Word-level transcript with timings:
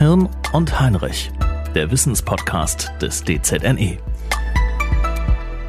Hirn 0.00 0.30
und 0.54 0.80
Heinrich, 0.80 1.30
der 1.74 1.90
Wissenspodcast 1.90 2.90
des 3.02 3.22
DZNE. 3.22 3.98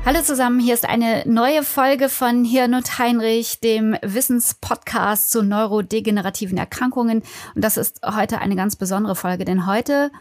Hallo 0.05 0.21
zusammen, 0.21 0.61
hier 0.61 0.73
ist 0.73 0.87
eine 0.87 1.23
neue 1.25 1.63
Folge 1.63 2.07
von 2.07 2.45
Hirn 2.45 2.73
und 2.73 2.97
Heinrich, 2.97 3.59
dem 3.59 3.97
Wissenspodcast 4.01 5.31
zu 5.31 5.43
neurodegenerativen 5.43 6.57
Erkrankungen. 6.57 7.23
Und 7.55 7.61
das 7.61 7.75
ist 7.75 7.99
heute 8.05 8.39
eine 8.39 8.55
ganz 8.55 8.77
besondere 8.77 9.17
Folge, 9.17 9.43
denn 9.43 9.67
heute 9.67 10.11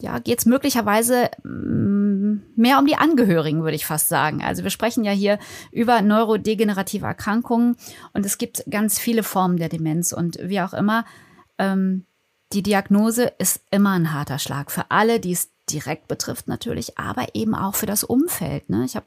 ja, 0.00 0.18
geht 0.18 0.40
es 0.40 0.46
möglicherweise 0.46 1.30
mm, 1.44 2.38
mehr 2.56 2.80
um 2.80 2.86
die 2.86 2.96
Angehörigen, 2.96 3.62
würde 3.62 3.76
ich 3.76 3.86
fast 3.86 4.08
sagen. 4.08 4.42
Also 4.42 4.64
wir 4.64 4.70
sprechen 4.70 5.04
ja 5.04 5.12
hier 5.12 5.38
über 5.70 6.02
neurodegenerative 6.02 7.06
Erkrankungen 7.06 7.76
und 8.14 8.26
es 8.26 8.36
gibt 8.36 8.64
ganz 8.68 8.98
viele 8.98 9.22
Formen 9.22 9.58
der 9.58 9.68
Demenz 9.68 10.12
und 10.12 10.40
wie 10.42 10.60
auch 10.60 10.74
immer, 10.74 11.04
ähm, 11.58 12.04
die 12.52 12.62
Diagnose 12.62 13.32
ist 13.38 13.60
immer 13.70 13.92
ein 13.92 14.12
harter 14.12 14.38
Schlag 14.38 14.70
für 14.70 14.90
alle, 14.90 15.20
die 15.20 15.32
es 15.32 15.50
direkt 15.70 16.08
betrifft 16.08 16.48
natürlich, 16.48 16.98
aber 16.98 17.34
eben 17.34 17.54
auch 17.54 17.74
für 17.74 17.86
das 17.86 18.04
Umfeld. 18.04 18.68
Ne? 18.68 18.84
Ich 18.84 18.96
habe 18.96 19.06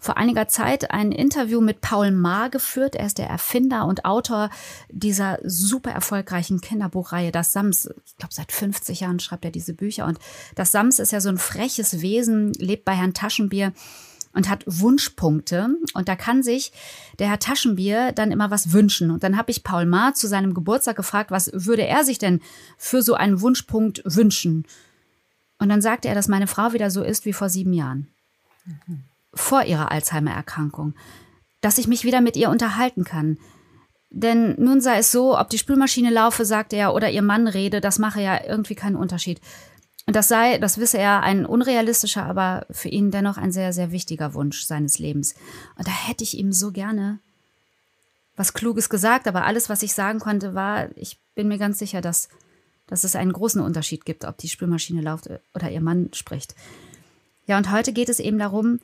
vor 0.00 0.16
einiger 0.16 0.46
Zeit 0.46 0.90
ein 0.90 1.10
Interview 1.10 1.60
mit 1.60 1.80
Paul 1.80 2.10
Maar 2.10 2.50
geführt. 2.50 2.94
Er 2.94 3.06
ist 3.06 3.18
der 3.18 3.28
Erfinder 3.28 3.86
und 3.86 4.04
Autor 4.04 4.50
dieser 4.88 5.38
super 5.42 5.90
erfolgreichen 5.90 6.60
Kinderbuchreihe 6.60 7.32
Das 7.32 7.52
Sams. 7.52 7.90
Ich 8.04 8.16
glaube, 8.16 8.34
seit 8.34 8.52
50 8.52 9.00
Jahren 9.00 9.20
schreibt 9.20 9.44
er 9.44 9.50
diese 9.50 9.74
Bücher. 9.74 10.06
Und 10.06 10.18
Das 10.54 10.70
Sams 10.70 10.98
ist 10.98 11.12
ja 11.12 11.20
so 11.20 11.28
ein 11.28 11.38
freches 11.38 12.02
Wesen, 12.02 12.52
lebt 12.54 12.84
bei 12.84 12.94
Herrn 12.94 13.14
Taschenbier 13.14 13.72
und 14.36 14.48
hat 14.48 14.62
Wunschpunkte. 14.66 15.76
Und 15.94 16.08
da 16.08 16.14
kann 16.14 16.44
sich 16.44 16.70
der 17.18 17.28
Herr 17.28 17.40
Taschenbier 17.40 18.12
dann 18.12 18.30
immer 18.30 18.52
was 18.52 18.72
wünschen. 18.72 19.10
Und 19.10 19.24
dann 19.24 19.36
habe 19.36 19.50
ich 19.50 19.64
Paul 19.64 19.86
Maar 19.86 20.14
zu 20.14 20.28
seinem 20.28 20.54
Geburtstag 20.54 20.94
gefragt, 20.94 21.32
was 21.32 21.50
würde 21.52 21.86
er 21.86 22.04
sich 22.04 22.18
denn 22.18 22.40
für 22.78 23.02
so 23.02 23.14
einen 23.14 23.40
Wunschpunkt 23.40 24.02
wünschen? 24.04 24.64
Und 25.58 25.70
dann 25.70 25.82
sagte 25.82 26.06
er, 26.06 26.14
dass 26.14 26.28
meine 26.28 26.46
Frau 26.46 26.72
wieder 26.72 26.90
so 26.90 27.02
ist 27.02 27.24
wie 27.24 27.32
vor 27.32 27.48
sieben 27.48 27.72
Jahren. 27.72 28.06
Mhm 28.86 29.02
vor 29.36 29.64
ihrer 29.64 29.92
Alzheimer-Erkrankung, 29.92 30.94
dass 31.60 31.78
ich 31.78 31.86
mich 31.86 32.04
wieder 32.04 32.20
mit 32.20 32.36
ihr 32.36 32.50
unterhalten 32.50 33.04
kann. 33.04 33.38
Denn 34.10 34.54
nun 34.58 34.80
sei 34.80 34.98
es 34.98 35.12
so, 35.12 35.38
ob 35.38 35.50
die 35.50 35.58
Spülmaschine 35.58 36.10
laufe, 36.10 36.44
sagte 36.44 36.76
er, 36.76 36.94
oder 36.94 37.10
ihr 37.10 37.22
Mann 37.22 37.46
rede, 37.46 37.80
das 37.80 37.98
mache 37.98 38.22
ja 38.22 38.40
irgendwie 38.44 38.74
keinen 38.74 38.96
Unterschied. 38.96 39.40
Das 40.06 40.28
sei, 40.28 40.58
das 40.58 40.78
wisse 40.78 40.98
er, 40.98 41.24
ein 41.24 41.44
unrealistischer, 41.44 42.24
aber 42.24 42.64
für 42.70 42.88
ihn 42.88 43.10
dennoch 43.10 43.38
ein 43.38 43.50
sehr, 43.50 43.72
sehr 43.72 43.90
wichtiger 43.90 44.34
Wunsch 44.34 44.64
seines 44.64 45.00
Lebens. 45.00 45.34
Und 45.76 45.88
da 45.88 45.90
hätte 45.90 46.22
ich 46.22 46.38
ihm 46.38 46.52
so 46.52 46.70
gerne 46.70 47.18
was 48.36 48.52
Kluges 48.52 48.88
gesagt, 48.88 49.26
aber 49.26 49.44
alles, 49.44 49.68
was 49.68 49.82
ich 49.82 49.94
sagen 49.94 50.20
konnte, 50.20 50.54
war, 50.54 50.88
ich 50.96 51.18
bin 51.34 51.48
mir 51.48 51.58
ganz 51.58 51.78
sicher, 51.78 52.00
dass, 52.00 52.28
dass 52.86 53.02
es 53.02 53.16
einen 53.16 53.32
großen 53.32 53.60
Unterschied 53.60 54.04
gibt, 54.04 54.24
ob 54.24 54.36
die 54.38 54.48
Spülmaschine 54.48 55.00
läuft 55.00 55.28
oder 55.54 55.70
ihr 55.70 55.80
Mann 55.80 56.10
spricht. 56.12 56.54
Ja, 57.46 57.56
und 57.56 57.72
heute 57.72 57.92
geht 57.92 58.08
es 58.08 58.20
eben 58.20 58.38
darum, 58.38 58.80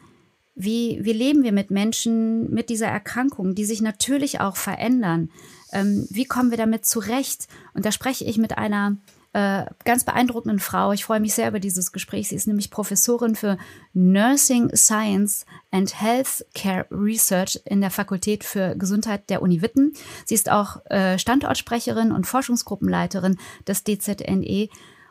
wie, 0.55 1.01
wie 1.03 1.13
leben 1.13 1.45
wir 1.45 1.53
mit 1.53 1.71
Menschen 1.71 2.53
mit 2.53 2.69
dieser 2.69 2.89
Erkrankung, 2.89 3.55
die 3.55 3.65
sich 3.65 3.81
natürlich 3.81 4.41
auch 4.41 4.57
verändern? 4.57 5.31
Ähm, 5.73 6.07
wie 6.11 6.25
kommen 6.25 6.51
wir 6.51 6.59
damit 6.59 6.85
zurecht? 6.85 7.49
Und 7.75 7.87
da 7.87 7.93
spreche 7.93 8.25
ich 8.25 8.39
mit 8.39 8.59
einer 8.59 8.97
äh, 9.33 9.65
ganz 9.85 10.05
beeindruckenden 10.05 10.59
Frau. 10.59 10.93
Ich 10.93 11.05
freue 11.05 11.21
mich 11.21 11.35
sehr 11.35 11.49
über 11.49 11.61
dieses 11.61 11.93
Gespräch. 11.93 12.29
Sie 12.29 12.35
ist 12.35 12.47
nämlich 12.47 12.71
Professorin 12.71 13.35
für 13.35 13.57
Nursing 13.95 14.75
Science 14.77 15.47
and 15.71 16.01
Healthcare 16.01 16.87
Research 16.91 17.61
in 17.65 17.81
der 17.81 17.91
Fakultät 17.91 18.45
für 18.45 18.77
Gesundheit 18.77 19.31
der 19.31 19.43
Uni 19.43 19.63
Witten. 19.63 19.95
Sie 20.27 20.35
ist 20.35 20.51
auch 20.51 20.85
äh, 20.87 21.19
Standortsprecherin 21.19 22.13
und 22.13 22.27
Forschungsgruppenleiterin 22.27 23.39
des 23.67 23.85
DZNE. 23.85 24.69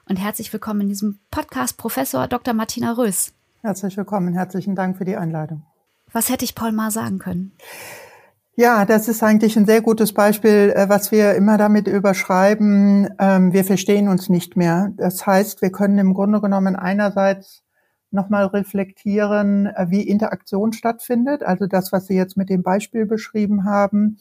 Und 0.08 0.18
herzlich 0.18 0.52
willkommen 0.54 0.82
in 0.82 0.90
diesem 0.90 1.20
Podcast, 1.32 1.78
Professor 1.78 2.28
Dr. 2.28 2.54
Martina 2.54 2.94
Rös. 2.94 3.34
Herzlich 3.62 3.96
willkommen, 3.98 4.34
herzlichen 4.34 4.76
Dank 4.76 4.98
für 4.98 5.06
die 5.06 5.16
Einladung. 5.16 5.64
Was 6.12 6.30
hätte 6.30 6.46
ich 6.46 6.56
Paul 6.56 6.72
mal 6.74 6.92
sagen 6.92 7.20
können? 7.20 7.54
Ja, 8.58 8.86
das 8.86 9.08
ist 9.08 9.24
eigentlich 9.24 9.56
ein 9.58 9.66
sehr 9.66 9.82
gutes 9.82 10.14
Beispiel, 10.14 10.74
äh, 10.76 10.90
was 10.90 11.12
wir 11.12 11.36
immer 11.36 11.58
damit 11.58 11.88
überschreiben. 11.88 13.10
Ähm, 13.18 13.54
wir 13.54 13.64
verstehen 13.64 14.10
uns 14.10 14.28
nicht 14.30 14.58
mehr. 14.58 14.92
Das 14.98 15.26
heißt, 15.26 15.62
wir 15.62 15.72
können 15.72 15.98
im 15.98 16.14
Grunde 16.14 16.42
genommen 16.42 16.76
einerseits 16.76 17.64
nochmal 18.12 18.46
reflektieren, 18.48 19.68
äh, 19.68 19.86
wie 19.90 20.02
Interaktion 20.02 20.74
stattfindet. 20.74 21.44
Also 21.44 21.66
das, 21.66 21.94
was 21.94 22.08
Sie 22.08 22.16
jetzt 22.16 22.36
mit 22.36 22.50
dem 22.50 22.62
Beispiel 22.62 23.06
beschrieben 23.06 23.64
haben, 23.64 24.18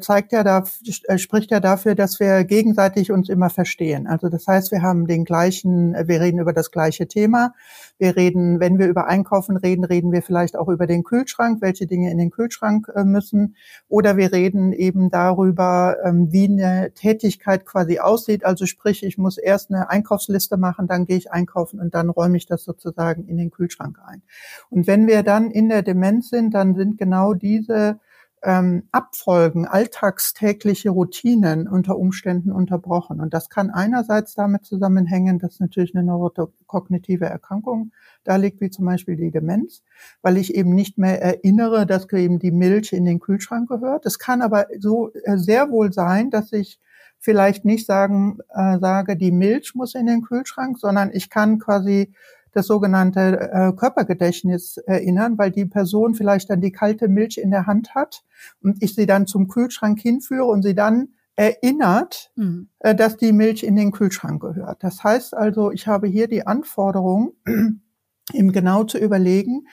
zeigt 0.00 0.30
ja 0.32 0.44
da, 0.44 0.64
äh, 1.08 1.18
spricht 1.18 1.50
ja 1.50 1.58
dafür, 1.58 1.96
dass 1.96 2.20
wir 2.20 2.44
gegenseitig 2.44 3.10
uns 3.10 3.28
immer 3.28 3.50
verstehen. 3.50 4.06
Also 4.06 4.28
das 4.28 4.46
heißt, 4.46 4.70
wir 4.70 4.82
haben 4.82 5.08
den 5.08 5.24
gleichen, 5.24 5.94
äh, 5.94 6.06
wir 6.06 6.20
reden 6.20 6.38
über 6.38 6.52
das 6.52 6.70
gleiche 6.70 7.08
Thema. 7.08 7.52
Wir 7.98 8.16
reden, 8.16 8.60
wenn 8.60 8.78
wir 8.78 8.86
über 8.86 9.08
Einkaufen 9.08 9.56
reden, 9.56 9.84
reden 9.84 10.12
wir 10.12 10.22
vielleicht 10.22 10.56
auch 10.56 10.68
über 10.68 10.86
den 10.86 11.02
Kühlschrank, 11.02 11.60
welche 11.60 11.86
Dinge 11.86 12.10
in 12.12 12.18
den 12.18 12.30
Kühlschrank 12.30 12.88
müssen. 13.04 13.56
Oder 13.88 14.16
wir 14.16 14.32
reden 14.32 14.72
eben 14.72 15.10
darüber, 15.10 15.96
ähm, 16.04 16.30
wie 16.30 16.46
eine 16.46 16.92
Tätigkeit 16.94 17.66
quasi 17.66 17.98
aussieht. 17.98 18.44
Also 18.44 18.66
sprich, 18.66 19.02
ich 19.02 19.18
muss 19.18 19.36
erst 19.36 19.70
eine 19.70 19.90
Einkaufsliste 19.90 20.56
machen, 20.56 20.86
dann 20.86 21.06
gehe 21.06 21.16
ich 21.16 21.32
einkaufen 21.32 21.80
und 21.80 21.94
dann 21.94 22.08
räume 22.08 22.36
ich 22.36 22.46
das 22.46 22.64
sozusagen 22.64 23.26
in 23.26 23.36
den 23.36 23.50
Kühlschrank 23.50 23.98
ein. 24.06 24.22
Und 24.70 24.86
wenn 24.86 25.08
wir 25.08 25.22
dann 25.22 25.50
in 25.50 25.68
der 25.68 25.82
Demenz 25.82 26.30
sind, 26.30 26.54
dann 26.54 26.74
sind 26.74 26.98
genau 26.98 27.34
diese 27.34 27.98
ähm, 28.42 28.84
Abfolgen, 28.90 29.66
alltagstägliche 29.66 30.90
Routinen 30.90 31.68
unter 31.68 31.96
Umständen 31.96 32.50
unterbrochen. 32.50 33.20
Und 33.20 33.32
das 33.32 33.48
kann 33.48 33.70
einerseits 33.70 34.34
damit 34.34 34.64
zusammenhängen, 34.64 35.38
dass 35.38 35.60
natürlich 35.60 35.94
eine 35.94 36.04
neurokognitive 36.04 37.26
Erkrankung 37.26 37.92
da 38.24 38.36
liegt, 38.36 38.60
wie 38.60 38.70
zum 38.70 38.86
Beispiel 38.86 39.16
die 39.16 39.30
Demenz, 39.30 39.82
weil 40.22 40.36
ich 40.36 40.54
eben 40.54 40.74
nicht 40.74 40.98
mehr 40.98 41.22
erinnere, 41.22 41.86
dass 41.86 42.10
eben 42.12 42.38
die 42.38 42.50
Milch 42.50 42.92
in 42.92 43.04
den 43.04 43.20
Kühlschrank 43.20 43.68
gehört. 43.68 44.06
Es 44.06 44.18
kann 44.18 44.42
aber 44.42 44.66
so 44.78 45.12
äh, 45.24 45.36
sehr 45.36 45.70
wohl 45.70 45.92
sein, 45.92 46.30
dass 46.30 46.52
ich 46.52 46.80
vielleicht 47.18 47.64
nicht 47.64 47.86
sagen, 47.86 48.38
äh, 48.52 48.78
sage, 48.80 49.16
die 49.16 49.30
Milch 49.30 49.74
muss 49.76 49.94
in 49.94 50.06
den 50.06 50.22
Kühlschrank, 50.22 50.80
sondern 50.80 51.10
ich 51.12 51.30
kann 51.30 51.60
quasi 51.60 52.12
das 52.52 52.66
sogenannte 52.66 53.50
äh, 53.52 53.72
Körpergedächtnis 53.72 54.76
erinnern, 54.76 55.38
weil 55.38 55.50
die 55.50 55.64
Person 55.64 56.14
vielleicht 56.14 56.50
dann 56.50 56.60
die 56.60 56.72
kalte 56.72 57.08
Milch 57.08 57.38
in 57.38 57.50
der 57.50 57.66
Hand 57.66 57.94
hat 57.94 58.24
und 58.62 58.82
ich 58.82 58.94
sie 58.94 59.06
dann 59.06 59.26
zum 59.26 59.48
Kühlschrank 59.48 60.00
hinführe 60.00 60.44
und 60.44 60.62
sie 60.62 60.74
dann 60.74 61.08
erinnert, 61.36 62.30
mhm. 62.36 62.68
äh, 62.80 62.94
dass 62.94 63.16
die 63.16 63.32
Milch 63.32 63.62
in 63.64 63.76
den 63.76 63.90
Kühlschrank 63.90 64.40
gehört. 64.40 64.84
Das 64.84 65.02
heißt 65.02 65.34
also, 65.34 65.72
ich 65.72 65.86
habe 65.86 66.06
hier 66.06 66.28
die 66.28 66.46
Anforderung, 66.46 67.32
ihm 68.32 68.52
genau 68.52 68.84
zu 68.84 68.98
überlegen, 68.98 69.66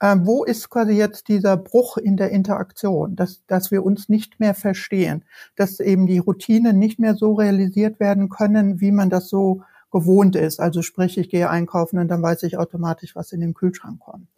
äh, 0.00 0.16
wo 0.20 0.44
ist 0.44 0.70
quasi 0.70 0.92
jetzt 0.92 1.28
dieser 1.28 1.56
Bruch 1.56 1.96
in 1.96 2.16
der 2.16 2.30
Interaktion, 2.30 3.16
dass, 3.16 3.44
dass 3.46 3.70
wir 3.70 3.84
uns 3.84 4.08
nicht 4.08 4.40
mehr 4.40 4.54
verstehen, 4.54 5.24
dass 5.56 5.80
eben 5.80 6.06
die 6.06 6.18
Routinen 6.18 6.78
nicht 6.78 6.98
mehr 6.98 7.14
so 7.14 7.34
realisiert 7.34 8.00
werden 8.00 8.28
können, 8.28 8.80
wie 8.80 8.92
man 8.92 9.10
das 9.10 9.28
so 9.28 9.62
gewohnt 9.90 10.36
ist. 10.36 10.60
Also 10.60 10.82
sprich, 10.82 11.18
ich 11.18 11.28
gehe 11.28 11.50
einkaufen 11.50 11.98
und 11.98 12.08
dann 12.08 12.22
weiß 12.22 12.42
ich 12.44 12.58
automatisch, 12.58 13.16
was 13.16 13.32
in 13.32 13.40
den 13.40 13.54
Kühlschrank 13.54 14.00
kommt. 14.00 14.28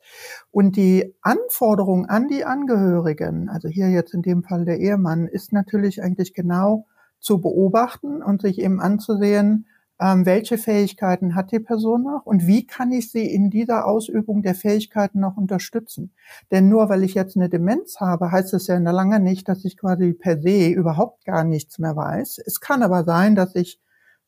Und 0.51 0.77
die 0.77 1.15
Anforderung 1.23 2.07
an 2.07 2.29
die 2.29 2.45
Angehörigen, 2.45 3.49
also 3.49 3.69
hier 3.69 3.89
jetzt 3.91 4.15
in 4.15 4.23
dem 4.23 4.43
Fall 4.43 4.65
der 4.65 4.79
Ehemann, 4.79 5.27
ist 5.27 5.53
natürlich 5.53 6.03
eigentlich 6.03 6.35
genau 6.35 6.87
zu 7.21 7.41
beobachten 7.41 8.23
und 8.23 8.43
sich 8.43 8.61
eben 8.61 8.81
anzusehen, 8.81 9.67
ähm, 10.01 10.27
welche 10.27 10.59
Fähigkeiten 10.59 11.37
hat 11.37 11.53
die 11.53 11.61
Person 11.61 12.03
noch 12.03 12.27
und 12.27 12.47
wie 12.47 12.67
kann 12.67 12.91
ich 12.91 13.12
sie 13.12 13.25
in 13.25 13.51
dieser 13.51 13.87
Ausübung 13.87 14.43
der 14.43 14.57
Fähigkeiten 14.57 15.21
noch 15.21 15.37
unterstützen. 15.37 16.12
Denn 16.51 16.69
nur 16.69 16.89
weil 16.89 17.05
ich 17.05 17.15
jetzt 17.15 17.37
eine 17.37 17.49
Demenz 17.49 18.01
habe, 18.01 18.33
heißt 18.33 18.53
es 18.55 18.67
ja 18.67 18.79
lange 18.79 19.21
nicht, 19.21 19.49
dass 19.49 19.65
ich 19.65 19.77
quasi 19.77 20.12
per 20.12 20.41
se 20.41 20.69
überhaupt 20.69 21.25
gar 21.25 21.45
nichts 21.45 21.79
mehr 21.79 21.94
weiß. 21.94 22.38
Es 22.44 22.61
kann 22.61 22.82
aber 22.82 23.05
sein, 23.05 23.37
dass 23.37 23.55
ich 23.55 23.81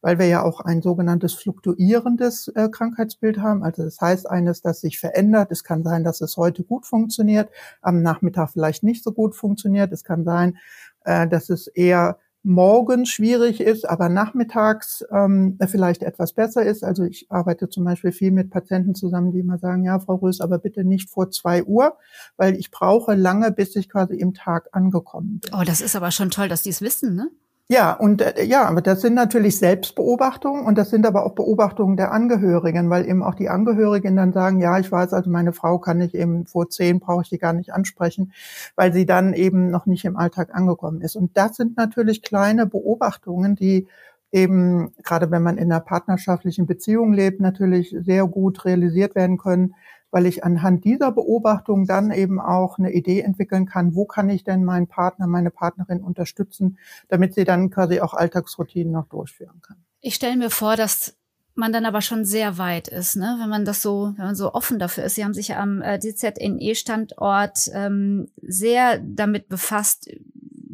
weil 0.05 0.19
wir 0.19 0.27
ja 0.27 0.43
auch 0.43 0.61
ein 0.61 0.83
sogenanntes 0.83 1.33
fluktuierendes 1.33 2.49
äh, 2.49 2.69
Krankheitsbild 2.69 3.39
haben. 3.39 3.65
Also 3.65 3.85
das 3.85 3.99
heißt 3.99 4.29
eines, 4.31 4.61
das 4.61 4.83
sich 4.83 4.99
verändert. 4.99 5.51
Es 5.51 5.65
kann 5.65 5.83
sein, 5.83 6.05
dass 6.05 6.21
es 6.21 6.37
heute 6.37 6.63
gut 6.63 6.85
funktioniert, 6.85 7.49
am 7.81 8.03
Nachmittag 8.03 8.51
vielleicht 8.51 8.83
nicht 8.83 9.03
so 9.03 9.13
gut 9.13 9.35
funktioniert. 9.35 9.93
Es 9.93 10.05
kann 10.05 10.25
sein, 10.25 10.59
äh, 11.07 11.27
dass 11.27 11.49
es 11.49 11.69
eher 11.69 12.19
morgens 12.43 13.09
schwierig 13.09 13.63
ist, 13.63 13.89
aber 13.89 14.11
nachmittags 14.11 15.03
ähm, 15.11 15.59
vielleicht 15.67 16.03
etwas 16.03 16.35
besser 16.35 16.63
ist. 16.63 16.85
Also 16.85 17.05
ich 17.05 17.31
arbeite 17.31 17.71
zum 17.71 17.85
Beispiel 17.85 18.13
viel 18.13 18.31
mit 18.31 18.51
Patienten 18.51 18.95
zusammen, 18.95 19.33
die 19.33 19.39
immer 19.39 19.57
sagen, 19.57 19.85
ja, 19.85 19.99
Frau 20.01 20.17
Rös, 20.17 20.43
aber 20.43 20.59
bitte 20.59 20.85
nicht 20.85 21.09
vor 21.09 21.31
zwei 21.31 21.65
Uhr, 21.65 21.97
weil 22.37 22.57
ich 22.57 22.71
brauche 22.71 23.15
lange, 23.15 23.53
bis 23.53 23.75
ich 23.75 23.89
quasi 23.89 24.17
im 24.17 24.35
Tag 24.35 24.69
angekommen 24.73 25.41
bin. 25.41 25.51
Oh, 25.59 25.65
das 25.65 25.81
ist 25.81 25.97
aber 25.97 26.11
schon 26.11 26.29
toll, 26.29 26.49
dass 26.49 26.61
die 26.61 26.71
es 26.71 26.83
wissen, 26.83 27.15
ne? 27.15 27.31
Ja, 27.71 27.93
und 27.95 28.21
äh, 28.21 28.45
ja, 28.45 28.67
aber 28.67 28.83
das 28.83 29.01
sind 29.01 29.15
natürlich 29.15 29.59
Selbstbeobachtungen 29.59 30.67
und 30.67 30.77
das 30.77 30.91
sind 30.91 31.07
aber 31.07 31.25
auch 31.25 31.35
Beobachtungen 31.35 31.97
der 31.97 32.13
Angehörigen, 32.13 32.91
weil 32.91 33.09
eben 33.09 33.23
auch 33.23 33.35
die 33.35 33.49
Angehörigen 33.49 34.17
dann 34.17 34.35
sagen, 34.35 34.61
ja, 34.61 34.79
ich 34.79 34.93
weiß, 34.93 35.15
also 35.15 35.31
meine 35.31 35.55
Frau 35.55 35.79
kann 35.79 36.01
ich 36.03 36.15
eben 36.15 36.45
vor 36.47 36.69
zehn, 36.69 37.01
brauche 37.01 37.23
ich 37.23 37.31
die 37.31 37.39
gar 37.39 37.55
nicht 37.55 37.73
ansprechen, 37.73 38.33
weil 38.77 38.93
sie 38.93 39.07
dann 39.07 39.33
eben 39.33 39.71
noch 39.71 39.87
nicht 39.87 40.05
im 40.05 40.19
Alltag 40.19 40.55
angekommen 40.55 41.01
ist. 41.01 41.17
Und 41.17 41.39
das 41.39 41.57
sind 41.57 41.79
natürlich 41.79 42.21
kleine 42.21 42.67
Beobachtungen, 42.67 43.57
die 43.57 43.87
eben, 44.31 44.93
gerade 45.03 45.31
wenn 45.31 45.43
man 45.43 45.57
in 45.57 45.73
einer 45.73 45.81
partnerschaftlichen 45.81 46.67
Beziehung 46.67 47.15
lebt, 47.15 47.41
natürlich 47.41 47.97
sehr 47.99 48.27
gut 48.27 48.65
realisiert 48.67 49.15
werden 49.15 49.39
können, 49.39 49.75
weil 50.15 50.27
ich 50.27 50.45
anhand 50.45 50.85
dieser 50.85 51.11
Beobachtung 51.11 51.87
dann 51.87 52.13
eben 52.13 52.41
auch 52.41 52.79
eine 52.79 52.93
Idee 52.93 53.23
entwickeln 53.23 53.67
kann, 53.67 53.97
wo 53.97 54.05
kann 54.05 54.31
ich 54.31 54.45
denn 54.45 54.63
meinen 54.65 54.87
Partner, 54.87 55.27
meine 55.27 55.51
Partnerin 55.51 56.05
unterstützen, 56.05 56.79
damit 57.09 57.35
sie 57.35 57.43
dann 57.43 57.69
quasi 57.69 58.01
auch 58.01 58.15
Alltagsroutinen 58.15 58.93
noch 58.93 59.09
durchführen 59.09 59.61
kann. 59.61 59.77
Ich 60.01 60.15
stelle 60.15 60.37
mir 60.37 60.51
vor, 60.51 60.77
dass 60.77 61.17
man 61.57 61.73
dann 61.73 61.85
aber 61.85 62.01
schon 62.01 62.25
sehr 62.25 62.59
weit 62.59 62.87
ist, 62.87 63.17
ne? 63.17 63.39
wenn 63.41 63.49
man 63.49 63.65
das 63.65 63.83
so, 63.83 64.13
wenn 64.17 64.27
man 64.27 64.37
so 64.37 64.55
offen 64.55 64.79
dafür 64.79 65.03
ist. 65.03 65.17
Sie 65.17 65.25
haben 65.25 65.35
sich 65.35 65.57
am 65.57 65.83
äh, 65.83 65.99
DZNE-Standort 65.99 67.71
ähm, 67.75 68.29
sehr 68.41 69.01
damit 69.01 69.49
befasst, 69.49 70.09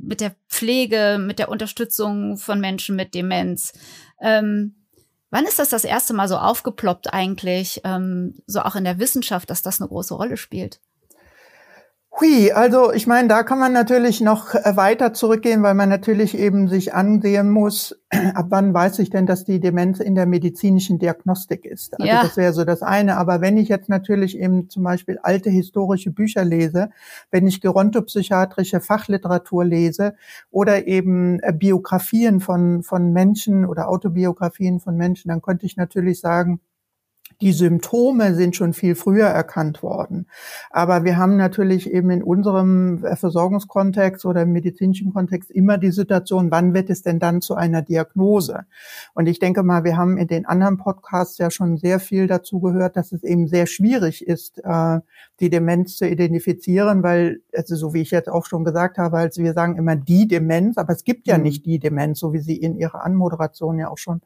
mit 0.02 0.20
der 0.20 0.34
Pflege, 0.50 1.16
mit 1.18 1.38
der 1.38 1.48
Unterstützung 1.48 2.36
von 2.36 2.60
Menschen 2.60 2.94
mit 2.94 3.14
Demenz. 3.14 3.72
Ähm, 4.20 4.74
Wann 5.30 5.46
ist 5.46 5.58
das 5.58 5.68
das 5.68 5.84
erste 5.84 6.12
Mal 6.12 6.28
so 6.28 6.36
aufgeploppt 6.36 7.12
eigentlich, 7.12 7.80
ähm, 7.84 8.42
so 8.46 8.60
auch 8.62 8.74
in 8.74 8.84
der 8.84 8.98
Wissenschaft, 8.98 9.48
dass 9.48 9.62
das 9.62 9.80
eine 9.80 9.88
große 9.88 10.14
Rolle 10.14 10.36
spielt? 10.36 10.80
Hui, 12.20 12.52
also 12.52 12.92
ich 12.92 13.06
meine, 13.06 13.28
da 13.28 13.42
kann 13.44 13.58
man 13.58 13.72
natürlich 13.72 14.20
noch 14.20 14.54
äh, 14.54 14.76
weiter 14.76 15.14
zurückgehen, 15.14 15.62
weil 15.62 15.72
man 15.74 15.88
natürlich 15.88 16.36
eben 16.36 16.68
sich 16.68 16.92
ansehen 16.92 17.48
muss, 17.50 17.98
ab 18.34 18.46
wann 18.50 18.74
weiß 18.74 18.98
ich 18.98 19.08
denn, 19.08 19.24
dass 19.24 19.44
die 19.44 19.58
Demenz 19.58 20.00
in 20.00 20.14
der 20.14 20.26
medizinischen 20.26 20.98
Diagnostik 20.98 21.64
ist. 21.64 21.98
Also 21.98 22.06
ja. 22.06 22.22
das 22.22 22.36
wäre 22.36 22.52
so 22.52 22.64
das 22.64 22.82
eine. 22.82 23.16
Aber 23.16 23.40
wenn 23.40 23.56
ich 23.56 23.68
jetzt 23.68 23.88
natürlich 23.88 24.38
eben 24.38 24.68
zum 24.68 24.82
Beispiel 24.82 25.18
alte 25.22 25.48
historische 25.48 26.10
Bücher 26.10 26.44
lese, 26.44 26.90
wenn 27.30 27.46
ich 27.46 27.62
gerontopsychiatrische 27.62 28.80
Fachliteratur 28.80 29.64
lese 29.64 30.14
oder 30.50 30.86
eben 30.86 31.40
äh, 31.40 31.54
Biografien 31.54 32.40
von, 32.40 32.82
von 32.82 33.14
Menschen 33.14 33.64
oder 33.64 33.88
Autobiografien 33.88 34.78
von 34.78 34.94
Menschen, 34.94 35.28
dann 35.28 35.40
könnte 35.40 35.64
ich 35.64 35.78
natürlich 35.78 36.20
sagen, 36.20 36.60
die 37.40 37.52
Symptome 37.52 38.34
sind 38.34 38.54
schon 38.54 38.72
viel 38.72 38.94
früher 38.94 39.26
erkannt 39.26 39.82
worden. 39.82 40.26
Aber 40.70 41.04
wir 41.04 41.16
haben 41.16 41.36
natürlich 41.36 41.90
eben 41.90 42.10
in 42.10 42.22
unserem 42.22 42.98
Versorgungskontext 43.14 44.26
oder 44.26 44.42
im 44.42 44.52
medizinischen 44.52 45.12
Kontext 45.12 45.50
immer 45.50 45.78
die 45.78 45.90
Situation, 45.90 46.50
wann 46.50 46.74
wird 46.74 46.90
es 46.90 47.02
denn 47.02 47.18
dann 47.18 47.40
zu 47.40 47.54
einer 47.54 47.82
Diagnose? 47.82 48.66
Und 49.14 49.26
ich 49.26 49.38
denke 49.38 49.62
mal, 49.62 49.84
wir 49.84 49.96
haben 49.96 50.18
in 50.18 50.28
den 50.28 50.46
anderen 50.46 50.76
Podcasts 50.76 51.38
ja 51.38 51.50
schon 51.50 51.78
sehr 51.78 52.00
viel 52.00 52.26
dazu 52.26 52.60
gehört, 52.60 52.96
dass 52.96 53.12
es 53.12 53.22
eben 53.22 53.48
sehr 53.48 53.66
schwierig 53.66 54.26
ist, 54.26 54.58
äh, 54.62 55.00
die 55.40 55.50
Demenz 55.50 55.96
zu 55.96 56.06
identifizieren, 56.06 57.02
weil, 57.02 57.40
also 57.54 57.74
so 57.76 57.94
wie 57.94 58.02
ich 58.02 58.10
jetzt 58.10 58.28
auch 58.28 58.46
schon 58.46 58.64
gesagt 58.64 58.98
habe, 58.98 59.16
also 59.16 59.42
wir 59.42 59.54
sagen 59.54 59.76
immer 59.76 59.96
die 59.96 60.28
Demenz, 60.28 60.76
aber 60.76 60.92
es 60.92 61.04
gibt 61.04 61.26
ja 61.26 61.38
mhm. 61.38 61.44
nicht 61.44 61.64
die 61.64 61.78
Demenz, 61.78 62.20
so 62.20 62.32
wie 62.32 62.40
Sie 62.40 62.56
in 62.56 62.76
Ihrer 62.76 63.04
Anmoderation 63.04 63.78
ja 63.78 63.88
auch 63.88 63.98
schon 63.98 64.20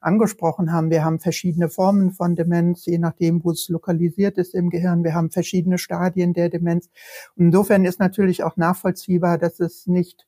angesprochen 0.00 0.72
haben. 0.72 0.90
Wir 0.90 1.04
haben 1.04 1.18
verschiedene 1.18 1.68
Formen 1.68 2.12
von 2.12 2.36
Demenz, 2.36 2.86
je 2.86 2.98
nachdem, 2.98 3.44
wo 3.44 3.50
es 3.50 3.68
lokalisiert 3.68 4.38
ist 4.38 4.54
im 4.54 4.70
Gehirn. 4.70 5.04
Wir 5.04 5.14
haben 5.14 5.30
verschiedene 5.30 5.78
Stadien 5.78 6.34
der 6.34 6.48
Demenz. 6.48 6.88
insofern 7.36 7.84
ist 7.84 7.98
natürlich 8.00 8.42
auch 8.44 8.56
nachvollziehbar, 8.56 9.38
dass 9.38 9.60
es 9.60 9.86
nicht 9.86 10.26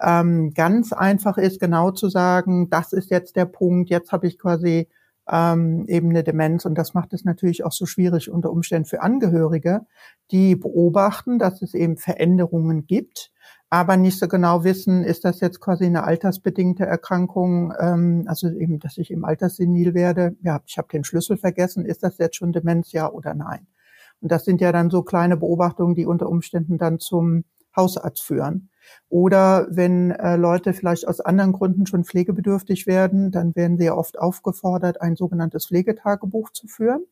ähm, 0.00 0.52
ganz 0.54 0.92
einfach 0.92 1.38
ist, 1.38 1.60
genau 1.60 1.92
zu 1.92 2.08
sagen, 2.08 2.68
das 2.70 2.92
ist 2.92 3.10
jetzt 3.10 3.36
der 3.36 3.44
Punkt, 3.44 3.90
jetzt 3.90 4.10
habe 4.10 4.26
ich 4.26 4.38
quasi 4.38 4.88
ähm, 5.30 5.84
eben 5.86 6.10
eine 6.10 6.24
Demenz. 6.24 6.64
Und 6.64 6.76
das 6.76 6.94
macht 6.94 7.12
es 7.12 7.24
natürlich 7.24 7.64
auch 7.64 7.72
so 7.72 7.86
schwierig 7.86 8.30
unter 8.30 8.50
Umständen 8.50 8.86
für 8.86 9.02
Angehörige, 9.02 9.86
die 10.30 10.56
beobachten, 10.56 11.38
dass 11.38 11.62
es 11.62 11.74
eben 11.74 11.96
Veränderungen 11.96 12.86
gibt 12.86 13.30
aber 13.72 13.96
nicht 13.96 14.18
so 14.18 14.28
genau 14.28 14.64
wissen, 14.64 15.02
ist 15.02 15.24
das 15.24 15.40
jetzt 15.40 15.58
quasi 15.58 15.86
eine 15.86 16.04
altersbedingte 16.04 16.84
Erkrankung, 16.84 17.72
ähm, 17.80 18.24
also 18.26 18.50
eben, 18.50 18.78
dass 18.78 18.98
ich 18.98 19.10
im 19.10 19.24
Alter 19.24 19.48
senil 19.48 19.94
werde. 19.94 20.36
Ja, 20.42 20.60
ich 20.66 20.76
habe 20.76 20.88
den 20.92 21.04
Schlüssel 21.04 21.38
vergessen, 21.38 21.86
ist 21.86 22.02
das 22.02 22.18
jetzt 22.18 22.36
schon 22.36 22.52
Demenz, 22.52 22.92
ja 22.92 23.10
oder 23.10 23.32
nein? 23.32 23.66
Und 24.20 24.30
das 24.30 24.44
sind 24.44 24.60
ja 24.60 24.72
dann 24.72 24.90
so 24.90 25.02
kleine 25.02 25.38
Beobachtungen, 25.38 25.94
die 25.94 26.04
unter 26.04 26.28
Umständen 26.28 26.76
dann 26.76 26.98
zum 26.98 27.44
Hausarzt 27.74 28.20
führen. 28.20 28.68
Oder 29.08 29.66
wenn 29.70 30.10
äh, 30.10 30.36
Leute 30.36 30.74
vielleicht 30.74 31.08
aus 31.08 31.22
anderen 31.22 31.52
Gründen 31.52 31.86
schon 31.86 32.04
pflegebedürftig 32.04 32.86
werden, 32.86 33.30
dann 33.30 33.56
werden 33.56 33.78
sie 33.78 33.86
ja 33.86 33.94
oft 33.94 34.18
aufgefordert, 34.18 35.00
ein 35.00 35.16
sogenanntes 35.16 35.68
Pflegetagebuch 35.68 36.50
zu 36.50 36.66
führen. 36.66 37.06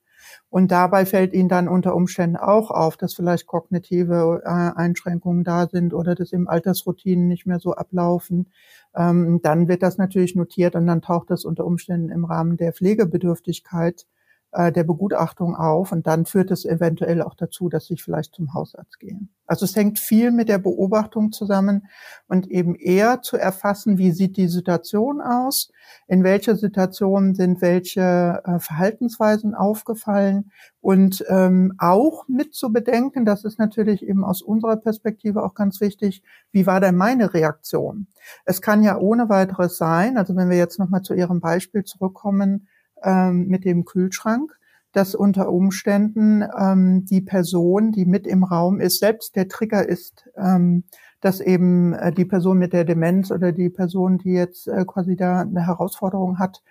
Und 0.49 0.71
dabei 0.71 1.07
fällt 1.07 1.33
ihnen 1.33 1.49
dann 1.49 1.69
unter 1.69 1.95
Umständen 1.95 2.37
auch 2.37 2.71
auf, 2.71 2.97
dass 2.97 3.15
vielleicht 3.15 3.47
kognitive 3.47 4.43
äh, 4.45 4.49
Einschränkungen 4.49 5.45
da 5.45 5.69
sind 5.69 5.95
oder 5.95 6.15
dass 6.15 6.33
im 6.33 6.49
Altersroutinen 6.49 7.29
nicht 7.29 7.47
mehr 7.47 7.61
so 7.61 7.75
ablaufen. 7.75 8.49
Ähm, 8.95 9.41
dann 9.43 9.69
wird 9.69 9.83
das 9.83 9.99
natürlich 9.99 10.35
notiert 10.35 10.75
und 10.75 10.87
dann 10.87 11.03
taucht 11.03 11.31
das 11.31 11.45
unter 11.45 11.65
Umständen 11.65 12.11
im 12.11 12.25
Rahmen 12.25 12.57
der 12.57 12.73
Pflegebedürftigkeit 12.73 14.07
äh, 14.53 14.73
der 14.73 14.85
Begutachtung 14.85 15.55
auf 15.55 15.93
und 15.93 16.07
dann 16.07 16.27
führt 16.27 16.51
es 16.51 16.65
eventuell 16.65 17.23
auch 17.23 17.35
dazu, 17.35 17.69
dass 17.69 17.89
ich 17.91 18.03
vielleicht 18.03 18.35
zum 18.35 18.53
Hausarzt 18.53 18.99
gehe. 18.99 19.21
Also 19.47 19.65
es 19.65 19.75
hängt 19.75 19.99
viel 19.99 20.31
mit 20.31 20.49
der 20.49 20.59
Beobachtung 20.59 21.33
zusammen 21.33 21.89
und 22.29 22.49
eben 22.51 22.75
eher 22.75 23.23
zu 23.23 23.37
erfassen, 23.37 23.99
wie 23.99 24.13
sieht 24.13 24.37
die 24.37 24.49
Situation 24.49 25.21
aus, 25.21 25.71
in 26.07 26.25
welcher 26.25 26.57
Situation 26.57 27.35
sind 27.35 27.61
welche 27.63 28.43
äh, 28.45 28.59
Verhaltensweisen 28.59 29.55
aufgefallen 29.55 30.51
und 30.81 31.25
ähm, 31.29 31.75
auch 31.79 32.27
mit 32.29 32.55
zu 32.55 32.73
bedenken, 32.73 33.25
das 33.25 33.45
ist 33.45 33.59
natürlich 33.59 34.03
eben 34.07 34.25
aus 34.25 34.43
unserer 34.43 34.77
Perspektive 34.77 35.43
auch 35.45 35.55
ganz 35.55 35.81
wichtig, 35.81 36.23
wie 36.53 36.67
war 36.67 36.81
denn 36.81 36.97
meine 36.97 37.35
Reaktion? 37.35 38.07
Es 38.45 38.63
kann 38.63 38.83
ja 38.83 38.99
ohne 38.99 39.29
weiteres 39.29 39.77
sein, 39.77 40.17
also 40.17 40.35
wenn 40.37 40.51
wir 40.51 40.57
jetzt 40.57 40.79
nochmal 40.79 41.03
zu 41.03 41.15
Ihrem 41.15 41.41
Beispiel 41.41 41.85
zurückkommen, 41.85 42.69
ähm, 43.03 43.47
mit 43.49 43.65
dem 43.65 43.85
Kühlschrank, 43.85 44.53
dass 44.93 45.15
unter 45.15 45.51
Umständen 45.51 46.45
ähm, 46.59 47.05
die 47.05 47.21
Person, 47.21 47.93
die 47.93 48.07
mit 48.07 48.27
im 48.27 48.45
Raum 48.45 48.81
ist, 48.81 48.99
selbst 48.99 49.37
der 49.37 49.49
Trigger 49.49 49.89
ist, 49.89 50.29
ähm, 50.37 50.85
dass 51.21 51.41
eben 51.41 51.93
äh, 51.93 52.13
die 52.13 52.25
Person 52.25 52.59
mit 52.59 52.73
der 52.73 52.85
Demenz 52.85 53.31
oder 53.31 53.53
die 53.53 53.71
Person, 53.71 54.19
die 54.19 54.33
jetzt 54.33 54.67
äh, 54.67 54.85
quasi 54.85 55.17
da 55.17 55.41
eine 55.41 55.67
Herausforderung 55.67 56.39
hat, 56.39 56.63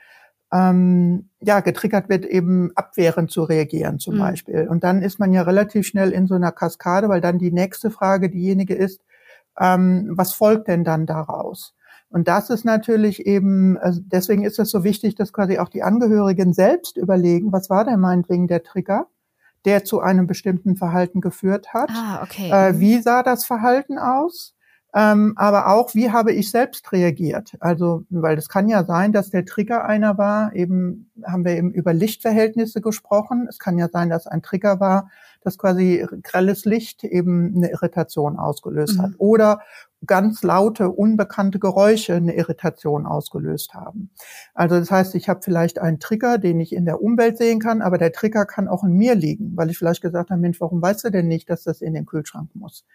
ähm, 0.52 1.30
ja, 1.42 1.60
getriggert 1.60 2.10
wird, 2.10 2.26
eben 2.26 2.72
abwehrend 2.76 3.32
zu 3.32 3.44
reagieren 3.44 4.00
zum 4.00 4.16
mhm. 4.16 4.20
Beispiel. 4.20 4.68
Und 4.68 4.84
dann 4.84 5.02
ist 5.02 5.20
man 5.20 5.32
ja 5.32 5.44
relativ 5.44 5.86
schnell 5.86 6.12
in 6.12 6.28
so 6.28 6.36
einer 6.36 6.52
Kaskade, 6.52 7.08
weil 7.08 7.22
dann 7.22 7.38
die 7.38 7.52
nächste 7.52 7.92
Frage 7.92 8.30
diejenige 8.30 8.74
ist, 8.74 9.02
ähm, 9.60 10.12
was 10.16 10.34
folgt 10.34 10.68
denn 10.68 10.84
dann 10.84 11.06
daraus? 11.06 11.76
Und 12.10 12.28
das 12.28 12.50
ist 12.50 12.66
natürlich 12.66 13.26
eben, 13.26 13.78
also 13.78 14.02
deswegen 14.04 14.44
ist 14.44 14.58
es 14.60 14.72
so 14.72 14.84
wichtig, 14.84 15.16
dass 15.16 15.32
quasi 15.32 15.60
auch 15.60 15.70
die 15.70 15.84
Angehörigen 15.84 16.54
selbst 16.54 16.98
überlegen, 16.98 17.52
was 17.52 17.70
war 17.70 17.86
denn 17.86 18.00
meinetwegen 18.00 18.48
der 18.48 18.64
Trigger, 18.64 19.08
der 19.66 19.84
zu 19.84 20.00
einem 20.00 20.26
bestimmten 20.26 20.76
Verhalten 20.76 21.22
geführt 21.22 21.74
hat. 21.74 21.92
Ah, 21.94 22.22
okay. 22.24 22.50
Äh, 22.50 22.80
wie 22.80 23.02
sah 23.02 23.24
das 23.24 23.46
Verhalten 23.46 24.00
aus? 24.00 24.56
Ähm, 24.96 25.34
aber 25.36 25.68
auch, 25.68 25.94
wie 25.94 26.10
habe 26.10 26.32
ich 26.32 26.50
selbst 26.50 26.92
reagiert? 26.92 27.56
Also, 27.60 28.06
weil 28.10 28.38
es 28.40 28.50
kann 28.50 28.68
ja 28.68 28.84
sein, 28.84 29.12
dass 29.12 29.30
der 29.30 29.46
Trigger 29.46 29.86
einer 29.86 30.18
war, 30.18 30.56
eben 30.56 31.12
haben 31.24 31.46
wir 31.46 31.56
eben 31.56 31.72
über 31.72 31.94
Lichtverhältnisse 31.94 32.82
gesprochen. 32.82 33.46
Es 33.48 33.60
kann 33.60 33.78
ja 33.78 33.88
sein, 33.88 34.10
dass 34.10 34.26
ein 34.26 34.42
Trigger 34.42 34.80
war, 34.80 35.12
dass 35.42 35.60
quasi 35.60 36.06
grelles 36.24 36.66
Licht 36.66 37.04
eben 37.04 37.54
eine 37.56 37.70
Irritation 37.70 38.38
ausgelöst 38.38 38.98
mhm. 38.98 39.02
hat. 39.04 39.12
Oder 39.20 39.60
ganz 40.06 40.44
laute, 40.44 40.90
unbekannte 40.90 41.60
Geräusche 41.60 42.16
eine 42.16 42.36
Irritation 42.36 43.06
ausgelöst 43.06 43.74
haben. 43.74 44.12
Also 44.54 44.80
das 44.80 44.92
heißt, 44.92 45.16
ich 45.16 45.28
habe 45.28 45.42
vielleicht 45.44 45.80
einen 45.80 46.00
Trigger, 46.00 46.38
den 46.38 46.60
ich 46.60 46.74
in 46.74 46.86
der 46.86 47.02
Umwelt 47.02 47.38
sehen 47.38 47.60
kann, 47.60 47.82
aber 47.82 47.98
der 47.98 48.12
Trigger 48.12 48.46
kann 48.46 48.68
auch 48.68 48.84
in 48.84 48.94
mir 48.94 49.16
liegen, 49.16 49.56
weil 49.56 49.70
ich 49.70 49.78
vielleicht 49.78 50.02
gesagt 50.02 50.30
habe, 50.30 50.40
Mensch, 50.40 50.62
warum 50.62 50.82
weißt 50.82 51.04
du 51.06 51.10
denn 51.10 51.28
nicht, 51.28 51.50
dass 51.50 51.64
das 51.64 51.82
in 51.82 51.94
den 51.94 52.06
Kühlschrank 52.06 52.50
muss? 52.54 52.86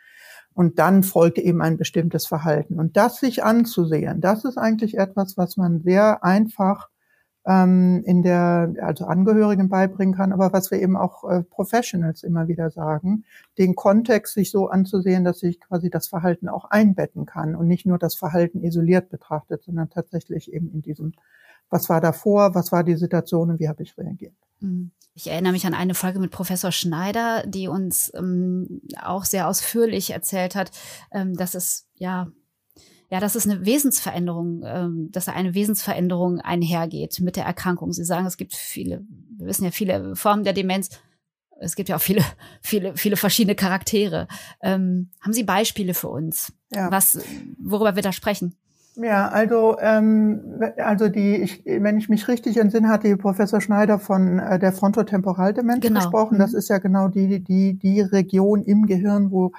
Und 0.55 0.79
dann 0.79 1.03
folgt 1.03 1.39
eben 1.39 1.61
ein 1.63 1.77
bestimmtes 1.77 2.27
Verhalten. 2.27 2.79
Und 2.79 2.97
das 2.97 3.19
sich 3.19 3.43
anzusehen, 3.43 4.21
das 4.21 4.45
ist 4.45 4.57
eigentlich 4.57 4.97
etwas, 4.97 5.37
was 5.37 5.57
man 5.57 5.83
sehr 5.83 6.23
einfach 6.25 6.89
ähm, 7.47 8.03
in 8.05 8.23
der, 8.23 8.75
also 8.81 9.05
Angehörigen 9.05 9.69
beibringen 9.69 10.15
kann, 10.15 10.33
aber 10.33 10.53
was 10.53 10.71
wir 10.71 10.81
eben 10.81 10.97
auch 10.97 11.25
äh, 11.25 11.43
Professionals 11.43 12.23
immer 12.23 12.49
wieder 12.49 12.71
sagen, 12.71 13.25
den 13.59 13.75
Kontext 13.75 14.35
sich 14.35 14.51
so 14.51 14.69
anzusehen, 14.69 15.25
dass 15.25 15.43
ich 15.43 15.61
quasi 15.61 15.91
das 15.91 16.09
Verhalten 16.09 16.49
auch 16.49 16.65
einbetten 16.67 17.27
kann 17.27 17.55
und 17.55 17.67
nicht 17.67 17.87
nur 17.87 17.99
das 17.99 18.15
Verhalten 18.15 18.63
isoliert 18.63 19.11
betrachtet, 19.11 19.63
sondern 19.63 19.91
tatsächlich 19.91 20.53
eben 20.53 20.71
in 20.73 20.83
diesem, 20.83 21.13
was 21.69 21.89
war 21.89 22.01
davor, 22.01 22.55
was 22.55 22.73
war 22.73 22.83
die 22.85 22.97
Situation 22.97 23.51
und 23.51 23.61
wie 23.61 23.69
habe 23.69 23.83
ich 23.83 23.97
reagiert. 23.99 24.35
Mhm. 24.61 24.91
Ich 25.17 25.31
erinnere 25.31 25.53
mich 25.53 25.65
an 25.65 25.75
eine 25.75 25.95
Folge 25.95 26.19
mit 26.19 26.33
Professor 26.33 26.73
Schneider, 26.73 27.45
die 27.47 27.69
uns 27.69 28.11
ähm, 28.17 28.81
auch 29.01 29.25
sehr 29.25 29.49
ausführlich 29.49 30.11
erzählt 30.11 30.57
hat, 30.57 30.73
ähm, 31.13 31.37
dass 31.37 31.55
es 31.55 31.87
ja 31.95 32.27
ja, 33.11 33.21
dass 33.21 33.35
es 33.35 33.49
eine 33.49 33.65
Wesensveränderung, 33.65 34.63
ähm, 34.65 35.09
dass 35.13 35.29
eine 35.29 35.55
Wesensveränderung 35.55 36.41
einhergeht 36.41 37.21
mit 37.21 37.37
der 37.37 37.45
Erkrankung. 37.45 37.93
Sie 37.93 38.05
sagen, 38.05 38.27
es 38.27 38.37
gibt 38.37 38.55
viele, 38.55 39.05
wir 39.37 39.47
wissen 39.47 39.65
ja 39.65 39.71
viele 39.71 40.17
Formen 40.17 40.45
der 40.45 40.53
Demenz. 40.53 40.91
Es 41.61 41.77
gibt 41.77 41.89
ja 41.89 41.97
auch 41.97 42.01
viele, 42.01 42.23
viele, 42.63 42.97
viele 42.97 43.17
verschiedene 43.17 43.55
Charaktere. 43.55 44.27
Ähm, 44.63 45.11
haben 45.21 45.33
Sie 45.33 45.45
Beispiele 45.45 45.95
für 45.95 46.09
uns, 46.09 46.53
ja. 46.73 46.91
was, 46.91 47.21
worüber 47.59 47.95
wir 47.97 48.03
da 48.03 48.13
sprechen? 48.13 48.57
Ja, 48.97 49.29
also 49.29 49.77
ähm, 49.81 50.61
also 50.77 51.09
die, 51.09 51.37
ich, 51.37 51.65
wenn 51.65 51.99
ich 51.99 52.09
mich 52.09 52.29
richtig 52.29 52.57
entsinne, 52.57 52.89
hat 52.89 53.03
die 53.03 53.17
Professor 53.17 53.61
Schneider 53.61 53.99
von 53.99 54.39
äh, 54.39 54.59
der 54.61 54.73
Frontotemporaldemenz 54.73 55.81
genau. 55.81 55.99
gesprochen. 55.99 56.39
Das 56.39 56.53
mhm. 56.53 56.59
ist 56.59 56.69
ja 56.69 56.79
genau 56.79 57.09
die 57.09 57.43
die 57.43 57.75
die 57.75 58.01
Region 58.01 58.63
im 58.63 58.87
Gehirn, 58.87 59.33
wo 59.33 59.51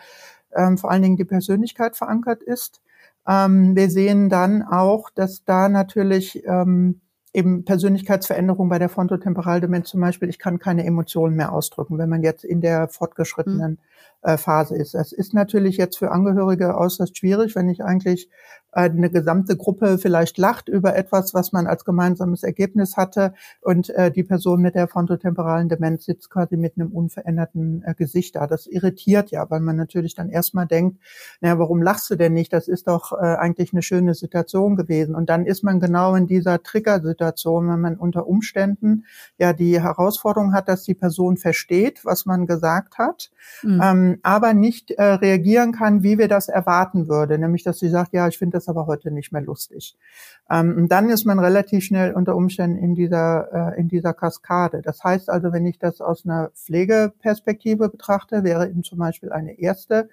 ähm, 0.55 0.77
vor 0.77 0.89
allen 0.89 1.01
Dingen 1.01 1.17
die 1.17 1.25
Persönlichkeit 1.25 1.97
verankert 1.97 2.43
ist. 2.43 2.81
Ähm, 3.27 3.75
wir 3.75 3.89
sehen 3.89 4.29
dann 4.29 4.61
auch, 4.61 5.09
dass 5.09 5.43
da 5.45 5.69
natürlich 5.69 6.43
ähm, 6.45 7.01
eben 7.33 7.65
Persönlichkeitsveränderung 7.65 8.69
bei 8.69 8.79
der 8.79 8.89
Frontotemporaldemenz 8.89 9.89
zum 9.89 9.99
Beispiel, 9.99 10.29
ich 10.29 10.39
kann 10.39 10.57
keine 10.57 10.85
Emotionen 10.85 11.35
mehr 11.35 11.51
ausdrücken, 11.51 11.97
wenn 11.97 12.09
man 12.09 12.23
jetzt 12.23 12.45
in 12.45 12.61
der 12.61 12.87
fortgeschrittenen 12.87 13.71
mhm. 13.71 13.77
Äh, 14.21 14.37
Phase 14.37 14.75
ist. 14.75 14.95
Das 14.95 15.11
ist 15.11 15.35
natürlich 15.35 15.77
jetzt 15.77 15.99
für 15.99 16.11
Angehörige 16.11 16.75
äußerst 16.75 17.15
schwierig, 17.15 17.55
wenn 17.55 17.69
ich 17.69 17.83
eigentlich 17.83 18.27
eine 18.75 19.09
gesamte 19.09 19.55
Gruppe 19.55 19.97
vielleicht 19.97 20.37
lacht 20.37 20.67
über 20.67 20.95
etwas, 20.95 21.33
was 21.33 21.51
man 21.51 21.67
als 21.67 21.85
gemeinsames 21.85 22.43
Ergebnis 22.43 22.97
hatte 22.97 23.33
und 23.61 23.89
äh, 23.91 24.11
die 24.11 24.23
Person 24.23 24.61
mit 24.61 24.75
der 24.75 24.87
frontotemporalen 24.87 25.69
Demenz 25.69 26.05
sitzt 26.05 26.29
quasi 26.29 26.57
mit 26.57 26.77
einem 26.77 26.91
unveränderten 26.91 27.83
Gesicht 27.97 28.35
da. 28.35 28.47
Das 28.47 28.67
irritiert 28.67 29.31
ja, 29.31 29.49
weil 29.49 29.61
man 29.61 29.75
natürlich 29.75 30.15
dann 30.15 30.29
erstmal 30.29 30.67
denkt, 30.67 30.99
naja, 31.41 31.57
warum 31.59 31.81
lachst 31.81 32.09
du 32.09 32.15
denn 32.15 32.33
nicht? 32.33 32.51
Das 32.51 32.67
ist 32.67 32.87
doch 32.87 33.11
eigentlich 33.11 33.73
eine 33.73 33.81
schöne 33.81 34.13
Situation 34.13 34.75
gewesen. 34.75 35.15
Und 35.15 35.29
dann 35.29 35.45
ist 35.45 35.63
man 35.63 35.79
genau 35.79 36.15
in 36.15 36.27
dieser 36.27 36.61
Triggersituation, 36.61 37.69
wenn 37.69 37.81
man 37.81 37.95
unter 37.95 38.27
Umständen 38.27 39.05
ja 39.37 39.53
die 39.53 39.81
Herausforderung 39.81 40.53
hat, 40.53 40.67
dass 40.67 40.83
die 40.83 40.93
Person 40.93 41.37
versteht, 41.37 42.03
was 42.03 42.25
man 42.25 42.47
gesagt 42.47 42.97
hat. 42.97 43.31
Mhm. 43.63 43.81
Ähm, 43.83 44.19
aber 44.23 44.53
nicht 44.53 44.91
äh, 44.91 45.03
reagieren 45.03 45.71
kann, 45.71 46.03
wie 46.03 46.17
wir 46.17 46.27
das 46.27 46.49
erwarten 46.49 47.07
würde, 47.07 47.37
nämlich 47.37 47.63
dass 47.63 47.79
sie 47.79 47.89
sagt, 47.89 48.13
ja, 48.13 48.27
ich 48.27 48.37
finde 48.37 48.57
das 48.57 48.64
aber 48.69 48.87
heute 48.87 49.11
nicht 49.11 49.31
mehr 49.31 49.41
lustig. 49.41 49.97
Ähm, 50.49 50.87
dann 50.87 51.09
ist 51.09 51.25
man 51.25 51.39
relativ 51.39 51.83
schnell 51.83 52.13
unter 52.13 52.35
Umständen 52.35 52.77
in 52.77 52.95
dieser 52.95 53.73
äh, 53.73 53.79
in 53.79 53.87
dieser 53.87 54.13
Kaskade. 54.13 54.81
Das 54.81 55.03
heißt 55.03 55.29
also, 55.29 55.51
wenn 55.51 55.65
ich 55.65 55.79
das 55.79 56.01
aus 56.01 56.25
einer 56.25 56.49
Pflegeperspektive 56.49 57.89
betrachte, 57.89 58.43
wäre 58.43 58.69
eben 58.69 58.83
zum 58.83 58.99
Beispiel 58.99 59.31
eine 59.31 59.59
erste 59.59 60.09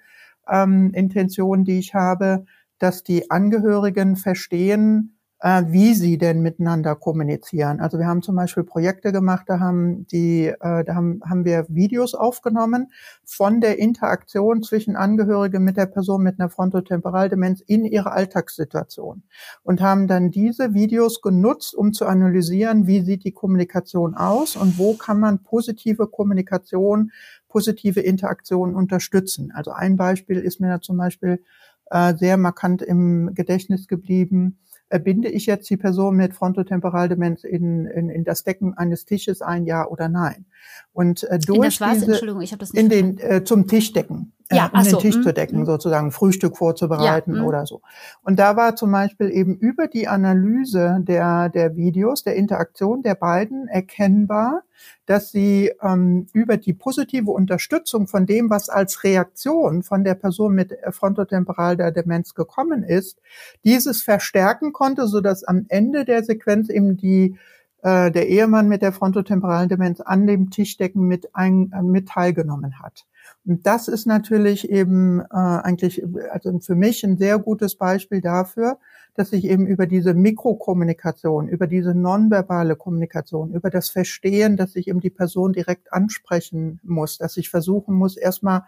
ähm, 0.49 0.91
Intention, 0.93 1.63
die 1.63 1.79
ich 1.79 1.93
habe, 1.93 2.45
dass 2.79 3.03
die 3.03 3.31
Angehörigen 3.31 4.15
verstehen, 4.15 5.12
äh, 5.43 5.65
wie 5.67 5.93
sie 5.93 6.17
denn 6.17 6.41
miteinander 6.41 6.95
kommunizieren. 6.95 7.81
Also 7.81 7.99
wir 7.99 8.07
haben 8.07 8.21
zum 8.21 8.37
Beispiel 8.37 8.63
Projekte 8.63 9.11
gemacht, 9.11 9.43
da 9.47 9.59
haben 9.59 10.07
die, 10.07 10.45
äh, 10.47 10.85
da 10.85 10.95
haben, 10.95 11.19
haben 11.29 11.43
wir 11.43 11.65
Videos 11.67 12.15
aufgenommen 12.15 12.93
von 13.25 13.59
der 13.59 13.77
Interaktion 13.77 14.63
zwischen 14.63 14.95
Angehörigen 14.95 15.61
mit 15.65 15.75
der 15.75 15.87
Person 15.87 16.23
mit 16.23 16.39
einer 16.39 16.49
Frontotemporaldemenz 16.49 17.59
in 17.59 17.83
ihrer 17.83 18.13
Alltagssituation 18.13 19.23
und 19.63 19.81
haben 19.81 20.07
dann 20.07 20.31
diese 20.31 20.73
Videos 20.73 21.21
genutzt, 21.21 21.75
um 21.75 21.91
zu 21.91 22.05
analysieren, 22.05 22.87
wie 22.87 23.01
sieht 23.01 23.25
die 23.25 23.33
Kommunikation 23.33 24.15
aus 24.15 24.55
und 24.55 24.77
wo 24.77 24.93
kann 24.93 25.19
man 25.19 25.43
positive 25.43 26.07
Kommunikation, 26.07 27.11
positive 27.49 27.99
Interaktion 27.99 28.75
unterstützen. 28.75 29.51
Also 29.53 29.71
ein 29.71 29.97
Beispiel 29.97 30.37
ist 30.37 30.61
mir 30.61 30.69
da 30.69 30.79
zum 30.79 30.95
Beispiel 30.95 31.43
äh, 31.91 32.15
sehr 32.15 32.37
markant 32.37 32.81
im 32.81 33.33
Gedächtnis 33.33 33.89
geblieben 33.89 34.57
binde 34.99 35.29
ich 35.29 35.45
jetzt 35.45 35.69
die 35.69 35.77
Person 35.77 36.15
mit 36.15 36.33
Frontotemporaldemenz 36.33 37.43
in, 37.43 37.85
in, 37.85 38.09
in 38.09 38.23
das 38.23 38.43
Decken 38.43 38.73
eines 38.77 39.05
Tisches 39.05 39.41
ein, 39.41 39.65
ja 39.65 39.87
oder 39.87 40.09
nein? 40.09 40.45
Und 40.91 41.23
äh, 41.23 41.39
durch 41.39 41.57
in 41.57 41.63
das 41.63 41.81
was? 41.81 41.93
diese, 41.99 42.11
Entschuldigung, 42.11 42.41
ich 42.41 42.51
habe 42.51 42.59
das 42.59 42.73
nicht 42.73 42.83
in 42.83 42.89
den 42.89 43.17
äh, 43.19 43.43
zum 43.43 43.67
Tischdecken, 43.67 44.33
ja, 44.51 44.69
um 44.73 44.83
den 44.83 44.91
so, 44.91 44.97
Tisch 44.97 45.17
mh, 45.17 45.23
zu 45.23 45.33
decken, 45.33 45.59
mh. 45.61 45.65
sozusagen 45.65 46.11
Frühstück 46.11 46.57
vorzubereiten 46.57 47.35
ja, 47.35 47.43
oder 47.43 47.65
so. 47.65 47.81
Und 48.23 48.39
da 48.39 48.55
war 48.55 48.75
zum 48.75 48.91
Beispiel 48.91 49.29
eben 49.31 49.55
über 49.55 49.87
die 49.87 50.07
Analyse 50.07 50.99
der 51.01 51.49
der 51.49 51.75
Videos, 51.75 52.23
der 52.23 52.35
Interaktion 52.35 53.01
der 53.03 53.15
beiden 53.15 53.67
erkennbar, 53.67 54.63
dass 55.05 55.31
sie 55.31 55.71
ähm, 55.81 56.27
über 56.33 56.57
die 56.57 56.73
positive 56.73 57.31
Unterstützung 57.31 58.07
von 58.07 58.25
dem, 58.25 58.49
was 58.49 58.69
als 58.69 59.03
Reaktion 59.03 59.83
von 59.83 60.03
der 60.03 60.15
Person 60.15 60.53
mit 60.53 60.73
frontotemporal 60.91 61.77
der 61.77 61.91
Demenz 61.91 62.33
gekommen 62.33 62.83
ist, 62.83 63.19
dieses 63.63 64.01
verstärken 64.01 64.73
konnte, 64.73 65.07
so 65.07 65.21
dass 65.21 65.43
am 65.43 65.65
Ende 65.69 66.05
der 66.05 66.23
Sequenz 66.23 66.69
eben 66.69 66.97
die 66.97 67.37
äh, 67.83 68.11
der 68.11 68.29
Ehemann 68.29 68.69
mit 68.69 68.81
der 68.81 68.93
frontotemporalen 68.93 69.67
Demenz 69.67 69.99
an 69.99 70.25
dem 70.25 70.49
Tischdecken 70.49 71.05
mit, 71.05 71.35
ein, 71.35 71.71
äh, 71.73 71.83
mit 71.83 72.07
teilgenommen 72.07 72.79
hat. 72.79 73.05
Und 73.45 73.65
das 73.65 73.87
ist 73.87 74.05
natürlich 74.05 74.69
eben 74.69 75.19
äh, 75.19 75.25
eigentlich 75.31 76.03
also 76.31 76.57
für 76.59 76.75
mich 76.75 77.03
ein 77.03 77.17
sehr 77.17 77.39
gutes 77.39 77.75
Beispiel 77.75 78.21
dafür, 78.21 78.77
dass 79.15 79.33
ich 79.33 79.45
eben 79.45 79.67
über 79.67 79.85
diese 79.85 80.13
Mikrokommunikation, 80.13 81.47
über 81.47 81.67
diese 81.67 81.93
nonverbale 81.93 82.75
Kommunikation, 82.75 83.53
über 83.53 83.69
das 83.69 83.89
Verstehen, 83.89 84.57
dass 84.57 84.75
ich 84.75 84.87
eben 84.87 85.01
die 85.01 85.09
Person 85.09 85.53
direkt 85.53 85.93
ansprechen 85.93 86.79
muss, 86.83 87.17
dass 87.17 87.37
ich 87.37 87.49
versuchen 87.49 87.95
muss, 87.95 88.17
erstmal 88.17 88.63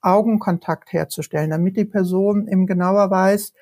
Augenkontakt 0.00 0.92
herzustellen, 0.92 1.50
damit 1.50 1.76
die 1.76 1.84
Person 1.84 2.48
eben 2.48 2.66
genauer 2.66 3.10
weiß, 3.10 3.54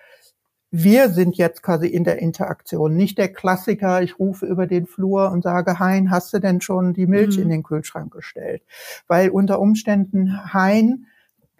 wir 0.82 1.08
sind 1.08 1.36
jetzt 1.36 1.62
quasi 1.62 1.86
in 1.86 2.04
der 2.04 2.18
Interaktion, 2.18 2.94
nicht 2.94 3.18
der 3.18 3.32
Klassiker, 3.32 4.02
ich 4.02 4.18
rufe 4.18 4.46
über 4.46 4.66
den 4.66 4.86
Flur 4.86 5.30
und 5.30 5.42
sage, 5.42 5.78
Hein, 5.78 6.10
hast 6.10 6.32
du 6.34 6.38
denn 6.38 6.60
schon 6.60 6.92
die 6.92 7.06
Milch 7.06 7.36
mhm. 7.36 7.44
in 7.44 7.48
den 7.48 7.62
Kühlschrank 7.62 8.12
gestellt? 8.12 8.62
Weil 9.08 9.30
unter 9.30 9.58
Umständen 9.58 10.52
Hein 10.52 11.06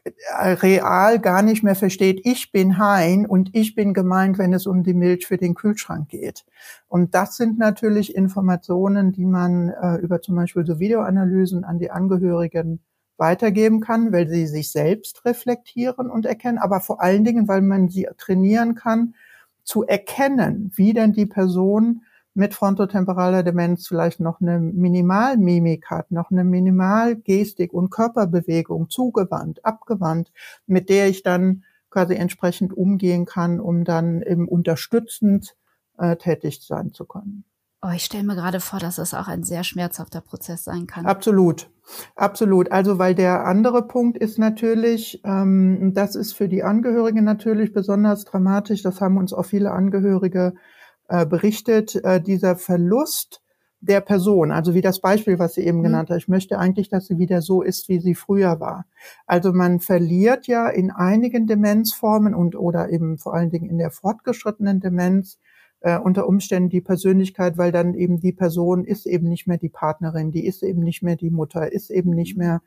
äh, 0.05 0.51
real 0.51 1.19
gar 1.19 1.43
nicht 1.43 1.63
mehr 1.63 1.75
versteht, 1.75 2.21
ich 2.25 2.53
bin 2.53 2.79
Hein 2.79 3.27
und 3.27 3.55
ich 3.55 3.75
bin 3.75 3.95
gemeint, 3.95 4.39
wenn 4.39 4.53
es 4.53 4.67
um 4.67 4.83
die 4.83 4.95
Milch 4.95 5.27
für 5.27 5.39
den 5.39 5.55
Kühlschrank 5.55 6.09
geht. 6.09 6.45
Und 6.87 7.15
das 7.15 7.37
sind 7.37 7.59
natürlich 7.59 8.15
Informationen, 8.15 9.13
die 9.13 9.25
man 9.25 9.71
äh, 9.71 9.97
über 9.97 10.21
zum 10.21 10.37
Beispiel 10.37 10.67
so 10.67 10.79
Videoanalysen 10.79 11.65
an 11.65 11.79
die 11.79 11.91
Angehörigen 11.91 12.81
weitergeben 13.19 13.81
kann, 13.81 14.13
weil 14.13 14.29
sie 14.29 14.47
sich 14.47 14.71
selbst 14.71 15.25
reflektieren 15.25 16.11
und 16.11 16.27
erkennen, 16.27 16.59
aber 16.59 16.81
vor 16.81 17.01
allen 17.01 17.25
Dingen, 17.25 17.49
weil 17.49 17.63
man 17.63 17.89
sie 17.89 18.09
trainieren 18.19 18.75
kann, 18.75 19.15
zu 19.65 19.85
erkennen, 19.85 20.73
wie 20.77 20.93
denn 20.93 21.13
die 21.13 21.27
Person 21.27 22.03
mit 22.35 22.55
frontotemporaler 22.55 23.43
Demenz 23.43 23.89
vielleicht 23.89 24.21
noch 24.21 24.41
eine 24.41 24.61
Minimalmimik 24.61 25.87
hat, 25.87 26.11
noch 26.11 26.31
eine 26.31 26.45
Minimalgestik 26.45 27.73
und 27.73 27.91
Körperbewegung 27.91 28.91
zugewandt, 28.91 29.65
abgewandt, 29.65 30.33
mit 30.67 30.91
der 30.91 31.09
ich 31.09 31.23
dann 31.23 31.65
quasi 31.89 32.15
entsprechend 32.15 32.77
umgehen 32.77 33.25
kann, 33.25 33.59
um 33.59 33.85
dann 33.85 34.21
eben 34.21 34.49
unterstützend 34.49 35.57
äh, 35.97 36.17
tätig 36.17 36.61
sein 36.63 36.93
zu 36.93 37.07
können. 37.07 37.45
Oh, 37.87 37.93
ich 37.95 38.05
stelle 38.05 38.25
mir 38.25 38.35
gerade 38.35 38.59
vor, 38.59 38.81
dass 38.81 38.99
es 38.99 39.15
auch 39.15 39.29
ein 39.29 39.45
sehr 39.45 39.63
schmerzhafter 39.63 40.21
Prozess 40.21 40.65
sein 40.65 40.89
kann. 40.89 41.07
Absolut, 41.07 41.71
absolut. 42.17 42.73
Also 42.73 42.99
weil 42.99 43.15
der 43.15 43.47
andere 43.47 43.87
Punkt 43.87 44.19
ist 44.19 44.39
natürlich, 44.39 45.21
ähm, 45.25 45.93
das 45.95 46.17
ist 46.17 46.33
für 46.33 46.49
die 46.49 46.65
Angehörigen 46.65 47.23
natürlich 47.23 47.73
besonders 47.73 48.25
dramatisch. 48.25 48.83
Das 48.83 49.01
haben 49.01 49.19
uns 49.19 49.33
auch 49.33 49.45
viele 49.45 49.71
Angehörige 49.71 50.55
äh, 51.09 51.27
berichtet. 51.27 51.95
Äh, 51.95 52.21
dieser 52.21 52.57
Verlust 52.57 53.41
der 53.81 54.01
Person, 54.01 54.51
also 54.51 54.75
wie 54.75 54.81
das 54.81 55.01
Beispiel, 55.01 55.39
was 55.39 55.55
sie 55.55 55.65
eben 55.65 55.79
mhm. 55.79 55.85
genannt 55.85 56.11
hat. 56.11 56.19
Ich 56.19 56.29
möchte 56.29 56.59
eigentlich, 56.59 56.89
dass 56.89 57.07
sie 57.07 57.19
wieder 57.19 57.41
so 57.41 57.63
ist, 57.63 57.89
wie 57.89 58.01
sie 58.01 58.17
früher 58.17 58.59
war. 58.59 58.87
Also 59.27 59.53
man 59.53 59.79
verliert 59.79 60.49
ja 60.49 60.69
in 60.69 60.91
einigen 60.91 61.47
Demenzformen 61.47 62.35
und 62.35 62.57
oder 62.57 62.91
eben 62.91 63.19
vor 63.19 63.35
allen 63.35 63.51
Dingen 63.51 63.71
in 63.71 63.79
der 63.79 63.93
fortgeschrittenen 63.93 64.81
Demenz 64.81 65.39
äh, 65.87 65.99
unter 65.99 66.27
Umständen 66.27 66.69
die 66.69 66.81
Persönlichkeit, 66.81 67.59
weil 67.59 67.71
dann 67.71 67.95
eben 67.95 68.19
die 68.19 68.33
Person 68.33 68.85
ist 68.85 69.07
eben 69.07 69.29
nicht 69.29 69.47
mehr 69.47 69.57
die 69.57 69.69
Partnerin, 69.69 70.33
die 70.33 70.45
ist 70.45 70.65
eben 70.65 70.83
nicht 70.83 71.05
mehr 71.05 71.15
die 71.15 71.31
Mutter, 71.31 71.73
ist 71.73 71.91
eben 71.91 72.11
nicht 72.11 72.37
mhm. 72.37 72.43
mehr 72.43 72.63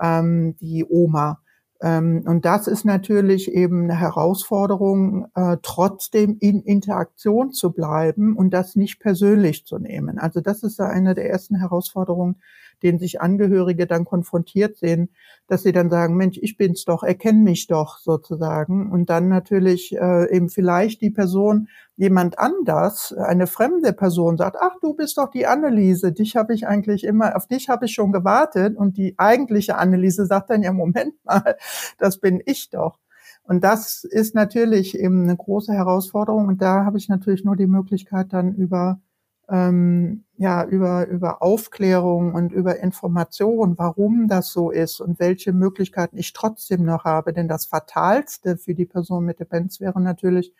ähm, 0.00 0.56
die 0.60 0.84
Oma. 0.84 1.38
Ähm, 1.80 2.24
und 2.26 2.44
das 2.44 2.66
ist 2.66 2.84
natürlich 2.84 3.52
eben 3.52 3.84
eine 3.84 4.00
Herausforderung, 4.00 5.26
äh, 5.36 5.58
trotzdem 5.62 6.36
in 6.40 6.62
Interaktion 6.62 7.52
zu 7.52 7.70
bleiben 7.70 8.34
und 8.34 8.50
das 8.50 8.74
nicht 8.74 8.98
persönlich 8.98 9.64
zu 9.66 9.78
nehmen. 9.78 10.18
Also 10.18 10.40
das 10.40 10.64
ist 10.64 10.80
eine 10.80 11.14
der 11.14 11.30
ersten 11.30 11.54
Herausforderungen, 11.54 12.40
denen 12.84 12.98
sich 12.98 13.20
Angehörige 13.20 13.86
dann 13.86 14.04
konfrontiert 14.04 14.76
sehen, 14.76 15.08
dass 15.48 15.62
sie 15.62 15.72
dann 15.72 15.90
sagen, 15.90 16.16
Mensch, 16.16 16.38
ich 16.40 16.56
bin's 16.56 16.84
doch, 16.84 17.02
erkenn 17.02 17.42
mich 17.42 17.66
doch 17.66 17.98
sozusagen. 17.98 18.92
Und 18.92 19.10
dann 19.10 19.28
natürlich 19.28 19.96
äh, 19.96 20.30
eben 20.34 20.48
vielleicht 20.48 21.00
die 21.00 21.10
Person, 21.10 21.68
jemand 21.96 22.38
anders, 22.38 23.12
eine 23.12 23.46
fremde 23.46 23.92
Person 23.92 24.36
sagt, 24.36 24.56
ach, 24.60 24.76
du 24.80 24.94
bist 24.94 25.18
doch 25.18 25.30
die 25.30 25.46
Anneliese, 25.46 26.12
dich 26.12 26.36
habe 26.36 26.54
ich 26.54 26.66
eigentlich 26.66 27.04
immer, 27.04 27.36
auf 27.36 27.46
dich 27.46 27.68
habe 27.68 27.86
ich 27.86 27.94
schon 27.94 28.12
gewartet. 28.12 28.76
Und 28.76 28.96
die 28.96 29.14
eigentliche 29.18 29.76
Anneliese 29.76 30.26
sagt 30.26 30.50
dann, 30.50 30.62
ja, 30.62 30.72
Moment 30.72 31.14
mal, 31.24 31.56
das 31.98 32.18
bin 32.18 32.42
ich 32.44 32.70
doch. 32.70 32.98
Und 33.46 33.62
das 33.62 34.04
ist 34.04 34.34
natürlich 34.34 34.98
eben 34.98 35.24
eine 35.24 35.36
große 35.36 35.72
Herausforderung. 35.72 36.48
Und 36.48 36.62
da 36.62 36.84
habe 36.84 36.98
ich 36.98 37.08
natürlich 37.08 37.44
nur 37.44 37.56
die 37.56 37.66
Möglichkeit, 37.66 38.32
dann 38.32 38.54
über 38.54 39.00
ähm, 39.48 40.24
ja 40.36 40.64
über 40.64 41.06
über 41.06 41.42
Aufklärung 41.42 42.34
und 42.34 42.52
über 42.52 42.80
Information, 42.80 43.78
warum 43.78 44.28
das 44.28 44.50
so 44.52 44.70
ist 44.70 45.00
und 45.00 45.20
welche 45.20 45.52
Möglichkeiten 45.52 46.16
ich 46.16 46.32
trotzdem 46.32 46.84
noch 46.84 47.04
habe. 47.04 47.32
Denn 47.32 47.48
das 47.48 47.66
Fatalste 47.66 48.56
für 48.56 48.74
die 48.74 48.86
Person 48.86 49.24
mit 49.24 49.40
Demenz 49.40 49.80
wäre 49.80 50.00
natürlich, 50.00 50.52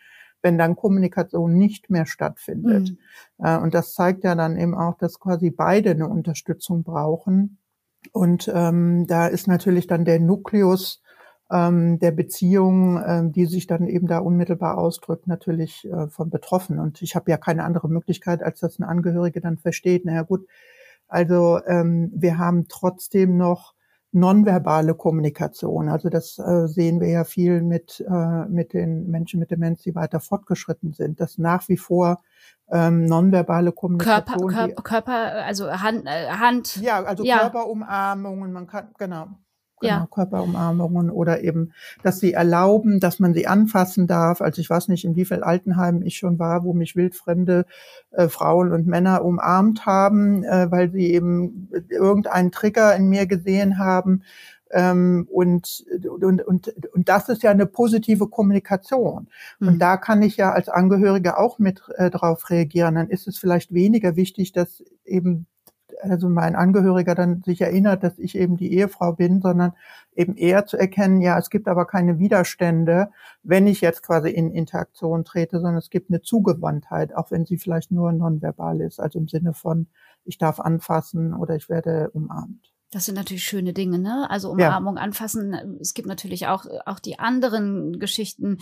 wenn 0.43 0.59
dann 0.59 0.77
Kommunikation 0.77 1.57
nicht 1.57 1.91
mehr 1.91 2.07
stattfindet. 2.07 2.91
Mhm. 3.39 3.45
Äh, 3.45 3.59
und 3.59 3.75
das 3.75 3.95
zeigt 3.95 4.25
ja 4.25 4.35
dann 4.35 4.59
eben 4.59 4.75
auch, 4.75 4.97
dass 4.99 5.19
quasi 5.19 5.51
beide 5.51 5.91
eine 5.91 6.09
Unterstützung 6.09 6.85
brauchen. 6.85 7.59
Und 8.13 8.51
ähm, 8.55 9.07
da 9.07 9.27
ist 9.27 9.49
natürlich 9.49 9.87
dann 9.87 10.05
der 10.05 10.21
Nukleus 10.21 11.03
ähm, 11.51 11.99
der 11.99 12.11
Beziehung, 12.11 13.03
ähm, 13.07 13.33
die 13.33 13.47
sich 13.47 13.67
dann 13.67 13.87
eben 13.87 14.07
da 14.07 14.19
unmittelbar 14.19 14.79
ausdrückt, 14.79 15.27
natürlich 15.27 15.87
äh, 15.87 16.09
von 16.09 16.31
betroffen. 16.31 16.79
Und 16.79 17.03
ich 17.03 17.15
habe 17.15 17.31
ja 17.31 17.37
keine 17.37 17.65
andere 17.65 17.89
Möglichkeit, 17.89 18.43
als 18.43 18.61
dass 18.61 18.79
ein 18.79 18.85
Angehörige 18.85 19.41
dann 19.41 19.59
versteht, 19.59 20.05
naja 20.05 20.23
gut, 20.23 20.47
also 21.09 21.61
ähm, 21.67 22.11
wir 22.15 22.39
haben 22.39 22.67
trotzdem 22.69 23.37
noch 23.37 23.75
nonverbale 24.11 24.95
Kommunikation. 24.95 25.89
Also 25.89 26.09
das 26.09 26.39
äh, 26.39 26.67
sehen 26.69 27.01
wir 27.01 27.09
ja 27.09 27.25
viel 27.25 27.63
mit, 27.63 28.03
äh, 28.09 28.47
mit 28.47 28.73
den 28.73 29.11
Menschen 29.11 29.41
mit 29.41 29.51
Demenz, 29.51 29.83
die 29.83 29.95
weiter 29.95 30.21
fortgeschritten 30.21 30.93
sind, 30.93 31.21
dass 31.21 31.37
nach 31.37 31.69
wie 31.69 31.77
vor 31.77 32.23
ähm, 32.71 33.05
nonverbale 33.07 33.73
Kommunikation. 33.73 34.49
Körper, 34.49 34.83
Körper, 34.83 34.83
Körper 34.83 35.45
also 35.45 35.71
Hand, 35.71 36.07
äh, 36.07 36.29
Hand. 36.29 36.77
Ja, 36.77 37.03
also 37.03 37.25
ja. 37.25 37.41
Körperumarmungen, 37.41 38.53
man 38.53 38.67
kann, 38.67 38.89
genau 38.99 39.29
genau, 39.85 40.01
ja. 40.01 40.09
Körperumarmungen 40.11 41.11
oder 41.11 41.43
eben, 41.43 41.73
dass 42.03 42.21
sie 42.21 42.33
erlauben, 42.33 43.01
dass 43.01 43.21
man 43.21 43.35
sie 43.35 43.47
anfassen 43.47 44.07
darf. 44.07 44.41
Also 44.41 44.61
ich 44.61 44.71
weiß 44.71 44.89
nicht, 44.89 45.05
in 45.05 45.17
wie 45.17 45.25
viel 45.25 45.43
Altenheimen 45.43 46.03
ich 46.03 46.17
schon 46.17 46.39
war, 46.39 46.65
wo 46.65 46.73
mich 46.73 46.97
wildfremde 46.97 47.67
äh, 48.11 48.29
Frauen 48.29 48.73
und 48.73 48.87
Männer 48.87 49.25
umarmt 49.25 49.87
haben, 49.87 50.45
äh, 50.45 50.71
weil 50.71 50.91
sie 50.91 51.13
eben 51.13 51.69
irgendeinen 51.89 52.53
Trigger 52.53 52.95
in 52.97 53.09
mir 53.09 53.27
gesehen 53.27 53.79
haben. 53.79 54.23
Ähm, 54.71 55.29
und, 55.31 55.85
und, 56.21 56.43
und, 56.43 56.73
und 56.93 57.09
das 57.09 57.29
ist 57.29 57.45
ja 57.45 57.53
eine 57.53 57.67
positive 57.67 58.27
Kommunikation. 58.27 59.29
Mhm. 59.61 59.69
Und 59.69 59.79
da 59.79 59.97
kann 59.97 60.23
ich 60.23 60.37
ja 60.37 60.53
als 60.53 60.69
Angehörige 60.69 61.39
auch 61.39 61.59
mit 61.59 61.83
äh, 61.97 62.11
drauf 62.11 62.51
reagieren. 62.51 62.97
Dann 62.97 63.09
ist 63.09 63.29
es 63.29 63.39
vielleicht 63.39 63.73
weniger 63.73 64.17
wichtig, 64.17 64.53
dass 64.53 64.83
eben 65.05 65.47
also 66.01 66.29
mein 66.29 66.57
Angehöriger 66.57 67.15
dann 67.15 67.43
sich 67.43 67.61
erinnert, 67.61 68.03
dass 68.03 68.19
ich 68.19 68.37
eben 68.37 68.57
die 68.57 68.73
Ehefrau 68.73 69.13
bin, 69.13 69.41
sondern 69.41 69.73
eben 70.15 70.37
eher 70.37 70.67
zu 70.67 70.77
erkennen, 70.77 71.21
ja, 71.21 71.39
es 71.39 71.51
gibt 71.51 71.69
aber 71.69 71.87
keine 71.87 72.19
Widerstände, 72.19 73.11
wenn 73.43 73.67
ich 73.67 73.81
jetzt 73.81 74.03
quasi 74.03 74.31
in 74.31 74.51
Interaktion 74.51 75.25
trete, 75.25 75.61
sondern 75.61 75.77
es 75.77 75.91
gibt 75.91 76.11
eine 76.11 76.23
Zugewandtheit, 76.23 77.15
auch 77.15 77.31
wenn 77.31 77.47
sie 77.47 77.59
vielleicht 77.59 77.91
nur 77.91 78.13
nonverbal 78.13 78.81
ist, 78.81 79.01
also 79.01 79.19
im 79.19 79.29
Sinne 79.29 79.55
von, 79.55 79.89
ich 80.25 80.39
darf 80.39 80.61
anfassen 80.61 81.35
oder 81.35 81.57
ich 81.57 81.69
werde 81.69 82.11
umarmt. 82.11 82.73
Das 82.91 83.07
sind 83.07 83.17
natürlich 83.17 83.43
schöne 83.43 83.73
Dinge, 83.73 83.99
ne? 83.99 84.31
Also 84.31 84.53
Umarmung, 84.53 84.97
ja. 84.97 85.03
anfassen. 85.03 85.79
Es 85.81 85.95
gibt 85.95 86.07
natürlich 86.07 86.47
auch, 86.47 86.65
auch 86.87 87.01
die 87.01 87.19
anderen 87.19 87.99
Geschichten, 87.99 88.59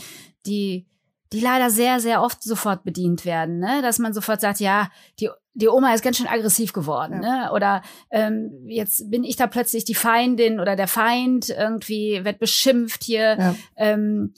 die 0.46 0.86
die 1.32 1.40
leider 1.40 1.70
sehr, 1.70 2.00
sehr 2.00 2.22
oft 2.22 2.42
sofort 2.42 2.84
bedient 2.84 3.24
werden, 3.24 3.58
ne? 3.58 3.80
dass 3.82 3.98
man 3.98 4.12
sofort 4.12 4.40
sagt, 4.40 4.60
ja, 4.60 4.90
die, 5.18 5.30
die 5.54 5.68
Oma 5.68 5.94
ist 5.94 6.04
ganz 6.04 6.18
schön 6.18 6.26
aggressiv 6.26 6.72
geworden, 6.72 7.22
ja. 7.22 7.46
ne? 7.46 7.52
oder 7.52 7.82
ähm, 8.10 8.66
jetzt 8.66 9.10
bin 9.10 9.24
ich 9.24 9.36
da 9.36 9.46
plötzlich 9.46 9.84
die 9.84 9.94
Feindin 9.94 10.60
oder 10.60 10.76
der 10.76 10.88
Feind, 10.88 11.48
irgendwie 11.48 12.24
wird 12.24 12.38
beschimpft 12.38 13.02
hier. 13.02 13.38
Ja. 13.38 13.54
Ähm, 13.76 14.34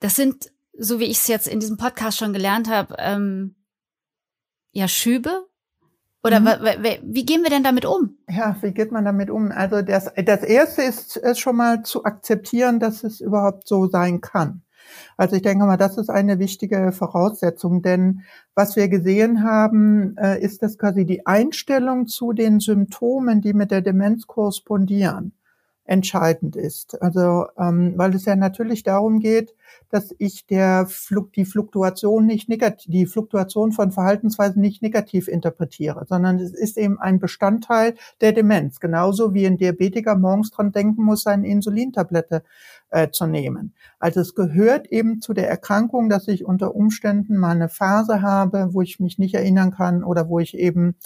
das 0.00 0.16
sind, 0.16 0.50
so 0.78 1.00
wie 1.00 1.06
ich 1.06 1.18
es 1.18 1.28
jetzt 1.28 1.48
in 1.48 1.60
diesem 1.60 1.76
Podcast 1.76 2.18
schon 2.18 2.32
gelernt 2.32 2.70
habe, 2.70 2.94
ähm, 2.98 3.54
ja, 4.72 4.88
Schübe, 4.88 5.48
oder 6.24 6.40
mhm. 6.40 6.86
wie 7.04 7.24
gehen 7.24 7.42
wir 7.42 7.50
denn 7.50 7.62
damit 7.62 7.84
um? 7.84 8.18
Ja, 8.28 8.56
wie 8.60 8.72
geht 8.72 8.90
man 8.90 9.04
damit 9.04 9.30
um? 9.30 9.52
Also 9.52 9.82
das, 9.82 10.12
das 10.14 10.42
Erste 10.42 10.82
ist, 10.82 11.16
ist 11.16 11.38
schon 11.38 11.56
mal 11.56 11.82
zu 11.84 12.04
akzeptieren, 12.04 12.80
dass 12.80 13.04
es 13.04 13.20
überhaupt 13.20 13.68
so 13.68 13.86
sein 13.86 14.20
kann. 14.20 14.62
Also 15.16 15.36
ich 15.36 15.42
denke 15.42 15.64
mal, 15.64 15.76
das 15.76 15.98
ist 15.98 16.10
eine 16.10 16.38
wichtige 16.38 16.92
Voraussetzung, 16.92 17.82
denn 17.82 18.22
was 18.54 18.76
wir 18.76 18.88
gesehen 18.88 19.42
haben, 19.44 20.16
äh, 20.16 20.40
ist, 20.40 20.62
dass 20.62 20.78
quasi 20.78 21.04
die 21.04 21.26
Einstellung 21.26 22.06
zu 22.06 22.32
den 22.32 22.60
Symptomen, 22.60 23.40
die 23.40 23.52
mit 23.52 23.70
der 23.70 23.82
Demenz 23.82 24.26
korrespondieren, 24.26 25.32
entscheidend 25.88 26.54
ist. 26.54 27.00
Also 27.00 27.46
ähm, 27.56 27.94
weil 27.96 28.14
es 28.14 28.26
ja 28.26 28.36
natürlich 28.36 28.82
darum 28.82 29.20
geht, 29.20 29.54
dass 29.90 30.14
ich 30.18 30.46
der 30.46 30.86
Fluk 30.86 31.32
die 31.32 31.46
Fluktuation 31.46 32.26
nicht 32.26 32.46
negativ, 32.48 32.92
die 32.92 33.06
Fluktuation 33.06 33.72
von 33.72 33.90
Verhaltensweisen 33.90 34.60
nicht 34.60 34.82
negativ 34.82 35.28
interpretiere, 35.28 36.04
sondern 36.06 36.38
es 36.38 36.52
ist 36.52 36.76
eben 36.76 37.00
ein 37.00 37.18
Bestandteil 37.18 37.94
der 38.20 38.32
Demenz. 38.32 38.80
Genauso 38.80 39.32
wie 39.32 39.46
ein 39.46 39.56
Diabetiker 39.56 40.14
morgens 40.16 40.50
dran 40.50 40.72
denken 40.72 41.02
muss, 41.04 41.22
seine 41.22 41.48
Insulintablette 41.48 42.42
äh, 42.90 43.08
zu 43.10 43.26
nehmen. 43.26 43.72
Also 43.98 44.20
es 44.20 44.34
gehört 44.34 44.88
eben 44.88 45.22
zu 45.22 45.32
der 45.32 45.48
Erkrankung, 45.48 46.10
dass 46.10 46.28
ich 46.28 46.44
unter 46.44 46.74
Umständen 46.74 47.38
mal 47.38 47.52
eine 47.52 47.70
Phase 47.70 48.20
habe, 48.20 48.74
wo 48.74 48.82
ich 48.82 49.00
mich 49.00 49.18
nicht 49.18 49.34
erinnern 49.34 49.70
kann 49.70 50.04
oder 50.04 50.28
wo 50.28 50.38
ich 50.38 50.54
eben 50.54 50.96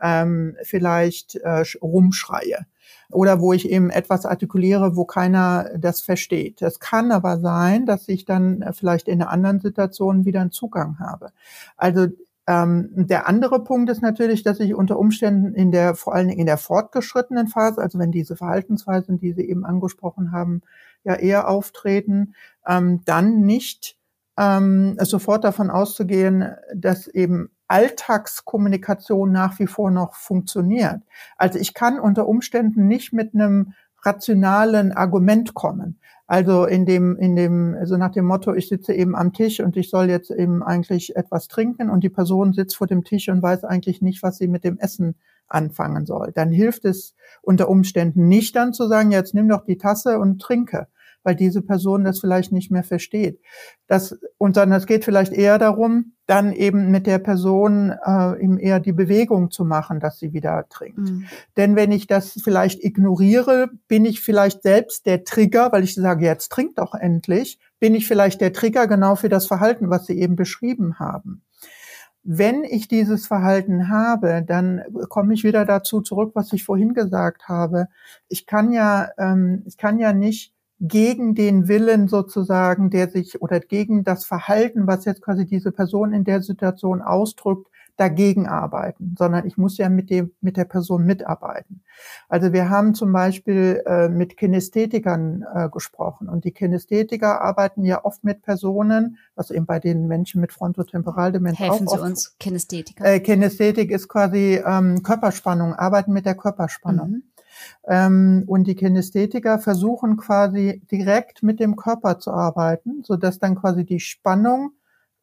ähm, 0.00 0.56
vielleicht 0.62 1.34
äh, 1.34 1.64
rumschreie 1.82 2.66
oder 3.10 3.40
wo 3.40 3.52
ich 3.52 3.70
eben 3.70 3.90
etwas 3.90 4.26
artikuliere, 4.26 4.96
wo 4.96 5.04
keiner 5.04 5.70
das 5.76 6.00
versteht. 6.00 6.62
Es 6.62 6.80
kann 6.80 7.12
aber 7.12 7.38
sein, 7.38 7.86
dass 7.86 8.08
ich 8.08 8.24
dann 8.24 8.64
vielleicht 8.72 9.08
in 9.08 9.22
einer 9.22 9.30
anderen 9.30 9.60
Situation 9.60 10.24
wieder 10.24 10.40
einen 10.40 10.50
Zugang 10.50 10.98
habe. 10.98 11.30
Also 11.76 12.08
ähm, 12.48 12.88
der 12.94 13.28
andere 13.28 13.62
Punkt 13.62 13.90
ist 13.90 14.00
natürlich, 14.00 14.42
dass 14.42 14.58
ich 14.58 14.74
unter 14.74 14.98
Umständen 14.98 15.54
in 15.54 15.70
der, 15.70 15.94
vor 15.94 16.14
allen 16.14 16.28
Dingen 16.28 16.40
in 16.40 16.46
der 16.46 16.56
fortgeschrittenen 16.56 17.46
Phase, 17.46 17.80
also 17.82 17.98
wenn 17.98 18.10
diese 18.10 18.36
Verhaltensweisen, 18.36 19.18
die 19.18 19.32
Sie 19.32 19.46
eben 19.48 19.66
angesprochen 19.66 20.32
haben, 20.32 20.62
ja 21.04 21.14
eher 21.14 21.48
auftreten, 21.48 22.34
ähm, 22.66 23.02
dann 23.04 23.42
nicht 23.42 23.96
ähm, 24.38 24.96
sofort 25.00 25.44
davon 25.44 25.70
auszugehen, 25.70 26.54
dass 26.74 27.06
eben 27.06 27.50
Alltagskommunikation 27.68 29.30
nach 29.30 29.58
wie 29.58 29.66
vor 29.66 29.90
noch 29.90 30.14
funktioniert. 30.14 31.02
Also 31.36 31.58
ich 31.58 31.74
kann 31.74 32.00
unter 32.00 32.26
Umständen 32.26 32.86
nicht 32.88 33.12
mit 33.12 33.34
einem 33.34 33.74
rationalen 34.02 34.92
Argument 34.92 35.54
kommen. 35.54 35.98
Also 36.26 36.66
in 36.66 36.84
dem, 36.84 37.16
in 37.16 37.36
dem, 37.36 37.76
so 37.84 37.96
nach 37.96 38.10
dem 38.12 38.26
Motto, 38.26 38.54
ich 38.54 38.68
sitze 38.68 38.92
eben 38.92 39.16
am 39.16 39.32
Tisch 39.32 39.60
und 39.60 39.76
ich 39.76 39.88
soll 39.88 40.10
jetzt 40.10 40.30
eben 40.30 40.62
eigentlich 40.62 41.16
etwas 41.16 41.48
trinken 41.48 41.88
und 41.88 42.04
die 42.04 42.10
Person 42.10 42.52
sitzt 42.52 42.76
vor 42.76 42.86
dem 42.86 43.02
Tisch 43.02 43.28
und 43.28 43.42
weiß 43.42 43.64
eigentlich 43.64 44.02
nicht, 44.02 44.22
was 44.22 44.36
sie 44.36 44.46
mit 44.46 44.62
dem 44.62 44.78
Essen 44.78 45.14
anfangen 45.48 46.04
soll. 46.04 46.32
Dann 46.34 46.50
hilft 46.52 46.84
es 46.84 47.14
unter 47.40 47.70
Umständen 47.70 48.28
nicht 48.28 48.54
dann 48.56 48.74
zu 48.74 48.86
sagen, 48.88 49.10
jetzt 49.10 49.34
nimm 49.34 49.48
doch 49.48 49.64
die 49.64 49.78
Tasse 49.78 50.18
und 50.18 50.40
trinke, 50.40 50.88
weil 51.22 51.34
diese 51.34 51.62
Person 51.62 52.04
das 52.04 52.20
vielleicht 52.20 52.52
nicht 52.52 52.70
mehr 52.70 52.84
versteht. 52.84 53.40
Das, 53.86 54.18
und 54.38 54.56
dann, 54.56 54.72
es 54.72 54.86
geht 54.86 55.04
vielleicht 55.04 55.32
eher 55.32 55.58
darum, 55.58 56.12
dann 56.26 56.52
eben 56.52 56.90
mit 56.90 57.06
der 57.06 57.18
Person 57.18 57.90
äh, 58.04 58.42
eben 58.42 58.58
eher 58.58 58.80
die 58.80 58.92
Bewegung 58.92 59.50
zu 59.50 59.64
machen, 59.64 59.98
dass 59.98 60.18
sie 60.18 60.32
wieder 60.32 60.66
trinkt. 60.68 60.98
Mhm. 60.98 61.24
Denn 61.56 61.74
wenn 61.74 61.90
ich 61.90 62.06
das 62.06 62.38
vielleicht 62.42 62.84
ignoriere, 62.84 63.70
bin 63.88 64.04
ich 64.04 64.20
vielleicht 64.20 64.62
selbst 64.62 65.06
der 65.06 65.24
Trigger, 65.24 65.72
weil 65.72 65.84
ich 65.84 65.94
sage, 65.94 66.26
jetzt 66.26 66.50
trink 66.50 66.76
doch 66.76 66.94
endlich, 66.94 67.58
bin 67.80 67.94
ich 67.94 68.06
vielleicht 68.06 68.40
der 68.40 68.52
Trigger 68.52 68.86
genau 68.86 69.16
für 69.16 69.28
das 69.28 69.46
Verhalten, 69.46 69.88
was 69.88 70.06
Sie 70.06 70.18
eben 70.18 70.36
beschrieben 70.36 70.98
haben. 70.98 71.42
Wenn 72.24 72.64
ich 72.64 72.88
dieses 72.88 73.26
Verhalten 73.26 73.88
habe, 73.88 74.44
dann 74.46 74.82
komme 75.08 75.32
ich 75.32 75.44
wieder 75.44 75.64
dazu 75.64 76.02
zurück, 76.02 76.32
was 76.34 76.52
ich 76.52 76.62
vorhin 76.62 76.92
gesagt 76.92 77.48
habe. 77.48 77.88
Ich 78.28 78.44
kann 78.44 78.70
ja, 78.70 79.08
ähm, 79.16 79.62
ich 79.64 79.78
kann 79.78 79.98
ja 79.98 80.12
nicht 80.12 80.52
gegen 80.80 81.34
den 81.34 81.68
Willen 81.68 82.08
sozusagen, 82.08 82.90
der 82.90 83.08
sich 83.08 83.42
oder 83.42 83.60
gegen 83.60 84.04
das 84.04 84.24
Verhalten, 84.24 84.86
was 84.86 85.04
jetzt 85.04 85.22
quasi 85.22 85.46
diese 85.46 85.72
Person 85.72 86.12
in 86.12 86.24
der 86.24 86.42
Situation 86.42 87.02
ausdrückt, 87.02 87.68
dagegen 87.98 88.46
arbeiten, 88.46 89.16
sondern 89.18 89.44
ich 89.44 89.58
muss 89.58 89.76
ja 89.76 89.88
mit 89.88 90.08
dem 90.08 90.30
mit 90.40 90.56
der 90.56 90.64
Person 90.64 91.04
mitarbeiten. 91.04 91.82
Also 92.28 92.52
wir 92.52 92.70
haben 92.70 92.94
zum 92.94 93.12
Beispiel 93.12 93.82
äh, 93.86 94.08
mit 94.08 94.36
Kinästhetikern 94.36 95.44
äh, 95.52 95.68
gesprochen 95.68 96.28
und 96.28 96.44
die 96.44 96.52
Kinästhetiker 96.52 97.40
arbeiten 97.40 97.84
ja 97.84 98.04
oft 98.04 98.22
mit 98.22 98.42
Personen, 98.42 99.18
was 99.34 99.50
eben 99.50 99.66
bei 99.66 99.80
den 99.80 100.06
Menschen 100.06 100.40
mit 100.40 100.52
Frontotemporaldemenz 100.52 101.58
Helfen 101.58 101.88
auch 101.88 101.92
Sie 101.92 101.98
oft, 101.98 102.08
uns 102.08 102.36
Kinästhetiker. 102.38 103.04
Äh, 103.04 103.18
Kinästhetik 103.18 103.90
ist 103.90 104.08
quasi 104.08 104.62
ähm, 104.64 105.02
Körperspannung, 105.02 105.74
arbeiten 105.74 106.12
mit 106.12 106.24
der 106.24 106.36
Körperspannung. 106.36 107.10
Mhm. 107.10 107.22
Ähm, 107.86 108.44
und 108.46 108.64
die 108.64 108.74
Kinästhetiker 108.74 109.58
versuchen 109.58 110.16
quasi 110.16 110.82
direkt 110.90 111.42
mit 111.42 111.60
dem 111.60 111.76
Körper 111.76 112.18
zu 112.18 112.32
arbeiten, 112.32 113.02
so 113.04 113.16
dass 113.16 113.38
dann 113.38 113.56
quasi 113.56 113.84
die 113.84 114.00
Spannung, 114.00 114.72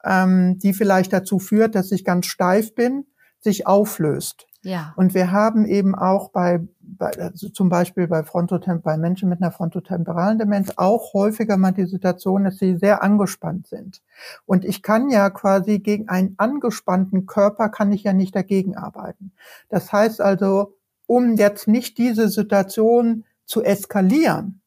ähm, 0.04 0.60
die 0.60 0.74
vielleicht 0.74 1.13
dazu 1.13 1.39
führt, 1.39 1.76
dass 1.76 1.91
ich 1.91 2.04
ganz 2.04 2.26
steif 2.28 2.76
bin, 2.76 3.06
sich 3.39 3.67
auflöst. 3.67 4.48
Ja. 4.65 4.93
Und 4.95 5.13
wir 5.13 5.32
haben 5.32 5.65
eben 5.65 5.93
auch 5.93 6.30
bei, 6.32 6.60
bei 6.80 7.12
also 7.19 7.50
zum 7.50 7.69
Beispiel 7.69 8.08
bei 8.08 8.24
Frontotemp 8.24 8.84
bei 8.84 8.98
Menschen 8.98 9.30
mit 9.30 9.39
einer 9.39 9.52
frontotemporalen 9.52 10.39
Demenz 10.39 10.74
auch 10.78 11.13
häufiger 11.13 11.56
mal 11.56 11.71
die 11.71 11.86
Situation, 11.86 12.45
dass 12.45 12.58
sie 12.58 12.76
sehr 12.76 13.04
angespannt 13.04 13.67
sind. 13.67 14.02
Und 14.48 14.65
ich 14.65 14.82
kann 14.82 15.12
ja 15.12 15.30
quasi 15.30 15.78
gegen 15.78 16.10
einen 16.10 16.34
angespannten 16.38 17.28
Körper 17.28 17.69
kann 17.69 17.91
ich 17.91 18.04
ja 18.04 18.13
nicht 18.13 18.36
dagegen 18.36 18.76
arbeiten. 18.76 19.34
Das 19.69 19.93
heißt 19.93 20.19
also, 20.19 20.74
um 21.07 21.35
jetzt 21.35 21.67
nicht 21.67 21.97
diese 21.97 22.29
Situation 22.29 23.25
zu 23.45 23.63
eskalieren, 23.63 24.61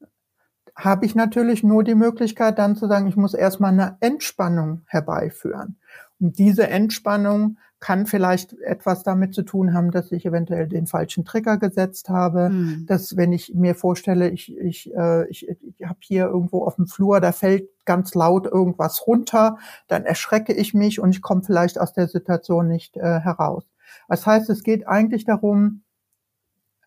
habe 0.77 1.07
ich 1.07 1.15
natürlich 1.15 1.65
nur 1.65 1.83
die 1.83 1.97
Möglichkeit 1.97 2.59
dann 2.59 2.77
zu 2.77 2.87
sagen, 2.87 3.09
ich 3.09 3.17
muss 3.17 3.35
erstmal 3.35 3.73
eine 3.73 3.97
Entspannung 4.01 4.83
herbeiführen. 4.87 5.77
Und 6.21 6.39
diese 6.39 6.69
Entspannung 6.69 7.59
kann 7.81 8.07
vielleicht 8.07 8.55
etwas 8.61 9.05
damit 9.05 9.35
zu 9.35 9.43
tun 9.43 9.73
haben, 9.73 9.91
dass 9.91 10.11
ich 10.11 10.27
eventuell 10.27 10.67
den 10.67 10.87
falschen 10.87 11.25
Trigger 11.25 11.59
gesetzt 11.59 12.09
habe, 12.09 12.51
mhm. 12.51 12.87
dass 12.87 13.17
wenn 13.17 13.33
ich 13.33 13.55
mir 13.55 13.75
vorstelle, 13.75 14.31
ich, 14.31 14.57
ich, 14.57 14.93
äh, 14.95 15.29
ich, 15.29 15.49
ich 15.49 15.85
habe 15.85 15.99
hier 16.01 16.27
irgendwo 16.27 16.65
auf 16.65 16.77
dem 16.77 16.87
Flur, 16.87 17.21
da 17.21 17.31
fällt 17.31 17.69
ganz 17.85 18.15
laut 18.15 18.47
irgendwas 18.47 19.07
runter, 19.07 19.59
dann 19.87 20.05
erschrecke 20.05 20.53
ich 20.53 20.75
mich 20.75 21.01
und 21.01 21.11
ich 21.11 21.23
komme 21.23 21.43
vielleicht 21.43 21.79
aus 21.79 21.93
der 21.93 22.09
Situation 22.09 22.67
nicht 22.67 22.97
äh, 22.97 23.21
heraus. 23.21 23.65
Das 24.09 24.27
heißt, 24.27 24.51
es 24.51 24.65
geht 24.65 24.89
eigentlich 24.89 25.25
darum, 25.25 25.83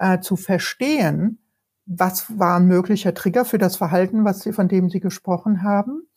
äh, 0.02 0.20
zu 0.20 0.36
verstehen, 0.36 1.38
was 1.86 2.38
war 2.40 2.58
ein 2.58 2.66
möglicher 2.66 3.14
Trigger 3.14 3.46
für 3.46 3.60
das 3.60 3.76
Verhalten, 3.76 4.26
was 4.26 4.42
Sie, 4.42 4.52
von 4.52 4.68
dem 4.68 4.90
Sie 4.90 5.00
gesprochen 5.00 5.62
haben. 5.62 6.08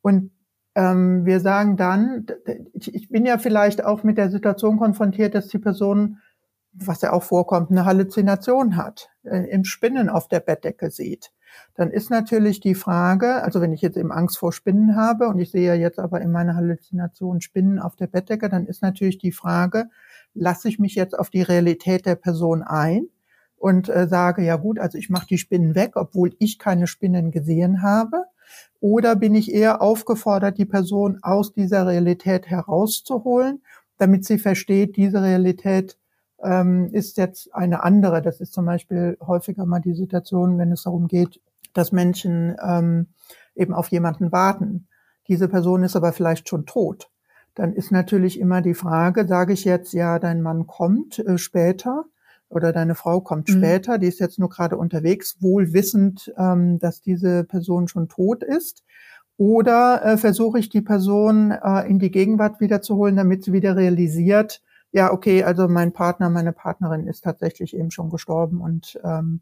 Und 0.00 0.30
ähm, 0.74 1.26
wir 1.26 1.40
sagen 1.40 1.76
dann, 1.76 2.26
ich 2.72 3.08
bin 3.10 3.26
ja 3.26 3.38
vielleicht 3.38 3.84
auch 3.84 4.02
mit 4.02 4.16
der 4.16 4.30
Situation 4.30 4.78
konfrontiert, 4.78 5.34
dass 5.34 5.48
die 5.48 5.58
Person, 5.58 6.18
was 6.72 7.02
ja 7.02 7.12
auch 7.12 7.22
vorkommt, 7.22 7.70
eine 7.70 7.84
Halluzination 7.84 8.76
hat, 8.76 9.10
äh, 9.24 9.48
im 9.50 9.64
Spinnen 9.64 10.08
auf 10.08 10.28
der 10.28 10.40
Bettdecke 10.40 10.90
sieht. 10.90 11.30
Dann 11.74 11.90
ist 11.90 12.10
natürlich 12.10 12.60
die 12.60 12.74
Frage, 12.74 13.42
also 13.42 13.60
wenn 13.60 13.72
ich 13.72 13.82
jetzt 13.82 13.96
eben 13.96 14.10
Angst 14.10 14.38
vor 14.38 14.52
Spinnen 14.52 14.96
habe 14.96 15.28
und 15.28 15.38
ich 15.38 15.50
sehe 15.50 15.66
ja 15.66 15.74
jetzt 15.74 15.98
aber 15.98 16.20
in 16.22 16.32
meiner 16.32 16.56
Halluzination 16.56 17.40
Spinnen 17.40 17.78
auf 17.78 17.94
der 17.94 18.06
Bettdecke, 18.06 18.48
dann 18.48 18.66
ist 18.66 18.82
natürlich 18.82 19.18
die 19.18 19.32
Frage, 19.32 19.90
lasse 20.32 20.68
ich 20.68 20.78
mich 20.78 20.94
jetzt 20.94 21.16
auf 21.16 21.30
die 21.30 21.42
Realität 21.42 22.06
der 22.06 22.16
Person 22.16 22.62
ein 22.62 23.08
und 23.64 23.88
äh, 23.88 24.06
sage, 24.06 24.44
ja 24.44 24.56
gut, 24.56 24.78
also 24.78 24.98
ich 24.98 25.08
mache 25.08 25.26
die 25.26 25.38
Spinnen 25.38 25.74
weg, 25.74 25.92
obwohl 25.94 26.36
ich 26.38 26.58
keine 26.58 26.86
Spinnen 26.86 27.30
gesehen 27.30 27.80
habe. 27.80 28.26
Oder 28.78 29.16
bin 29.16 29.34
ich 29.34 29.54
eher 29.54 29.80
aufgefordert, 29.80 30.58
die 30.58 30.66
Person 30.66 31.20
aus 31.22 31.54
dieser 31.54 31.86
Realität 31.86 32.46
herauszuholen, 32.46 33.62
damit 33.96 34.26
sie 34.26 34.36
versteht, 34.36 34.98
diese 34.98 35.22
Realität 35.22 35.96
ähm, 36.42 36.90
ist 36.92 37.16
jetzt 37.16 37.54
eine 37.54 37.82
andere. 37.82 38.20
Das 38.20 38.38
ist 38.38 38.52
zum 38.52 38.66
Beispiel 38.66 39.16
häufiger 39.26 39.64
mal 39.64 39.80
die 39.80 39.94
Situation, 39.94 40.58
wenn 40.58 40.70
es 40.70 40.82
darum 40.82 41.08
geht, 41.08 41.40
dass 41.72 41.90
Menschen 41.90 42.54
ähm, 42.62 43.06
eben 43.54 43.72
auf 43.72 43.88
jemanden 43.88 44.30
warten. 44.30 44.88
Diese 45.26 45.48
Person 45.48 45.84
ist 45.84 45.96
aber 45.96 46.12
vielleicht 46.12 46.50
schon 46.50 46.66
tot. 46.66 47.08
Dann 47.54 47.72
ist 47.72 47.92
natürlich 47.92 48.38
immer 48.38 48.60
die 48.60 48.74
Frage, 48.74 49.26
sage 49.26 49.54
ich 49.54 49.64
jetzt, 49.64 49.94
ja, 49.94 50.18
dein 50.18 50.42
Mann 50.42 50.66
kommt 50.66 51.18
äh, 51.18 51.38
später 51.38 52.04
oder 52.54 52.72
deine 52.72 52.94
Frau 52.94 53.20
kommt 53.20 53.48
mhm. 53.48 53.54
später, 53.54 53.98
die 53.98 54.06
ist 54.06 54.20
jetzt 54.20 54.38
nur 54.38 54.48
gerade 54.48 54.76
unterwegs, 54.76 55.36
wohl 55.40 55.72
wissend, 55.72 56.32
ähm, 56.38 56.78
dass 56.78 57.00
diese 57.00 57.44
Person 57.44 57.88
schon 57.88 58.08
tot 58.08 58.42
ist. 58.42 58.84
Oder 59.36 60.04
äh, 60.04 60.16
versuche 60.16 60.58
ich 60.58 60.68
die 60.68 60.82
Person 60.82 61.50
äh, 61.50 61.88
in 61.88 61.98
die 61.98 62.10
Gegenwart 62.10 62.60
wiederzuholen, 62.60 63.16
damit 63.16 63.44
sie 63.44 63.52
wieder 63.52 63.76
realisiert, 63.76 64.62
ja, 64.94 65.12
okay, 65.12 65.42
also 65.42 65.66
mein 65.66 65.92
Partner, 65.92 66.30
meine 66.30 66.52
Partnerin 66.52 67.08
ist 67.08 67.24
tatsächlich 67.24 67.74
eben 67.74 67.90
schon 67.90 68.10
gestorben 68.10 68.60
und 68.60 68.96
ähm, 69.02 69.40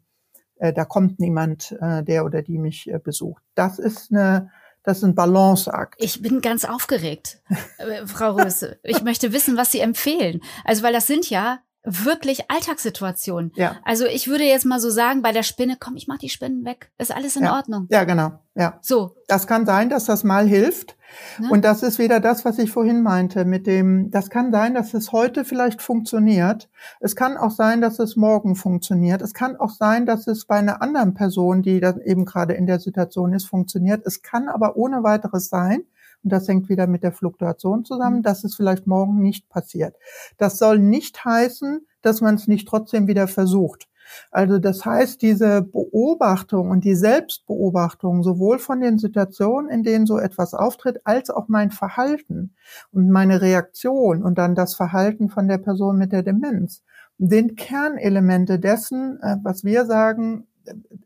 äh, 0.55 0.73
da 0.73 0.83
kommt 0.83 1.19
niemand, 1.19 1.77
äh, 1.79 2.03
der 2.03 2.25
oder 2.25 2.41
die 2.41 2.57
mich 2.57 2.91
äh, 2.91 2.97
besucht. 2.97 3.43
Das 3.53 3.77
ist 3.77 4.11
eine 4.11 4.49
das 4.81 4.97
ist 4.97 5.03
ein 5.03 5.15
Balanceakt. 5.15 5.95
Ich 5.97 6.21
bin 6.21 6.41
ganz 6.41 6.65
aufgeregt, 6.65 7.41
Frau 8.05 8.31
Röse. 8.31 8.79
Ich 8.83 9.01
möchte 9.01 9.31
wissen, 9.31 9.55
was 9.55 9.71
Sie 9.71 9.79
empfehlen. 9.79 10.41
Also, 10.65 10.83
weil 10.83 10.91
das 10.91 11.07
sind 11.07 11.29
ja 11.29 11.59
wirklich 11.83 12.49
Alltagssituation. 12.49 13.51
Ja. 13.55 13.77
Also 13.83 14.05
ich 14.05 14.27
würde 14.27 14.45
jetzt 14.45 14.65
mal 14.65 14.79
so 14.79 14.89
sagen, 14.89 15.21
bei 15.21 15.31
der 15.31 15.43
Spinne, 15.43 15.75
komm, 15.79 15.95
ich 15.95 16.07
mach 16.07 16.17
die 16.17 16.29
Spinnen 16.29 16.63
weg. 16.65 16.91
Ist 16.97 17.13
alles 17.13 17.35
in 17.35 17.43
ja. 17.43 17.55
Ordnung. 17.55 17.87
Ja, 17.89 18.05
genau. 18.05 18.39
Ja. 18.55 18.79
So. 18.81 19.15
Das 19.27 19.47
kann 19.47 19.65
sein, 19.65 19.89
dass 19.89 20.05
das 20.05 20.23
mal 20.23 20.47
hilft. 20.47 20.95
Ne? 21.39 21.49
Und 21.51 21.65
das 21.65 21.83
ist 21.83 21.99
wieder 21.99 22.19
das, 22.19 22.45
was 22.45 22.57
ich 22.57 22.71
vorhin 22.71 23.01
meinte 23.01 23.45
mit 23.45 23.67
dem, 23.67 24.09
das 24.11 24.29
kann 24.29 24.51
sein, 24.51 24.73
dass 24.73 24.93
es 24.93 25.11
heute 25.11 25.45
vielleicht 25.45 25.81
funktioniert. 25.81 26.69
Es 26.99 27.15
kann 27.15 27.37
auch 27.37 27.51
sein, 27.51 27.81
dass 27.81 27.99
es 27.99 28.15
morgen 28.15 28.55
funktioniert. 28.55 29.21
Es 29.21 29.33
kann 29.33 29.57
auch 29.57 29.71
sein, 29.71 30.05
dass 30.05 30.27
es 30.27 30.45
bei 30.45 30.55
einer 30.55 30.81
anderen 30.81 31.13
Person, 31.13 31.61
die 31.61 31.79
dann 31.79 31.99
eben 32.01 32.25
gerade 32.25 32.53
in 32.53 32.65
der 32.65 32.79
Situation 32.79 33.33
ist, 33.33 33.45
funktioniert. 33.45 34.05
Es 34.05 34.21
kann 34.21 34.47
aber 34.47 34.77
ohne 34.77 35.03
weiteres 35.03 35.49
sein, 35.49 35.83
und 36.23 36.31
das 36.31 36.47
hängt 36.47 36.69
wieder 36.69 36.87
mit 36.87 37.03
der 37.03 37.11
Fluktuation 37.11 37.85
zusammen, 37.85 38.17
mhm. 38.17 38.23
dass 38.23 38.43
es 38.43 38.55
vielleicht 38.55 38.87
morgen 38.87 39.19
nicht 39.21 39.49
passiert. 39.49 39.95
Das 40.37 40.57
soll 40.57 40.79
nicht 40.79 41.23
heißen, 41.23 41.85
dass 42.01 42.21
man 42.21 42.35
es 42.35 42.47
nicht 42.47 42.67
trotzdem 42.67 43.07
wieder 43.07 43.27
versucht. 43.27 43.87
Also 44.31 44.59
das 44.59 44.85
heißt, 44.85 45.21
diese 45.21 45.61
Beobachtung 45.61 46.69
und 46.69 46.83
die 46.83 46.95
Selbstbeobachtung 46.95 48.21
sowohl 48.21 48.59
von 48.59 48.81
den 48.81 48.97
Situationen, 48.97 49.69
in 49.69 49.83
denen 49.83 50.05
so 50.05 50.17
etwas 50.19 50.53
auftritt, 50.53 51.01
als 51.05 51.29
auch 51.29 51.47
mein 51.47 51.71
Verhalten 51.71 52.53
und 52.91 53.09
meine 53.09 53.41
Reaktion 53.41 54.21
und 54.21 54.37
dann 54.37 54.55
das 54.55 54.75
Verhalten 54.75 55.29
von 55.29 55.47
der 55.47 55.57
Person 55.57 55.97
mit 55.97 56.11
der 56.11 56.23
Demenz 56.23 56.83
sind 57.19 57.57
Kernelemente 57.57 58.59
dessen, 58.59 59.19
äh, 59.21 59.37
was 59.43 59.63
wir 59.63 59.85
sagen, 59.85 60.47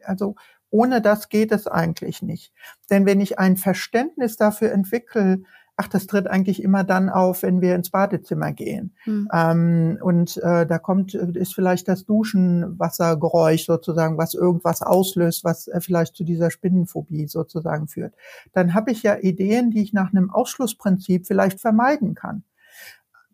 also 0.04 0.36
ohne 0.70 1.02
das 1.02 1.30
geht 1.30 1.52
es 1.52 1.68
eigentlich 1.68 2.22
nicht. 2.22 2.54
Denn 2.90 3.06
wenn 3.06 3.22
ich 3.22 3.40
ein 3.40 3.58
Verständnis 3.58 4.38
dafür 4.38 4.72
entwickle, 4.72 5.42
ach, 5.78 5.88
das 5.88 6.08
tritt 6.08 6.28
eigentlich 6.28 6.64
immer 6.64 6.84
dann 6.84 7.10
auf, 7.10 7.44
wenn 7.44 7.62
wir 7.62 7.76
ins 7.76 7.92
Badezimmer 7.92 8.52
gehen. 8.52 8.96
Mhm. 9.06 9.30
Ähm, 9.32 10.00
und 10.02 10.38
äh, 10.38 10.66
da 10.66 10.80
kommt, 10.80 11.14
ist 11.14 11.54
vielleicht 11.54 11.88
das 11.88 12.04
Duschenwassergeräusch 12.06 13.66
sozusagen, 13.66 14.18
was 14.18 14.34
irgendwas 14.34 14.82
auslöst, 14.82 15.44
was 15.44 15.68
äh, 15.68 15.80
vielleicht 15.80 16.16
zu 16.16 16.24
dieser 16.24 16.50
Spinnenphobie 16.50 17.28
sozusagen 17.28 17.88
führt. 17.88 18.16
Dann 18.54 18.74
habe 18.74 18.92
ich 18.92 19.04
ja 19.04 19.18
Ideen, 19.18 19.70
die 19.70 19.84
ich 19.84 19.94
nach 19.94 20.12
einem 20.12 20.32
Ausschlussprinzip 20.32 21.28
vielleicht 21.28 21.62
vermeiden 21.62 22.16
kann. 22.16 22.44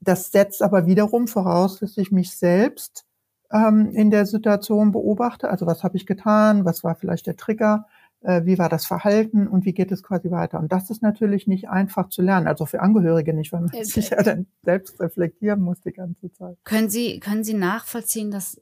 Das 0.01 0.31
setzt 0.31 0.61
aber 0.61 0.85
wiederum 0.85 1.29
voraus, 1.29 1.79
dass 1.79 1.97
ich 1.97 2.11
mich 2.11 2.37
selbst 2.37 3.05
ähm, 3.53 3.91
in 3.91 4.09
der 4.09 4.25
Situation 4.25 4.91
beobachte. 4.91 5.49
Also 5.49 5.65
was 5.67 5.83
habe 5.83 5.95
ich 5.95 6.05
getan? 6.05 6.65
Was 6.65 6.83
war 6.83 6.95
vielleicht 6.95 7.27
der 7.27 7.37
Trigger? 7.37 7.85
Äh, 8.21 8.45
wie 8.45 8.57
war 8.57 8.67
das 8.67 8.85
Verhalten 8.85 9.47
und 9.47 9.65
wie 9.65 9.73
geht 9.73 9.91
es 9.91 10.01
quasi 10.01 10.31
weiter? 10.31 10.59
Und 10.59 10.71
das 10.71 10.89
ist 10.89 11.03
natürlich 11.03 11.45
nicht 11.45 11.69
einfach 11.69 12.09
zu 12.09 12.21
lernen, 12.21 12.47
also 12.47 12.65
für 12.65 12.81
Angehörige 12.81 13.33
nicht, 13.33 13.53
weil 13.53 13.61
man 13.61 13.73
äh, 13.73 13.85
sich 13.85 14.09
ja 14.09 14.23
dann 14.23 14.47
selbst 14.63 14.99
reflektieren 14.99 15.61
muss 15.61 15.81
die 15.81 15.91
ganze 15.91 16.31
Zeit. 16.33 16.57
Können 16.63 16.89
Sie, 16.89 17.19
können 17.19 17.43
Sie 17.43 17.53
nachvollziehen, 17.53 18.31
dass, 18.31 18.59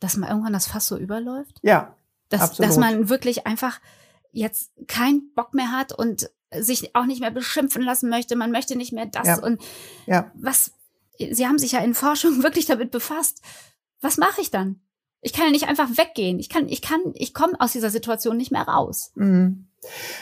dass 0.00 0.16
man 0.16 0.30
irgendwann 0.30 0.54
das 0.54 0.66
Fass 0.66 0.86
so 0.86 0.96
überläuft? 0.96 1.58
Ja. 1.62 1.94
Dass, 2.30 2.40
absolut. 2.40 2.70
dass 2.70 2.78
man 2.78 3.10
wirklich 3.10 3.46
einfach 3.46 3.80
jetzt 4.30 4.72
keinen 4.88 5.34
Bock 5.34 5.52
mehr 5.52 5.70
hat 5.70 5.92
und 5.92 6.30
sich 6.54 6.94
auch 6.94 7.04
nicht 7.04 7.20
mehr 7.20 7.30
beschimpfen 7.30 7.82
lassen 7.82 8.08
möchte, 8.08 8.36
man 8.36 8.50
möchte 8.50 8.76
nicht 8.76 8.92
mehr 8.92 9.06
das 9.06 9.26
ja. 9.26 9.42
und 9.42 9.60
ja. 10.06 10.30
was, 10.34 10.72
Sie 11.18 11.46
haben 11.46 11.58
sich 11.58 11.72
ja 11.72 11.80
in 11.80 11.94
Forschung 11.94 12.42
wirklich 12.42 12.64
damit 12.64 12.90
befasst 12.90 13.42
was 14.02 14.18
mache 14.18 14.40
ich 14.40 14.50
dann? 14.50 14.80
Ich 15.20 15.32
kann 15.32 15.46
ja 15.46 15.52
nicht 15.52 15.68
einfach 15.68 15.88
weggehen. 15.96 16.40
Ich 16.40 16.48
kann, 16.48 16.68
ich 16.68 16.82
kann, 16.82 17.00
ich 17.14 17.32
komme 17.32 17.54
aus 17.60 17.72
dieser 17.72 17.90
Situation 17.90 18.36
nicht 18.36 18.50
mehr 18.50 18.62
raus. 18.62 19.12
Mhm. 19.14 19.68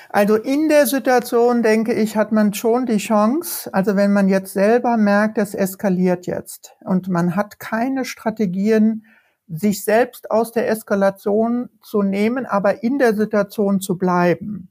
Also 0.08 0.36
in 0.36 0.68
der 0.68 0.86
Situation, 0.86 1.62
denke 1.62 1.92
ich, 1.92 2.16
hat 2.16 2.32
man 2.32 2.54
schon 2.54 2.86
die 2.86 2.96
Chance, 2.96 3.72
also 3.74 3.94
wenn 3.94 4.12
man 4.12 4.28
jetzt 4.28 4.54
selber 4.54 4.96
merkt, 4.96 5.38
es 5.38 5.54
eskaliert 5.54 6.26
jetzt 6.26 6.76
und 6.80 7.08
man 7.08 7.36
hat 7.36 7.58
keine 7.58 8.04
Strategien, 8.04 9.04
sich 9.48 9.84
selbst 9.84 10.30
aus 10.30 10.52
der 10.52 10.68
Eskalation 10.68 11.68
zu 11.82 12.02
nehmen, 12.02 12.46
aber 12.46 12.82
in 12.82 12.98
der 12.98 13.14
Situation 13.14 13.80
zu 13.80 13.98
bleiben, 13.98 14.70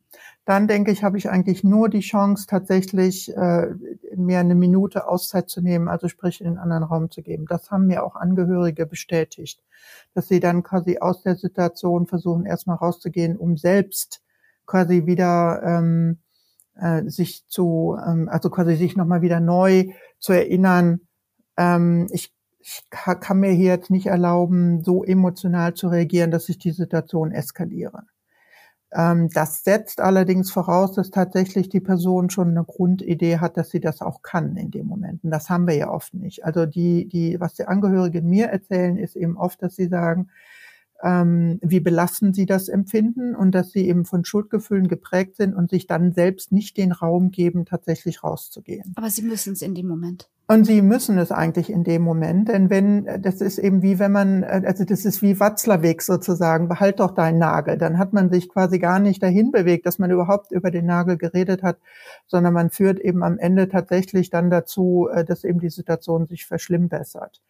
dann 0.49 0.67
denke 0.67 0.91
ich, 0.91 1.03
habe 1.03 1.19
ich 1.19 1.29
eigentlich 1.29 1.63
nur 1.63 1.89
die 1.89 1.99
Chance, 1.99 2.47
tatsächlich 2.47 3.31
äh, 3.37 3.67
mir 4.15 4.39
eine 4.39 4.55
Minute 4.55 5.07
Auszeit 5.07 5.47
zu 5.47 5.61
nehmen, 5.61 5.87
also 5.87 6.07
sprich 6.07 6.41
in 6.41 6.47
einen 6.47 6.57
anderen 6.57 6.83
Raum 6.83 7.11
zu 7.11 7.21
geben. 7.21 7.45
Das 7.47 7.69
haben 7.69 7.85
mir 7.85 8.03
auch 8.03 8.15
Angehörige 8.15 8.87
bestätigt, 8.87 9.61
dass 10.15 10.27
sie 10.27 10.39
dann 10.39 10.63
quasi 10.63 10.97
aus 10.97 11.21
der 11.21 11.35
Situation 11.35 12.07
versuchen, 12.07 12.47
erstmal 12.47 12.77
rauszugehen, 12.77 13.37
um 13.37 13.57
selbst 13.57 14.23
quasi 14.65 15.05
wieder 15.05 15.61
ähm, 15.63 16.17
äh, 16.75 17.03
sich 17.03 17.45
zu, 17.47 17.95
ähm, 18.03 18.27
also 18.27 18.49
quasi 18.49 18.75
sich 18.75 18.97
nochmal 18.97 19.21
wieder 19.21 19.39
neu 19.39 19.89
zu 20.17 20.33
erinnern, 20.33 21.01
ähm, 21.57 22.07
ich 22.09 22.33
ich 22.61 22.83
kann 22.89 23.39
mir 23.39 23.51
hier 23.51 23.69
jetzt 23.69 23.89
nicht 23.89 24.07
erlauben, 24.07 24.83
so 24.83 25.03
emotional 25.03 25.75
zu 25.75 25.87
reagieren, 25.87 26.29
dass 26.29 26.49
ich 26.49 26.57
die 26.57 26.71
Situation 26.71 27.31
eskaliere. 27.31 28.03
Ähm, 28.91 29.29
das 29.29 29.63
setzt 29.63 30.01
allerdings 30.01 30.51
voraus, 30.51 30.93
dass 30.93 31.11
tatsächlich 31.11 31.69
die 31.69 31.79
Person 31.79 32.29
schon 32.29 32.49
eine 32.49 32.63
Grundidee 32.63 33.37
hat, 33.37 33.57
dass 33.57 33.69
sie 33.69 33.79
das 33.79 34.01
auch 34.01 34.21
kann 34.21 34.55
in 34.55 34.71
dem 34.71 34.87
Moment. 34.87 35.23
Und 35.23 35.31
das 35.31 35.49
haben 35.49 35.67
wir 35.67 35.75
ja 35.75 35.89
oft 35.91 36.13
nicht. 36.13 36.43
Also 36.43 36.65
die, 36.65 37.07
die, 37.07 37.39
was 37.39 37.53
die 37.53 37.65
Angehörigen 37.65 38.27
mir 38.27 38.47
erzählen, 38.47 38.97
ist 38.97 39.15
eben 39.15 39.37
oft, 39.37 39.61
dass 39.61 39.75
sie 39.75 39.87
sagen, 39.87 40.29
ähm, 41.03 41.59
wie 41.61 41.79
belastend 41.79 42.35
sie 42.35 42.45
das 42.45 42.67
empfinden 42.67 43.35
und 43.35 43.51
dass 43.51 43.71
sie 43.71 43.87
eben 43.87 44.05
von 44.05 44.25
Schuldgefühlen 44.25 44.87
geprägt 44.87 45.37
sind 45.37 45.55
und 45.55 45.69
sich 45.69 45.87
dann 45.87 46.11
selbst 46.11 46.51
nicht 46.51 46.77
den 46.77 46.91
Raum 46.91 47.31
geben, 47.31 47.65
tatsächlich 47.65 48.23
rauszugehen. 48.23 48.93
Aber 48.95 49.09
sie 49.09 49.21
müssen 49.21 49.53
es 49.53 49.61
in 49.61 49.75
dem 49.75 49.87
Moment. 49.87 50.29
Und 50.51 50.65
sie 50.65 50.81
müssen 50.81 51.19
es 51.19 51.31
eigentlich 51.31 51.69
in 51.71 51.83
dem 51.83 52.01
Moment, 52.01 52.49
denn 52.49 52.71
wenn, 52.71 53.07
das 53.21 53.39
ist 53.39 53.59
eben 53.59 53.83
wie 53.83 53.99
wenn 53.99 54.11
man, 54.11 54.43
also 54.43 54.83
das 54.83 55.05
ist 55.05 55.21
wie 55.21 55.39
Watzlawick 55.39 56.01
sozusagen, 56.01 56.67
behalt 56.67 57.01
doch 57.01 57.11
deinen 57.11 57.37
Nagel. 57.37 57.77
Dann 57.77 57.99
hat 57.99 58.13
man 58.13 58.31
sich 58.31 58.49
quasi 58.49 58.79
gar 58.79 58.97
nicht 58.97 59.21
dahin 59.21 59.51
bewegt, 59.51 59.85
dass 59.85 59.99
man 59.99 60.09
überhaupt 60.09 60.51
über 60.51 60.71
den 60.71 60.87
Nagel 60.87 61.17
geredet 61.17 61.61
hat, 61.61 61.77
sondern 62.25 62.55
man 62.55 62.71
führt 62.71 62.99
eben 62.99 63.21
am 63.21 63.37
Ende 63.37 63.69
tatsächlich 63.69 64.31
dann 64.31 64.49
dazu, 64.49 65.07
äh, 65.13 65.23
dass 65.23 65.43
eben 65.43 65.59
die 65.59 65.69
Situation 65.69 66.25
sich 66.25 66.47
verschlimmbessert. 66.47 67.43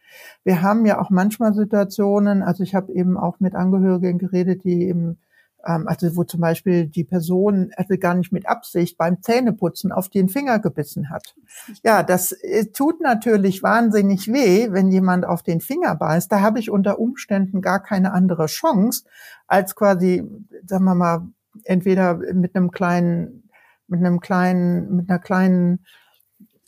Wir 0.43 0.61
haben 0.61 0.85
ja 0.85 0.99
auch 0.99 1.09
manchmal 1.09 1.53
Situationen, 1.53 2.43
also 2.43 2.63
ich 2.63 2.75
habe 2.75 2.91
eben 2.91 3.15
auch 3.15 3.39
mit 3.39 3.55
Angehörigen 3.55 4.17
geredet, 4.17 4.65
die 4.65 4.89
eben 4.89 5.19
also 5.61 6.15
wo 6.15 6.23
zum 6.23 6.41
Beispiel 6.41 6.87
die 6.87 7.03
Person 7.03 7.71
also 7.75 7.97
gar 7.97 8.13
nicht 8.13 8.31
mit 8.31 8.47
Absicht 8.47 8.97
beim 8.97 9.21
Zähneputzen 9.21 9.91
auf 9.91 10.09
den 10.09 10.29
Finger 10.29 10.59
gebissen 10.59 11.09
hat. 11.09 11.35
Ja, 11.83 12.03
das 12.03 12.31
äh, 12.31 12.67
tut 12.71 13.01
natürlich 13.01 13.61
wahnsinnig 13.61 14.31
weh, 14.31 14.71
wenn 14.71 14.89
jemand 14.89 15.25
auf 15.25 15.43
den 15.43 15.61
Finger 15.61 15.95
beißt. 15.95 16.31
Da 16.31 16.41
habe 16.41 16.59
ich 16.59 16.69
unter 16.69 16.99
Umständen 16.99 17.61
gar 17.61 17.81
keine 17.81 18.13
andere 18.13 18.45
Chance, 18.45 19.03
als 19.47 19.75
quasi, 19.75 20.23
sagen 20.65 20.85
wir 20.85 20.95
mal, 20.95 21.27
entweder 21.63 22.15
mit 22.15 22.55
einem 22.55 22.71
kleinen, 22.71 23.49
mit 23.87 23.99
einem 23.99 24.19
kleinen, 24.19 24.95
mit 24.95 25.09
einer 25.09 25.19
kleinen 25.19 25.85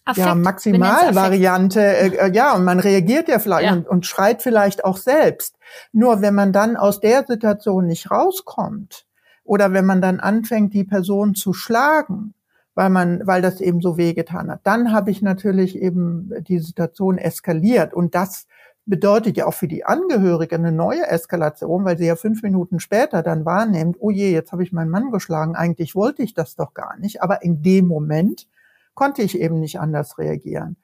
Affekt, 0.03 0.27
ja, 0.27 0.35
Maximalvariante, 0.35 1.79
äh, 1.79 2.07
äh, 2.07 2.31
ja, 2.33 2.55
und 2.55 2.63
man 2.63 2.79
reagiert 2.79 3.27
ja 3.27 3.37
vielleicht 3.37 3.65
ja. 3.65 3.73
Und, 3.73 3.87
und 3.87 4.05
schreit 4.05 4.41
vielleicht 4.41 4.83
auch 4.83 4.97
selbst. 4.97 5.57
Nur 5.91 6.21
wenn 6.21 6.33
man 6.33 6.51
dann 6.53 6.75
aus 6.75 6.99
der 6.99 7.25
Situation 7.27 7.85
nicht 7.85 8.09
rauskommt 8.09 9.05
oder 9.43 9.73
wenn 9.73 9.85
man 9.85 10.01
dann 10.01 10.19
anfängt, 10.19 10.73
die 10.73 10.83
Person 10.83 11.35
zu 11.35 11.53
schlagen, 11.53 12.33
weil 12.73 12.89
man, 12.89 13.25
weil 13.27 13.41
das 13.41 13.61
eben 13.61 13.81
so 13.81 13.97
wehgetan 13.97 14.49
hat, 14.49 14.61
dann 14.63 14.91
habe 14.91 15.11
ich 15.11 15.21
natürlich 15.21 15.77
eben 15.77 16.31
die 16.47 16.59
Situation 16.59 17.17
eskaliert 17.17 17.93
und 17.93 18.15
das 18.15 18.47
bedeutet 18.85 19.37
ja 19.37 19.45
auch 19.45 19.53
für 19.53 19.67
die 19.67 19.85
Angehörige 19.85 20.55
eine 20.55 20.71
neue 20.71 21.05
Eskalation, 21.07 21.85
weil 21.85 21.97
sie 21.97 22.07
ja 22.07 22.15
fünf 22.15 22.41
Minuten 22.41 22.79
später 22.79 23.21
dann 23.21 23.45
wahrnimmt, 23.45 23.97
oh 23.99 24.09
je, 24.09 24.31
jetzt 24.31 24.51
habe 24.51 24.63
ich 24.63 24.71
meinen 24.71 24.89
Mann 24.89 25.11
geschlagen, 25.11 25.55
eigentlich 25.55 25.93
wollte 25.95 26.23
ich 26.23 26.33
das 26.33 26.55
doch 26.55 26.73
gar 26.73 26.97
nicht, 26.97 27.21
aber 27.21 27.43
in 27.43 27.61
dem 27.61 27.87
Moment 27.87 28.47
konnte 28.93 29.21
ich 29.21 29.39
eben 29.39 29.59
nicht 29.59 29.79
anders 29.79 30.17
reagieren. 30.17 30.77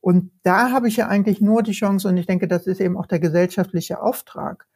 Und 0.00 0.32
da 0.42 0.70
habe 0.70 0.88
ich 0.88 0.96
ja 0.96 1.08
eigentlich 1.08 1.40
nur 1.40 1.62
die 1.62 1.72
Chance, 1.72 2.08
und 2.08 2.16
ich 2.18 2.26
denke, 2.26 2.46
das 2.46 2.66
ist 2.66 2.80
eben 2.80 2.98
auch 2.98 3.06
der 3.06 3.20
gesellschaftliche 3.20 4.02
Auftrag. 4.02 4.66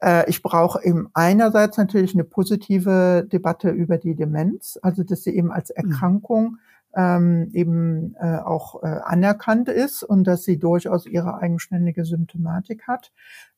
Äh, 0.00 0.28
ich 0.30 0.42
brauche 0.42 0.82
eben 0.82 1.08
einerseits 1.12 1.76
natürlich 1.76 2.14
eine 2.14 2.24
positive 2.24 3.26
Debatte 3.30 3.70
über 3.70 3.98
die 3.98 4.14
Demenz, 4.14 4.78
also 4.82 5.02
dass 5.02 5.24
sie 5.24 5.36
eben 5.36 5.52
als 5.52 5.70
mhm. 5.70 5.76
Erkrankung 5.76 6.58
ähm, 6.94 7.50
eben 7.52 8.14
äh, 8.20 8.38
auch 8.38 8.82
äh, 8.82 8.86
anerkannt 8.86 9.68
ist 9.68 10.02
und 10.02 10.24
dass 10.24 10.44
sie 10.44 10.58
durchaus 10.58 11.06
ihre 11.06 11.38
eigenständige 11.38 12.04
Symptomatik 12.04 12.86
hat. 12.86 13.12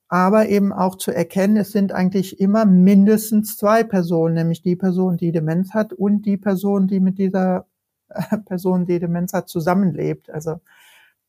Aber 0.08 0.48
eben 0.48 0.72
auch 0.72 0.96
zu 0.96 1.10
erkennen, 1.10 1.56
es 1.56 1.72
sind 1.72 1.92
eigentlich 1.92 2.38
immer 2.38 2.66
mindestens 2.66 3.56
zwei 3.56 3.82
Personen, 3.82 4.34
nämlich 4.34 4.62
die 4.62 4.76
Person, 4.76 5.16
die 5.16 5.32
Demenz 5.32 5.74
hat 5.74 5.92
und 5.92 6.26
die 6.26 6.36
Person, 6.36 6.86
die 6.86 7.00
mit 7.00 7.18
dieser 7.18 7.66
Person, 8.46 8.86
die 8.86 8.98
Demenz 8.98 9.32
hat, 9.32 9.48
zusammenlebt. 9.48 10.30
Also 10.30 10.60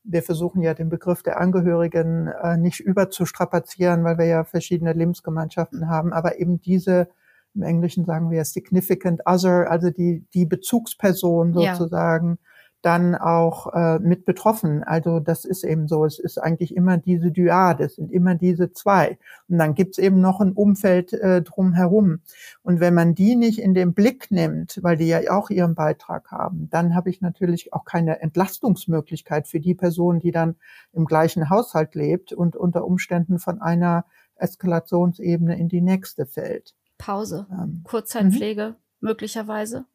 wir 0.03 0.23
versuchen 0.23 0.61
ja 0.61 0.73
den 0.73 0.89
Begriff 0.89 1.23
der 1.23 1.39
Angehörigen 1.39 2.27
äh, 2.27 2.57
nicht 2.57 2.79
überzustrapazieren, 2.79 4.03
weil 4.03 4.17
wir 4.17 4.25
ja 4.25 4.43
verschiedene 4.43 4.93
Lebensgemeinschaften 4.93 5.89
haben, 5.89 6.13
aber 6.13 6.39
eben 6.39 6.61
diese, 6.61 7.07
im 7.55 7.63
Englischen 7.63 8.05
sagen 8.05 8.29
wir 8.29 8.45
significant 8.45 9.21
other, 9.25 9.69
also 9.69 9.89
die, 9.89 10.25
die 10.33 10.45
Bezugsperson 10.45 11.53
sozusagen, 11.53 12.37
ja 12.39 12.54
dann 12.85 13.15
auch 13.15 13.73
äh, 13.73 13.97
mit 13.97 14.25
betroffen. 14.25 14.83
Also 14.83 15.19
das 15.19 15.43
ist 15.43 15.63
eben 15.63 15.87
so. 15.87 16.05
Es 16.05 16.19
ist 16.19 16.37
eigentlich 16.37 16.75
immer 16.75 16.97
diese 16.97 17.31
Dyade, 17.31 17.85
es 17.85 17.95
sind 17.95 18.11
immer 18.11 18.35
diese 18.35 18.71
zwei. 18.73 19.17
Und 19.49 19.57
dann 19.57 19.73
gibt's 19.73 19.97
eben 19.97 20.21
noch 20.21 20.39
ein 20.39 20.51
Umfeld 20.51 21.11
äh, 21.13 21.41
drumherum. 21.41 22.19
Und 22.61 22.79
wenn 22.79 22.93
man 22.93 23.15
die 23.15 23.35
nicht 23.35 23.57
in 23.57 23.73
den 23.73 23.95
Blick 23.95 24.29
nimmt, 24.29 24.79
weil 24.83 24.97
die 24.97 25.07
ja 25.07 25.19
auch 25.31 25.49
ihren 25.49 25.73
Beitrag 25.73 26.29
haben, 26.29 26.69
dann 26.69 26.93
habe 26.93 27.09
ich 27.09 27.21
natürlich 27.21 27.73
auch 27.73 27.85
keine 27.85 28.21
Entlastungsmöglichkeit 28.21 29.47
für 29.47 29.59
die 29.59 29.73
Person, 29.73 30.19
die 30.19 30.31
dann 30.31 30.55
im 30.93 31.05
gleichen 31.05 31.49
Haushalt 31.49 31.95
lebt 31.95 32.33
und 32.33 32.55
unter 32.55 32.85
Umständen 32.85 33.39
von 33.39 33.61
einer 33.61 34.05
Eskalationsebene 34.35 35.57
in 35.57 35.69
die 35.69 35.81
nächste 35.81 36.27
fällt. 36.27 36.75
Pause, 36.99 37.47
ähm, 37.51 37.81
Kurzzeitpflege 37.83 38.69
mhm. 38.69 38.75
möglicherweise. 39.07 39.85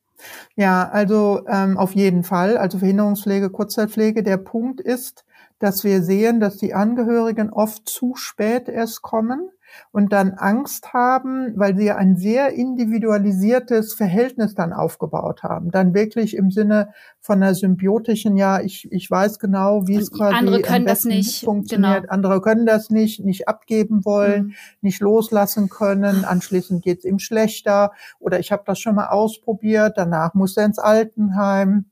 Ja, 0.57 0.89
also 0.91 1.43
ähm, 1.49 1.79
auf 1.79 1.95
jeden 1.95 2.25
Fall. 2.25 2.57
Also 2.57 2.79
Verhinderungspflege, 2.79 3.51
Kurzzeitpflege. 3.51 4.23
Der 4.23 4.37
Punkt 4.37 4.81
ist, 4.81 5.25
dass 5.59 5.85
wir 5.85 6.03
sehen, 6.03 6.41
dass 6.41 6.57
die 6.57 6.75
Angehörigen 6.75 7.51
oft 7.51 7.89
zu 7.89 8.15
spät 8.17 8.69
erst 8.69 9.03
kommen 9.03 9.51
und 9.93 10.13
dann 10.13 10.33
Angst 10.33 10.93
haben, 10.93 11.53
weil 11.57 11.77
sie 11.77 11.91
ein 11.91 12.17
sehr 12.17 12.53
individualisiertes 12.53 13.95
Verhältnis 13.95 14.55
dann 14.55 14.73
aufgebaut 14.73 15.43
haben. 15.43 15.71
Dann 15.71 15.95
wirklich 15.95 16.37
im 16.37 16.51
Sinne 16.51 16.93
von 17.21 17.43
einer 17.43 17.55
symbiotischen, 17.55 18.37
ja, 18.37 18.61
ich, 18.61 18.91
ich 18.93 19.11
weiß 19.11 19.39
genau, 19.39 19.87
wie 19.87 19.97
es 19.97 20.11
quasi 20.11 20.35
andere 20.35 20.63
können 20.63 20.87
das 20.87 21.05
nicht 21.05 21.45
funktioniert. 21.45 22.03
Genau. 22.03 22.13
Andere 22.13 22.41
können 22.41 22.67
das 22.67 22.91
nicht, 22.91 23.25
nicht 23.25 23.49
abgeben 23.49 24.05
wollen, 24.05 24.47
mhm. 24.47 24.55
nicht 24.81 25.01
loslassen 25.01 25.69
können. 25.69 26.25
Anschließend 26.25 26.83
geht's 26.83 27.05
ihm 27.05 27.19
schlechter 27.19 27.93
oder 28.19 28.39
ich 28.39 28.53
habe 28.53 28.63
das 28.67 28.79
schon 28.79 28.95
mal 28.95 29.09
ausprobiert. 29.09 29.95
Danach 29.97 30.35
muss 30.35 30.57
er 30.57 30.67
ins 30.67 30.79
Altenheim. 30.79 31.87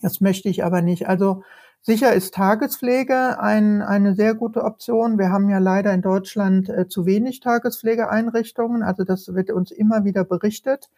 Das 0.00 0.20
möchte 0.20 0.48
ich 0.48 0.64
aber 0.64 0.82
nicht. 0.82 1.08
Also 1.08 1.42
Sicher 1.84 2.12
ist 2.12 2.34
Tagespflege 2.34 3.40
ein, 3.40 3.82
eine 3.82 4.14
sehr 4.14 4.34
gute 4.34 4.62
Option. 4.62 5.18
Wir 5.18 5.30
haben 5.30 5.48
ja 5.48 5.58
leider 5.58 5.92
in 5.92 6.00
Deutschland 6.00 6.68
äh, 6.68 6.86
zu 6.86 7.06
wenig 7.06 7.40
Tagespflegeeinrichtungen. 7.40 8.84
Also 8.84 9.02
das 9.02 9.34
wird 9.34 9.50
uns 9.50 9.72
immer 9.72 10.04
wieder 10.04 10.22
berichtet. 10.22 10.90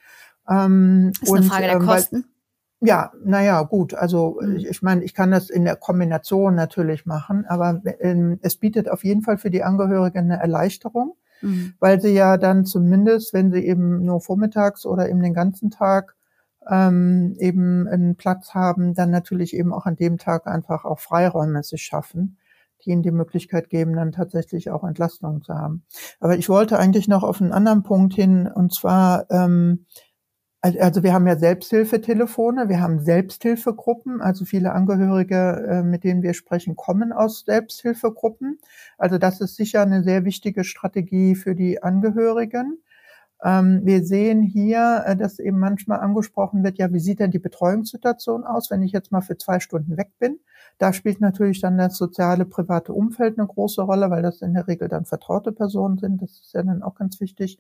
Ähm, 0.49 1.13
ist 1.23 1.31
und, 1.31 1.39
eine 1.39 1.47
Frage 1.47 1.63
der 1.65 1.77
ähm, 1.77 1.87
Kosten. 1.87 2.17
Weil, 2.81 2.89
ja, 2.89 3.13
naja, 3.25 3.63
gut. 3.63 3.95
Also 3.95 4.39
mhm. 4.43 4.57
ich, 4.57 4.67
ich 4.67 4.83
meine, 4.83 5.03
ich 5.05 5.15
kann 5.15 5.31
das 5.31 5.49
in 5.49 5.65
der 5.65 5.77
Kombination 5.77 6.55
natürlich 6.55 7.07
machen, 7.07 7.47
aber 7.49 7.81
ähm, 8.01 8.39
es 8.43 8.57
bietet 8.57 8.91
auf 8.91 9.05
jeden 9.05 9.23
Fall 9.23 9.39
für 9.39 9.51
die 9.51 9.63
Angehörigen 9.63 10.31
eine 10.31 10.39
Erleichterung, 10.39 11.17
mhm. 11.41 11.73
weil 11.81 11.99
sie 12.03 12.13
ja 12.13 12.37
dann 12.37 12.67
zumindest, 12.67 13.33
wenn 13.33 13.51
sie 13.53 13.65
eben 13.65 14.05
nur 14.05 14.21
vormittags 14.21 14.85
oder 14.85 15.09
eben 15.09 15.23
den 15.23 15.33
ganzen 15.33 15.71
Tag 15.71 16.14
ähm, 16.71 17.37
eben 17.39 17.87
einen 17.89 18.17
Platz 18.17 18.55
haben, 18.55 18.95
dann 18.95 19.11
natürlich 19.11 19.55
eben 19.55 19.73
auch 19.73 19.87
an 19.87 19.97
dem 19.97 20.19
Tag 20.19 20.47
einfach 20.47 20.85
auch 20.85 20.99
Freiräume 20.99 21.63
sich 21.63 21.83
schaffen, 21.83 22.39
die 22.85 22.91
ihnen 22.91 23.03
die 23.03 23.11
Möglichkeit 23.11 23.71
geben, 23.71 23.95
dann 23.95 24.13
tatsächlich 24.13 24.71
auch 24.71 24.85
Entlastung 24.85 25.43
zu 25.43 25.55
haben. 25.55 25.85
Aber 26.21 26.37
ich 26.37 26.49
wollte 26.49 26.79
eigentlich 26.79 27.09
noch 27.09 27.23
auf 27.23 27.41
einen 27.41 27.53
anderen 27.53 27.83
Punkt 27.83 28.15
hin, 28.15 28.47
und 28.47 28.75
zwar, 28.75 29.27
ähm, 29.31 29.87
also 30.61 31.03
wir 31.03 31.13
haben 31.13 31.27
ja 31.27 31.37
Selbsthilfetelefone, 31.37 32.71
wir 32.71 32.81
haben 32.81 33.01
Selbsthilfegruppen, 33.01 34.23
also 34.23 34.47
viele 34.47 34.73
Angehörige, 34.73 35.67
äh, 35.69 35.83
mit 35.83 36.05
denen 36.05 36.23
wir 36.23 36.33
sprechen, 36.33 36.75
kommen 36.75 37.13
aus 37.13 37.45
Selbsthilfegruppen. 37.47 38.59
Also 38.97 39.19
das 39.19 39.43
ist 39.43 39.57
sicher 39.57 39.83
eine 39.83 40.03
sehr 40.03 40.25
wichtige 40.25 40.65
Strategie 40.65 41.35
für 41.35 41.55
die 41.55 41.83
Angehörigen. 41.83 42.79
Ähm, 43.45 43.83
wir 43.85 44.05
sehen 44.05 44.43
hier, 44.43 45.05
äh, 45.07 45.17
dass 45.17 45.39
eben 45.39 45.59
manchmal 45.59 46.01
angesprochen 46.01 46.65
wird, 46.65 46.79
ja, 46.79 46.91
wie 46.93 46.99
sieht 46.99 47.21
denn 47.21 47.31
die 47.31 47.39
Betreuungssituation 47.39 48.45
aus, 48.45 48.71
wenn 48.71 48.83
ich 48.83 48.93
jetzt 48.93 49.13
mal 49.13 49.21
für 49.21 49.37
zwei 49.37 49.61
Stunden 49.61 49.99
weg 49.99 50.13
bin? 50.19 50.41
Da 50.79 50.95
spielt 50.95 51.21
natürlich 51.21 51.61
dann 51.61 51.77
das 51.77 51.97
soziale, 51.99 52.47
private 52.47 52.95
Umfeld 52.95 53.39
eine 53.39 53.47
große 53.47 53.83
Rolle, 53.83 54.11
weil 54.11 54.23
das 54.23 54.41
in 54.41 54.55
der 54.55 54.67
Regel 54.67 54.89
dann 54.89 55.05
vertraute 55.05 55.53
Personen 55.53 55.99
sind. 55.99 56.23
Das 56.23 56.31
ist 56.31 56.55
ja 56.55 56.63
dann 56.63 56.83
auch 56.83 56.95
ganz 56.95 57.21
wichtig. 57.21 57.59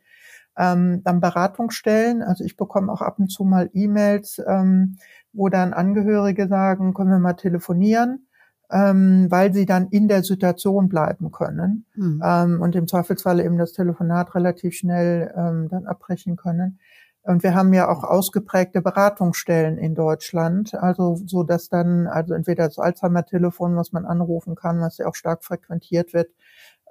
Ähm, 0.57 1.03
dann 1.05 1.21
Beratungsstellen. 1.21 2.23
Also 2.23 2.45
ich 2.45 2.57
bekomme 2.57 2.91
auch 2.91 3.03
ab 3.03 3.19
und 3.19 3.29
zu 3.29 3.45
mal 3.45 3.69
E-Mails, 3.75 4.43
ähm, 4.47 4.97
wo 5.35 5.51
dann 5.51 5.75
Angehörige 5.75 6.49
sagen, 6.49 6.95
können 6.95 7.11
wir 7.11 7.19
mal 7.19 7.35
telefonieren 7.35 8.24
ähm, 8.71 9.27
weil 9.31 9.53
sie 9.53 9.67
dann 9.67 9.89
in 9.89 10.09
der 10.09 10.23
Situation 10.23 10.89
bleiben 10.89 11.31
können 11.31 11.87
mhm. 11.95 12.23
ähm, 12.25 12.61
und 12.61 12.75
im 12.77 12.89
Zweifelsfall 12.89 13.41
eben 13.41 13.59
das 13.59 13.73
Telefonat 13.73 14.35
relativ 14.35 14.75
schnell 14.75 15.33
ähm, 15.37 15.69
dann 15.69 15.87
abbrechen 15.87 16.37
können. 16.37 16.79
Und 17.23 17.43
wir 17.43 17.55
haben 17.55 17.73
ja 17.73 17.89
auch 17.89 18.05
ausgeprägte 18.05 18.83
Beratungsstellen 18.83 19.79
in 19.79 19.95
Deutschland, 19.95 20.75
also 20.75 21.17
so 21.25 21.43
dass 21.43 21.71
dann 21.71 22.07
also 22.07 22.35
entweder 22.35 22.65
das 22.65 22.79
Alzheimer-Telefon, 22.79 23.77
was 23.77 23.93
man 23.93 24.05
anrufen 24.05 24.55
kann, 24.55 24.81
was 24.81 24.99
ja 24.99 25.07
auch 25.07 25.15
stark 25.15 25.43
frequentiert 25.43 26.13
wird, 26.13 26.29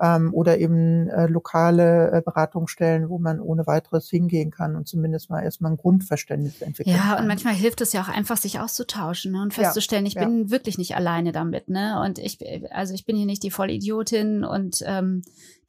ähm, 0.02 0.34
oder 0.34 0.58
eben 0.58 1.08
äh, 1.10 1.28
lokale 1.28 2.12
äh, 2.12 2.22
Beratungsstellen, 2.22 3.10
wo 3.10 3.20
man 3.20 3.40
ohne 3.40 3.68
weiteres 3.68 4.10
hingehen 4.10 4.52
kann 4.52 4.76
und 4.76 4.88
zumindest 4.88 5.30
mal 5.30 5.42
erstmal 5.42 5.72
ein 5.72 5.78
Grundverständnis 5.78 6.62
entwickeln 6.62 6.96
ja, 6.96 7.02
kann. 7.02 7.22
und 7.22 7.28
manchmal 7.28 7.54
hilft 7.54 7.82
es 7.82 7.94
ja 7.94 8.02
auch 8.02 8.10
einfach, 8.10 8.38
sich 8.38 8.60
auszutauschen 8.60 9.34
ne, 9.34 9.42
und 9.42 9.54
festzustellen, 9.54 10.06
ja, 10.06 10.10
ich 10.10 10.16
ja. 10.16 10.26
bin 10.26 10.50
wirklich 10.50 10.78
nicht 10.78 10.96
alleine 10.96 11.32
damit. 11.32 11.70
Ne? 11.70 12.02
Und 12.04 12.18
ich, 12.18 12.40
also 12.72 12.94
ich 12.94 13.06
bin 13.06 13.16
hier 13.16 13.26
nicht 13.26 13.44
die 13.44 13.52
Vollidiotin 13.52 14.44
und 14.44 14.84
ähm, 14.86 15.22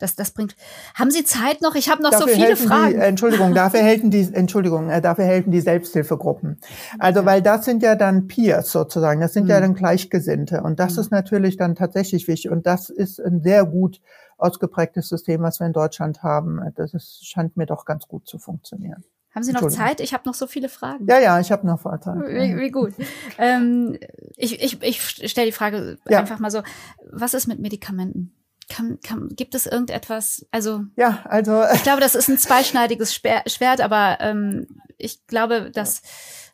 Das, 0.05 0.17
das 0.17 0.33
bringt. 0.33 0.55
Haben 0.95 1.11
Sie 1.11 1.25
Zeit 1.25 1.63
noch? 1.63 1.75
Ich 1.77 1.89
habe 1.89 2.03
noch 2.03 2.11
dafür 2.11 2.29
so 2.29 2.35
viele 2.35 2.57
Fragen. 2.57 2.93
Die, 2.93 3.01
Entschuldigung, 3.01 3.55
dafür 3.55 3.81
helfen 3.81 4.11
die, 4.11 4.29
Entschuldigung, 4.35 4.91
äh, 4.91 5.01
dafür 5.01 5.25
helfen 5.25 5.51
die 5.51 5.63
Selbsthilfegruppen. 5.63 6.59
Also, 6.99 7.21
ja. 7.21 7.27
weil 7.27 7.41
das 7.41 7.65
sind 7.65 7.83
ja 7.83 7.95
dann 7.95 8.27
Peers 8.27 8.71
sozusagen, 8.71 9.23
das 9.23 9.33
sind 9.33 9.45
mhm. 9.45 9.51
ja 9.51 9.61
dann 9.61 9.73
Gleichgesinnte. 9.73 10.63
Und 10.63 10.79
das 10.79 10.95
mhm. 10.95 11.01
ist 11.01 11.11
natürlich 11.11 11.57
dann 11.57 11.75
tatsächlich 11.75 12.29
wichtig. 12.29 12.51
Und 12.51 12.67
das 12.67 12.91
ist 12.91 13.19
ein 13.19 13.41
sehr 13.43 13.65
gut 13.65 14.03
ausgeprägtes 14.37 15.09
System, 15.09 15.41
was 15.41 15.59
wir 15.59 15.67
in 15.67 15.73
Deutschland 15.73 16.23
haben. 16.23 16.61
Das 16.75 16.93
ist, 16.93 17.27
scheint 17.27 17.57
mir 17.57 17.65
doch 17.65 17.87
ganz 17.87 18.07
gut 18.07 18.29
zu 18.29 18.39
funktionieren. 18.39 19.05
Haben 19.35 19.43
Sie 19.43 19.53
noch 19.53 19.69
Zeit? 19.69 20.01
Ich 20.01 20.13
habe 20.13 20.25
noch 20.27 20.35
so 20.35 20.47
viele 20.47 20.69
Fragen. 20.69 21.07
Ja, 21.09 21.19
ja, 21.19 21.41
ich 21.41 21.51
habe 21.51 21.67
noch 21.67 21.83
Zeit. 21.83 22.05
Wie, 22.05 22.57
wie 22.57 22.71
gut. 22.71 22.93
ähm, 23.39 23.99
ich 24.37 24.63
ich, 24.63 24.83
ich 24.83 25.31
stelle 25.31 25.47
die 25.47 25.53
Frage 25.53 25.97
ja. 26.07 26.19
einfach 26.19 26.39
mal 26.41 26.51
so: 26.51 26.63
Was 27.11 27.33
ist 27.33 27.49
mit 27.49 27.59
Medikamenten? 27.59 28.35
Kann, 28.69 28.99
kann, 29.01 29.29
gibt 29.31 29.55
es 29.55 29.67
irgendetwas? 29.67 30.47
Also 30.51 30.83
ja, 30.97 31.25
also 31.25 31.63
ich 31.75 31.83
glaube, 31.83 32.01
das 32.01 32.15
ist 32.15 32.29
ein 32.29 32.39
zweischneidiges 32.39 33.15
Schwert, 33.15 33.81
aber 33.81 34.19
ähm, 34.21 34.67
ich 34.99 35.27
glaube, 35.27 35.71
dass 35.73 36.03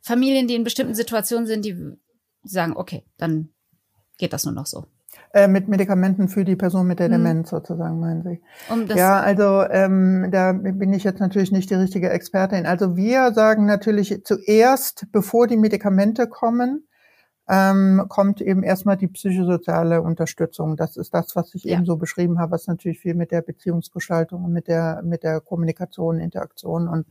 Familien, 0.02 0.48
die 0.48 0.54
in 0.54 0.64
bestimmten 0.64 0.94
Situationen 0.94 1.46
sind, 1.46 1.64
die 1.64 1.76
sagen, 2.42 2.76
okay, 2.76 3.04
dann 3.18 3.50
geht 4.18 4.32
das 4.32 4.44
nur 4.44 4.54
noch 4.54 4.66
so. 4.66 4.86
Äh, 5.32 5.46
mit 5.46 5.68
Medikamenten 5.68 6.28
für 6.28 6.44
die 6.44 6.56
Person 6.56 6.88
mit 6.88 6.98
der 6.98 7.06
hm. 7.06 7.12
Demenz 7.12 7.50
sozusagen, 7.50 8.00
meinen 8.00 8.22
Sie? 8.22 8.42
Um 8.68 8.86
ja, 8.88 9.20
also 9.20 9.62
ähm, 9.70 10.28
da 10.32 10.52
bin 10.52 10.92
ich 10.92 11.04
jetzt 11.04 11.20
natürlich 11.20 11.52
nicht 11.52 11.70
die 11.70 11.74
richtige 11.74 12.10
Expertin. 12.10 12.66
Also 12.66 12.96
wir 12.96 13.32
sagen 13.32 13.64
natürlich 13.66 14.24
zuerst, 14.24 15.06
bevor 15.12 15.46
die 15.46 15.56
Medikamente 15.56 16.26
kommen, 16.26 16.88
ähm, 17.50 18.04
kommt 18.08 18.40
eben 18.40 18.62
erstmal 18.62 18.96
die 18.96 19.08
psychosoziale 19.08 20.02
Unterstützung. 20.02 20.76
Das 20.76 20.96
ist 20.96 21.12
das, 21.12 21.34
was 21.34 21.52
ich 21.54 21.64
ja. 21.64 21.76
eben 21.76 21.84
so 21.84 21.96
beschrieben 21.96 22.38
habe, 22.38 22.52
was 22.52 22.68
natürlich 22.68 23.00
viel 23.00 23.14
mit 23.14 23.32
der 23.32 23.42
Beziehungsgestaltung 23.42 24.44
und 24.44 24.52
mit 24.52 24.68
der 24.68 25.02
mit 25.02 25.24
der 25.24 25.40
Kommunikation, 25.40 26.20
Interaktion 26.20 26.86
und 26.86 27.06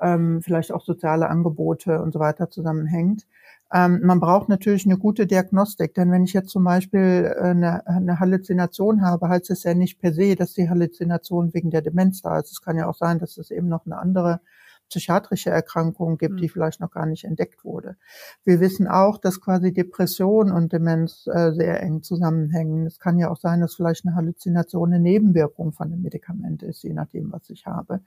ähm, 0.00 0.40
vielleicht 0.42 0.72
auch 0.72 0.84
soziale 0.84 1.28
Angebote 1.28 2.00
und 2.00 2.12
so 2.12 2.18
weiter 2.18 2.48
zusammenhängt. 2.48 3.26
Ähm, 3.70 4.00
man 4.02 4.20
braucht 4.20 4.48
natürlich 4.48 4.86
eine 4.86 4.96
gute 4.96 5.26
Diagnostik, 5.26 5.92
denn 5.92 6.10
wenn 6.10 6.24
ich 6.24 6.32
jetzt 6.32 6.48
zum 6.48 6.64
Beispiel 6.64 7.30
äh, 7.36 7.48
eine, 7.50 7.86
eine 7.86 8.20
Halluzination 8.20 9.02
habe, 9.02 9.28
heißt 9.28 9.50
es 9.50 9.64
ja 9.64 9.74
nicht 9.74 10.00
per 10.00 10.14
se, 10.14 10.34
dass 10.34 10.54
die 10.54 10.70
Halluzination 10.70 11.52
wegen 11.52 11.70
der 11.70 11.82
Demenz 11.82 12.22
da 12.22 12.38
ist. 12.38 12.52
Es 12.52 12.62
kann 12.62 12.78
ja 12.78 12.88
auch 12.88 12.94
sein, 12.94 13.18
dass 13.18 13.36
es 13.36 13.50
eben 13.50 13.68
noch 13.68 13.84
eine 13.84 13.98
andere 13.98 14.40
psychiatrische 14.88 15.50
Erkrankung 15.50 16.18
gibt, 16.18 16.40
die 16.40 16.46
hm. 16.46 16.52
vielleicht 16.52 16.80
noch 16.80 16.90
gar 16.90 17.06
nicht 17.06 17.24
entdeckt 17.24 17.64
wurde. 17.64 17.96
Wir 18.44 18.60
wissen 18.60 18.88
auch, 18.88 19.18
dass 19.18 19.40
quasi 19.40 19.72
Depression 19.72 20.50
und 20.50 20.72
Demenz 20.72 21.26
äh, 21.26 21.52
sehr 21.52 21.82
eng 21.82 22.02
zusammenhängen. 22.02 22.86
Es 22.86 22.98
kann 22.98 23.18
ja 23.18 23.30
auch 23.30 23.36
sein, 23.36 23.60
dass 23.60 23.74
vielleicht 23.74 24.06
eine 24.06 24.14
Halluzination 24.14 24.92
eine 24.92 25.02
Nebenwirkung 25.02 25.72
von 25.72 25.90
dem 25.90 26.02
Medikament 26.02 26.62
ist, 26.62 26.82
je 26.82 26.94
nachdem, 26.94 27.32
was 27.32 27.48
ich 27.50 27.66
habe. 27.66 28.00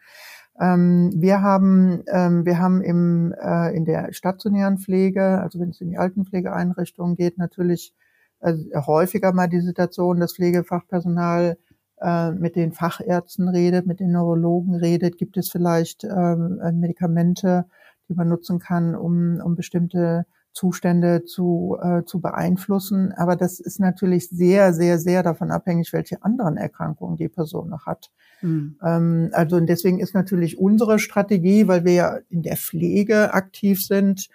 Ähm, 0.60 1.12
wir 1.16 1.42
haben, 1.42 2.04
ähm, 2.08 2.46
wir 2.46 2.60
haben 2.60 2.82
im, 2.82 3.34
äh, 3.34 3.76
in 3.76 3.86
der 3.86 4.12
stationären 4.14 4.78
Pflege, 4.78 5.40
also 5.42 5.60
wenn 5.60 5.70
es 5.70 5.82
in 5.82 5.90
die 5.90 5.98
Altenpflegeeinrichtungen 5.98 7.16
geht, 7.16 7.38
natürlich 7.38 7.94
äh, 8.42 8.54
häufiger 8.76 9.34
mal 9.34 9.48
die 9.48 9.62
Situation, 9.62 10.20
dass 10.20 10.34
Pflegefachpersonal 10.34 11.58
äh, 12.02 12.32
mit 12.32 12.56
den 12.56 12.72
Fachärzten 12.72 13.48
redet, 13.48 13.86
mit 13.86 14.00
den 14.00 14.12
Neurologen 14.12 14.76
redet. 14.76 15.18
Gibt 15.18 15.38
es 15.38 15.50
vielleicht 15.50 16.04
ähm, 16.04 16.60
Medikamente, 16.74 17.66
die 18.10 18.14
man 18.14 18.30
nutzen 18.30 18.60
kann, 18.60 18.96
um, 18.96 19.40
um 19.44 19.56
bestimmte 19.56 20.26
Zustände 20.54 21.24
zu, 21.24 21.78
äh, 21.82 22.04
zu 22.04 22.20
beeinflussen. 22.20 23.14
Aber 23.14 23.36
das 23.36 23.60
ist 23.60 23.80
natürlich 23.80 24.30
sehr, 24.30 24.74
sehr, 24.74 25.00
sehr 25.00 25.24
davon 25.24 25.50
abhängig, 25.50 25.94
welche 25.94 26.24
anderen 26.24 26.58
Erkrankungen 26.58 27.16
die 27.16 27.30
Person 27.30 27.70
noch 27.70 27.86
hat. 27.86 28.12
Mhm. 28.42 28.76
Ähm, 28.84 29.30
also 29.32 29.56
und 29.56 29.68
deswegen 29.68 30.00
ist 30.00 30.14
natürlich 30.14 30.58
unsere 30.60 31.00
Strategie, 31.00 31.68
weil 31.68 31.86
wir 31.86 31.94
ja 31.94 32.18
in 32.30 32.42
der 32.42 32.58
Pflege 32.58 33.34
aktiv 33.34 33.86
sind, 33.86 34.28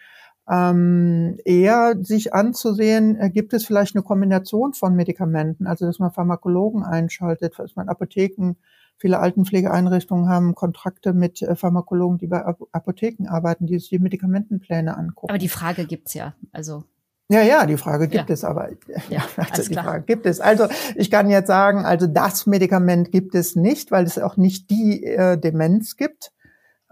ähm, 0.49 1.39
eher 1.45 1.97
sich 2.01 2.33
anzusehen, 2.35 3.19
äh, 3.19 3.31
gibt 3.31 3.53
es 3.53 3.67
vielleicht 3.67 3.97
eine 3.97 4.03
Kombination 4.03 4.75
von 4.75 4.95
Medikamenten, 4.95 5.67
also 5.67 5.87
dass 5.87 5.99
man 5.99 6.13
Pharmakologen 6.13 6.85
einschaltet, 6.85 7.59
dass 7.59 7.77
man 7.77 7.89
Apotheken 7.89 8.57
Viele 8.99 9.19
Altenpflegeeinrichtungen 9.19 10.29
haben 10.29 10.55
Kontrakte 10.55 11.13
mit 11.13 11.43
äh, 11.43 11.55
Pharmakologen, 11.55 12.17
die 12.17 12.27
bei 12.27 12.43
Apotheken 12.73 13.29
arbeiten, 13.29 13.67
die 13.67 13.79
sich 13.79 13.91
die 13.91 13.99
Medikamentenpläne 13.99 14.97
angucken. 14.97 15.31
Aber 15.31 15.39
die 15.39 15.51
Frage 15.51 15.85
gibt's 15.85 16.15
ja, 16.15 16.35
also. 16.53 16.85
Ja, 17.29 17.43
ja, 17.43 17.67
die 17.67 17.77
Frage 17.77 18.09
gibt 18.09 18.31
ja. 18.31 18.33
es 18.33 18.45
aber. 18.45 18.71
Ja, 19.11 19.23
also 19.37 19.63
die 19.65 19.69
klar. 19.69 19.85
Frage 19.85 20.05
gibt 20.05 20.25
es. 20.25 20.41
Also 20.41 20.67
ich 20.95 21.11
kann 21.11 21.29
jetzt 21.29 21.49
sagen, 21.49 21.85
also 21.85 22.07
das 22.07 22.47
Medikament 22.47 23.13
gibt 23.13 23.35
es 23.35 23.55
nicht, 23.55 23.91
weil 23.91 24.07
es 24.07 24.19
auch 24.19 24.39
nicht 24.39 24.71
die 24.71 25.05
äh, 25.05 25.37
Demenz 25.37 25.97
gibt. 25.97 26.33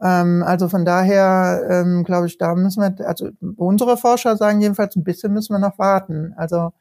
Ähm, 0.02 0.42
also 0.44 0.68
von 0.68 0.84
daher 0.84 1.66
ähm, 1.68 2.04
glaube 2.04 2.26
ich, 2.26 2.38
da 2.38 2.54
müssen 2.54 2.82
wir, 2.82 3.06
also 3.06 3.30
unsere 3.56 3.96
Forscher 3.96 4.36
sagen 4.36 4.60
jedenfalls, 4.60 4.96
ein 4.96 5.04
bisschen 5.04 5.32
müssen 5.32 5.54
wir 5.54 5.60
noch 5.60 5.78
warten. 5.78 6.34
Also 6.36 6.72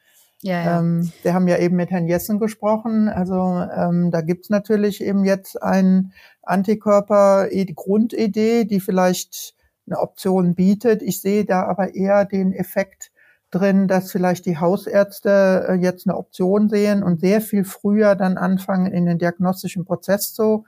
ja, 0.41 0.63
ja. 0.63 0.79
Ähm, 0.79 1.11
wir 1.21 1.33
haben 1.33 1.47
ja 1.47 1.57
eben 1.57 1.77
mit 1.77 1.89
Herrn 1.89 2.07
Jessen 2.07 2.37
gesprochen. 2.37 3.07
Also 3.07 3.35
ähm, 3.75 4.11
da 4.11 4.21
gibt's 4.21 4.49
natürlich 4.49 5.01
eben 5.01 5.23
jetzt 5.23 5.61
ein 5.61 6.11
Antikörper, 6.41 7.47
die 7.49 7.73
Grundidee, 7.73 8.65
die 8.65 8.81
vielleicht 8.81 9.55
eine 9.87 9.99
Option 9.99 10.55
bietet. 10.55 11.01
Ich 11.01 11.21
sehe 11.21 11.45
da 11.45 11.63
aber 11.63 11.95
eher 11.95 12.25
den 12.25 12.51
Effekt 12.51 13.11
drin, 13.51 13.87
dass 13.87 14.11
vielleicht 14.11 14.45
die 14.45 14.57
Hausärzte 14.57 15.65
äh, 15.69 15.73
jetzt 15.75 16.07
eine 16.07 16.17
Option 16.17 16.69
sehen 16.69 17.03
und 17.03 17.21
sehr 17.21 17.39
viel 17.39 17.63
früher 17.63 18.15
dann 18.15 18.37
anfangen, 18.37 18.91
in 18.91 19.05
den 19.05 19.19
diagnostischen 19.19 19.85
Prozess 19.85 20.33
zu 20.33 20.65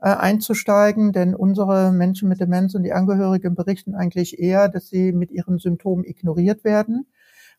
äh, 0.00 0.08
einzusteigen. 0.08 1.12
Denn 1.12 1.34
unsere 1.34 1.92
Menschen 1.92 2.28
mit 2.28 2.40
Demenz 2.40 2.74
und 2.74 2.82
die 2.82 2.92
Angehörigen 2.92 3.54
berichten 3.54 3.94
eigentlich 3.94 4.38
eher, 4.38 4.68
dass 4.68 4.88
sie 4.88 5.12
mit 5.12 5.30
ihren 5.30 5.58
Symptomen 5.58 6.04
ignoriert 6.04 6.64
werden 6.64 7.06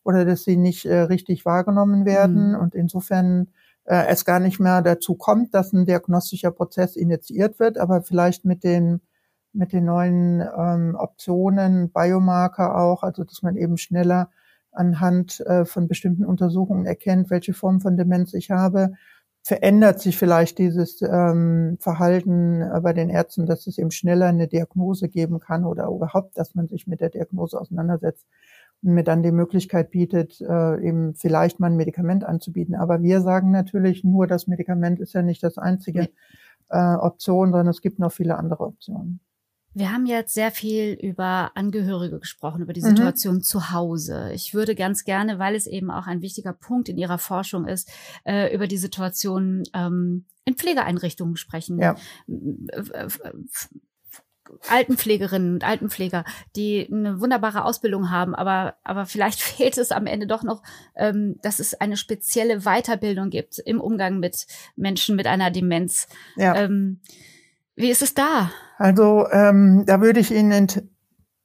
oder 0.03 0.25
dass 0.25 0.43
sie 0.43 0.57
nicht 0.57 0.85
äh, 0.85 1.01
richtig 1.01 1.45
wahrgenommen 1.45 2.05
werden. 2.05 2.51
Mhm. 2.51 2.59
Und 2.59 2.75
insofern 2.75 3.49
äh, 3.85 4.05
es 4.07 4.25
gar 4.25 4.39
nicht 4.39 4.59
mehr 4.59 4.81
dazu 4.81 5.15
kommt, 5.15 5.53
dass 5.53 5.73
ein 5.73 5.85
diagnostischer 5.85 6.51
Prozess 6.51 6.95
initiiert 6.95 7.59
wird, 7.59 7.77
aber 7.77 8.01
vielleicht 8.01 8.45
mit 8.45 8.63
den 8.63 9.01
mit 9.51 9.73
den 9.73 9.85
neuen 9.85 10.41
ähm, 10.41 10.95
Optionen, 10.95 11.91
Biomarker 11.91 12.77
auch, 12.77 13.01
also 13.01 13.23
dass 13.23 13.41
man 13.41 13.55
eben 13.55 13.77
schneller 13.77 14.29
anhand 14.71 15.39
äh, 15.41 15.65
von 15.65 15.87
bestimmten 15.87 16.25
Untersuchungen 16.25 16.85
erkennt, 16.85 17.29
welche 17.29 17.53
Form 17.53 17.81
von 17.81 17.97
Demenz 17.97 18.33
ich 18.33 18.51
habe, 18.51 18.93
verändert 19.49 19.99
sich 19.99 20.15
vielleicht 20.15 20.59
dieses 20.59 21.01
ähm, 21.01 21.77
Verhalten 21.79 22.61
äh, 22.61 22.79
bei 22.81 22.93
den 22.93 23.09
Ärzten, 23.09 23.47
dass 23.47 23.65
es 23.65 23.79
eben 23.79 23.89
schneller 23.89 24.27
eine 24.27 24.47
Diagnose 24.47 25.09
geben 25.09 25.39
kann 25.39 25.65
oder 25.65 25.87
überhaupt, 25.87 26.37
dass 26.37 26.53
man 26.53 26.67
sich 26.67 26.85
mit 26.85 27.01
der 27.01 27.09
Diagnose 27.09 27.59
auseinandersetzt 27.59 28.27
mir 28.83 29.03
dann 29.03 29.23
die 29.23 29.31
Möglichkeit 29.31 29.89
bietet, 29.89 30.39
äh, 30.39 30.87
eben 30.87 31.15
vielleicht 31.15 31.59
mal 31.59 31.65
ein 31.65 31.77
Medikament 31.77 32.23
anzubieten. 32.23 32.75
Aber 32.75 33.01
wir 33.01 33.21
sagen 33.21 33.49
natürlich, 33.49 34.03
nur 34.03 34.27
das 34.27 34.45
Medikament 34.45 34.99
ist 34.99 35.13
ja 35.13 35.23
nicht 35.23 35.41
das 35.41 35.57
einzige 35.57 36.09
äh, 36.69 36.93
Option, 36.95 37.49
sondern 37.49 37.69
es 37.69 37.81
gibt 37.81 37.97
noch 37.97 38.11
viele 38.11 38.37
andere 38.37 38.63
Optionen. 38.65 39.19
Wir 39.73 39.91
haben 39.91 40.05
jetzt 40.05 40.33
sehr 40.33 40.51
viel 40.51 40.93
über 40.93 41.51
Angehörige 41.55 42.19
gesprochen, 42.19 42.61
über 42.61 42.73
die 42.73 42.81
mhm. 42.81 42.87
Situation 42.87 43.35
mhm. 43.35 43.43
zu 43.43 43.71
Hause. 43.71 44.31
Ich 44.33 44.53
würde 44.53 44.75
ganz 44.75 45.03
gerne, 45.03 45.39
weil 45.39 45.55
es 45.55 45.67
eben 45.67 45.91
auch 45.91 46.07
ein 46.07 46.21
wichtiger 46.21 46.53
Punkt 46.53 46.89
in 46.89 46.97
Ihrer 46.97 47.17
Forschung 47.17 47.67
ist, 47.67 47.89
äh, 48.25 48.53
über 48.53 48.67
die 48.67 48.77
Situation 48.77 49.63
ähm, 49.73 50.25
in 50.45 50.55
Pflegeeinrichtungen 50.55 51.37
sprechen. 51.37 51.79
Ja. 51.79 51.95
Altenpflegerinnen 54.67 55.53
und 55.53 55.63
Altenpfleger, 55.63 56.25
die 56.55 56.87
eine 56.91 57.21
wunderbare 57.21 57.63
Ausbildung 57.65 58.09
haben, 58.09 58.35
aber, 58.35 58.75
aber 58.83 59.05
vielleicht 59.05 59.41
fehlt 59.41 59.77
es 59.77 59.91
am 59.91 60.07
Ende 60.07 60.27
doch 60.27 60.43
noch, 60.43 60.63
ähm, 60.95 61.37
dass 61.41 61.59
es 61.59 61.79
eine 61.79 61.97
spezielle 61.97 62.61
Weiterbildung 62.61 63.29
gibt 63.29 63.59
im 63.59 63.79
Umgang 63.79 64.19
mit 64.19 64.47
Menschen 64.75 65.15
mit 65.15 65.27
einer 65.27 65.51
Demenz. 65.51 66.07
Ja. 66.35 66.55
Ähm, 66.55 67.01
wie 67.79 67.89
ist 67.89 68.01
es 68.01 68.13
da? 68.13 68.51
Also 68.77 69.27
ähm, 69.31 69.83
da 69.85 70.01
würde 70.01 70.19
ich 70.19 70.31
Ihnen 70.31 70.67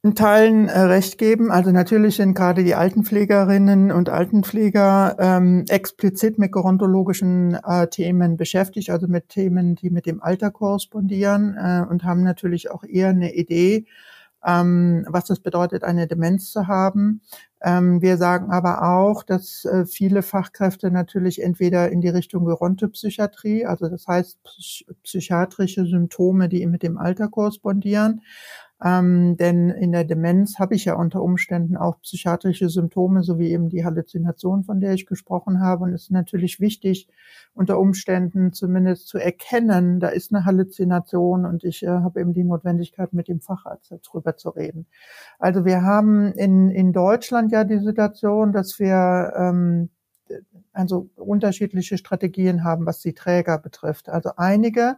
in 0.03 0.15
Teilen 0.15 0.67
äh, 0.67 0.81
recht 0.81 1.17
geben. 1.17 1.49
Also 1.49 1.71
natürlich 1.71 2.17
sind 2.17 2.35
gerade 2.35 2.63
die 2.63 2.75
Altenpflegerinnen 2.75 3.91
und 3.91 4.09
Altenpfleger 4.09 5.15
ähm, 5.17 5.65
explizit 5.67 6.37
mit 6.37 6.51
gerontologischen 6.51 7.55
äh, 7.65 7.87
Themen 7.87 8.37
beschäftigt, 8.37 8.89
also 8.91 9.07
mit 9.07 9.29
Themen, 9.29 9.75
die 9.75 9.89
mit 9.89 10.05
dem 10.05 10.21
Alter 10.21 10.51
korrespondieren 10.51 11.55
äh, 11.57 11.89
und 11.89 12.03
haben 12.03 12.21
natürlich 12.21 12.69
auch 12.69 12.83
eher 12.83 13.09
eine 13.09 13.33
Idee, 13.33 13.85
ähm, 14.45 15.05
was 15.09 15.29
es 15.29 15.39
bedeutet, 15.39 15.83
eine 15.83 16.07
Demenz 16.07 16.51
zu 16.51 16.67
haben. 16.67 17.21
Ähm, 17.61 18.01
wir 18.01 18.17
sagen 18.17 18.51
aber 18.51 18.83
auch, 18.83 19.23
dass 19.23 19.65
äh, 19.65 19.85
viele 19.85 20.21
Fachkräfte 20.21 20.91
natürlich 20.91 21.41
entweder 21.41 21.91
in 21.91 22.01
die 22.01 22.09
Richtung 22.09 22.45
Gerontopsychiatrie, 22.45 23.65
also 23.65 23.89
das 23.89 24.05
heißt 24.07 24.39
psychiatrische 25.03 25.85
Symptome, 25.85 26.47
die 26.47 26.65
mit 26.67 26.83
dem 26.83 26.97
Alter 26.97 27.27
korrespondieren, 27.27 28.21
Ähm, 28.83 29.37
denn 29.37 29.69
in 29.69 29.93
der 29.93 30.03
Demenz 30.03 30.59
habe 30.59 30.75
ich 30.75 30.85
ja 30.85 30.95
unter 30.95 31.21
Umständen 31.21 31.77
auch 31.77 32.01
psychiatrische 32.01 32.67
Symptome, 32.69 33.23
sowie 33.23 33.51
eben 33.51 33.69
die 33.69 33.85
Halluzination, 33.85 34.65
von 34.65 34.81
der 34.81 34.93
ich 34.93 35.05
gesprochen 35.05 35.61
habe. 35.61 35.85
Und 35.85 35.93
es 35.93 36.03
ist 36.03 36.11
natürlich 36.11 36.59
wichtig, 36.59 37.07
unter 37.53 37.79
Umständen 37.79 38.51
zumindest 38.51 39.07
zu 39.07 39.17
erkennen, 39.17 40.01
da 40.01 40.09
ist 40.09 40.33
eine 40.33 40.43
Halluzination 40.43 41.45
und 41.45 41.63
ich 41.63 41.83
äh, 41.83 41.87
habe 41.87 42.19
eben 42.19 42.33
die 42.33 42.43
Notwendigkeit, 42.43 43.13
mit 43.13 43.29
dem 43.29 43.39
Facharzt 43.39 43.93
darüber 44.03 44.35
zu 44.35 44.49
reden. 44.49 44.87
Also 45.39 45.63
wir 45.63 45.81
haben 45.81 46.33
in, 46.33 46.69
in 46.69 46.91
Deutschland 46.91 47.53
ja 47.53 47.63
die 47.63 47.79
Situation, 47.79 48.51
dass 48.51 48.77
wir 48.77 49.33
ähm, 49.37 49.89
also 50.73 51.09
unterschiedliche 51.15 51.97
Strategien 51.97 52.63
haben, 52.63 52.85
was 52.85 52.99
die 52.99 53.13
Träger 53.13 53.57
betrifft. 53.57 54.09
Also 54.09 54.31
einige 54.35 54.97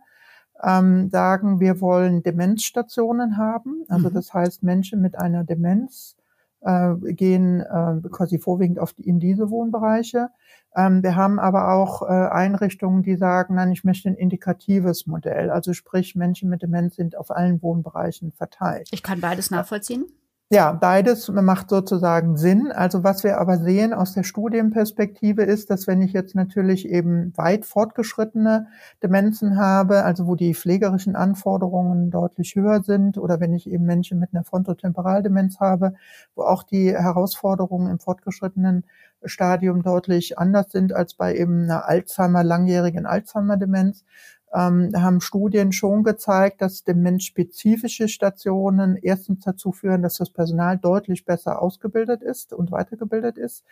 ähm, 0.64 1.10
sagen, 1.10 1.60
wir 1.60 1.82
wollen 1.82 2.24
Demenzstationen 2.24 3.38
haben. 3.38 3.84
Also 3.90 4.10
mhm. 4.10 4.14
das 4.14 4.34
heißt, 4.34 4.64
Menschen 4.64 5.02
mit 5.02 5.18
einer 5.18 5.44
Demenz 5.44 6.16
äh, 6.62 6.96
gehen 7.14 7.62
äh, 7.62 8.08
quasi 8.10 8.40
vorwiegend 8.40 8.80
auf 8.80 8.94
die, 8.94 9.08
in 9.08 9.20
diese 9.20 9.50
Wohnbereiche. 9.50 10.30
Ähm, 10.76 11.04
wir 11.04 11.16
haben 11.16 11.40
aber 11.40 11.74
auch 11.74 12.02
äh, 12.02 12.06
Einrichtungen, 12.06 13.04
die 13.04 13.16
sagen, 13.16 13.56
nein, 13.56 13.72
ich 13.72 13.84
möchte 13.84 14.10
ein 14.10 14.16
indikatives 14.16 15.08
Modell. 15.08 15.50
Also 15.50 15.74
sprich, 15.74 16.16
Menschen 16.16 16.50
mit 16.50 16.62
Demenz 16.62 16.96
sind 16.96 17.16
auf 17.16 17.32
allen 17.32 17.62
Wohnbereichen 17.62 18.32
verteilt. 18.32 18.90
Ich 18.92 19.04
kann 19.04 19.22
beides 19.22 19.52
nachvollziehen. 19.52 20.06
Ja, 20.52 20.72
beides 20.72 21.28
macht 21.28 21.70
sozusagen 21.70 22.38
Sinn. 22.38 22.72
Also 22.72 23.04
was 23.04 23.26
wir 23.26 23.38
aber 23.38 23.58
sehen 23.58 23.94
aus 23.94 24.14
der 24.14 24.24
Studienperspektive 24.24 25.44
ist, 25.44 25.70
dass 25.70 25.88
wenn 25.88 26.02
ich 26.02 26.14
jetzt 26.14 26.36
natürlich 26.36 26.88
eben 26.88 27.34
weit 27.36 27.66
fortgeschrittene 27.66 28.68
Demenzen 29.04 29.58
habe, 29.58 30.04
also 30.06 30.26
wo 30.26 30.36
die 30.36 30.56
pflegerischen 30.56 31.18
Anforderungen 31.18 32.12
deutlich 32.12 32.56
höher 32.56 32.82
sind, 32.82 33.18
oder 33.18 33.42
wenn 33.42 33.54
ich 33.54 33.70
eben 33.70 33.84
Menschen 33.84 34.20
mit 34.20 34.30
einer 34.34 34.46
Frontotemporaldemenz 34.46 35.60
habe, 35.60 35.96
wo 36.34 36.44
auch 36.44 36.64
die 36.64 36.94
Herausforderungen 36.94 37.92
im 37.92 38.00
fortgeschrittenen 38.00 38.86
Stadium 39.26 39.84
deutlich 39.84 40.38
anders 40.38 40.72
sind 40.72 40.94
als 40.94 41.14
bei 41.16 41.36
eben 41.36 41.64
einer 41.64 41.90
Alzheimer, 41.90 42.46
langjährigen 42.46 43.06
Alzheimer-Demenz, 43.06 44.06
ähm, 44.54 44.92
haben 44.96 45.22
Studien 45.22 45.72
schon 45.72 46.04
gezeigt, 46.04 46.62
dass 46.62 46.84
demenzspezifische 46.84 48.08
Stationen 48.08 48.98
erstens 49.02 49.44
dazu 49.44 49.72
führen, 49.72 50.02
dass 50.02 50.18
das 50.18 50.30
Personal 50.30 50.78
deutlich 50.78 51.26
besser 51.26 51.62
ausgebildet 51.62 52.24
ist 52.24 52.54
und 52.54 52.72
weitergebildet 52.72 53.38
ist. 53.38 53.64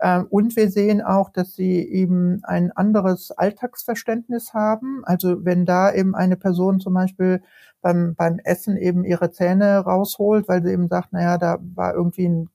Ähm, 0.00 0.26
und 0.30 0.56
wir 0.56 0.70
sehen 0.70 1.02
auch, 1.02 1.30
dass 1.30 1.54
sie 1.54 1.80
eben 1.80 2.40
ein 2.44 2.70
anderes 2.72 3.32
Alltagsverständnis 3.32 4.54
haben. 4.54 5.02
Also 5.04 5.44
wenn 5.44 5.66
da 5.66 5.92
eben 5.92 6.14
eine 6.14 6.36
Person 6.36 6.80
zum 6.80 6.94
Beispiel 6.94 7.42
beim, 7.82 8.14
beim 8.14 8.38
Essen 8.44 8.76
eben 8.76 9.04
ihre 9.04 9.30
Zähne 9.32 9.78
rausholt, 9.78 10.48
weil 10.48 10.62
sie 10.62 10.72
eben 10.72 10.88
sagt, 10.88 11.12
naja, 11.12 11.38
da 11.38 11.58
war 11.74 11.94
irgendwie 11.94 12.28
ein 12.28 12.50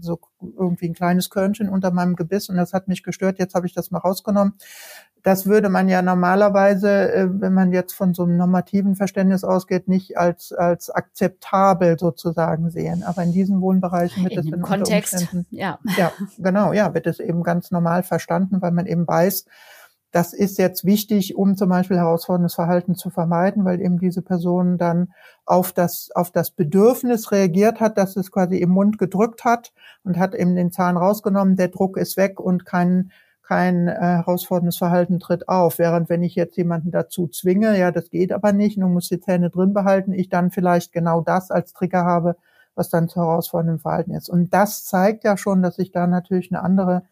so 0.00 0.20
irgendwie 0.40 0.88
ein 0.88 0.94
kleines 0.94 1.30
Körnchen 1.30 1.68
unter 1.68 1.90
meinem 1.90 2.16
Gebiss 2.16 2.48
und 2.48 2.56
das 2.56 2.72
hat 2.72 2.88
mich 2.88 3.02
gestört, 3.02 3.38
jetzt 3.38 3.54
habe 3.54 3.66
ich 3.66 3.74
das 3.74 3.90
mal 3.90 3.98
rausgenommen. 3.98 4.54
Das 5.22 5.46
würde 5.46 5.68
man 5.70 5.88
ja 5.88 6.02
normalerweise, 6.02 7.12
äh, 7.12 7.28
wenn 7.28 7.52
man 7.52 7.72
jetzt 7.72 7.94
von 7.94 8.14
so 8.14 8.22
einem 8.22 8.36
normativen 8.36 8.94
Verständnis 8.94 9.42
ausgeht, 9.42 9.88
nicht 9.88 10.16
als, 10.16 10.52
als 10.52 10.88
akzeptabel 10.88 11.98
sozusagen 11.98 12.70
sehen. 12.70 13.02
Aber 13.02 13.24
in 13.24 13.32
diesen 13.32 13.60
Wohnbereichen 13.60 14.22
wird 14.22 14.34
in 14.34 14.38
es 14.38 14.46
in 14.46 14.62
Kontext, 14.62 15.26
ja. 15.50 15.80
Ja, 15.96 16.12
genau, 16.38 16.72
ja, 16.72 16.94
wird 16.94 17.08
es 17.08 17.18
eben 17.18 17.42
ganz 17.42 17.72
normal 17.72 18.04
verstanden, 18.04 18.62
weil 18.62 18.70
man 18.70 18.86
eben 18.86 19.06
weiß, 19.08 19.46
das 20.16 20.32
ist 20.32 20.56
jetzt 20.56 20.86
wichtig, 20.86 21.36
um 21.36 21.58
zum 21.58 21.68
Beispiel 21.68 21.98
herausforderndes 21.98 22.54
Verhalten 22.54 22.94
zu 22.94 23.10
vermeiden, 23.10 23.66
weil 23.66 23.82
eben 23.82 23.98
diese 23.98 24.22
Person 24.22 24.78
dann 24.78 25.12
auf 25.44 25.72
das, 25.72 26.08
auf 26.14 26.30
das 26.30 26.52
Bedürfnis 26.52 27.32
reagiert 27.32 27.80
hat, 27.80 27.98
dass 27.98 28.16
es 28.16 28.32
quasi 28.32 28.56
im 28.56 28.70
Mund 28.70 28.96
gedrückt 28.96 29.44
hat 29.44 29.74
und 30.04 30.16
hat 30.16 30.34
eben 30.34 30.56
den 30.56 30.72
Zahn 30.72 30.96
rausgenommen, 30.96 31.56
der 31.56 31.68
Druck 31.68 31.98
ist 31.98 32.16
weg 32.16 32.40
und 32.40 32.64
kein, 32.64 33.10
kein 33.42 33.88
äh, 33.88 33.92
herausforderndes 33.92 34.78
Verhalten 34.78 35.20
tritt 35.20 35.50
auf. 35.50 35.78
Während 35.78 36.08
wenn 36.08 36.22
ich 36.22 36.34
jetzt 36.34 36.56
jemanden 36.56 36.90
dazu 36.90 37.28
zwinge, 37.28 37.78
ja, 37.78 37.92
das 37.92 38.08
geht 38.08 38.32
aber 38.32 38.54
nicht, 38.54 38.80
du 38.80 38.88
musst 38.88 39.10
die 39.10 39.20
Zähne 39.20 39.50
drin 39.50 39.74
behalten, 39.74 40.14
ich 40.14 40.30
dann 40.30 40.50
vielleicht 40.50 40.94
genau 40.94 41.20
das 41.20 41.50
als 41.50 41.74
Trigger 41.74 42.06
habe, 42.06 42.36
was 42.74 42.88
dann 42.88 43.10
zu 43.10 43.20
herausforderndem 43.20 43.80
Verhalten 43.80 44.12
ist. 44.12 44.30
Und 44.30 44.54
das 44.54 44.84
zeigt 44.84 45.24
ja 45.24 45.36
schon, 45.36 45.62
dass 45.62 45.78
ich 45.78 45.92
da 45.92 46.06
natürlich 46.06 46.50
eine 46.50 46.62
andere 46.62 47.02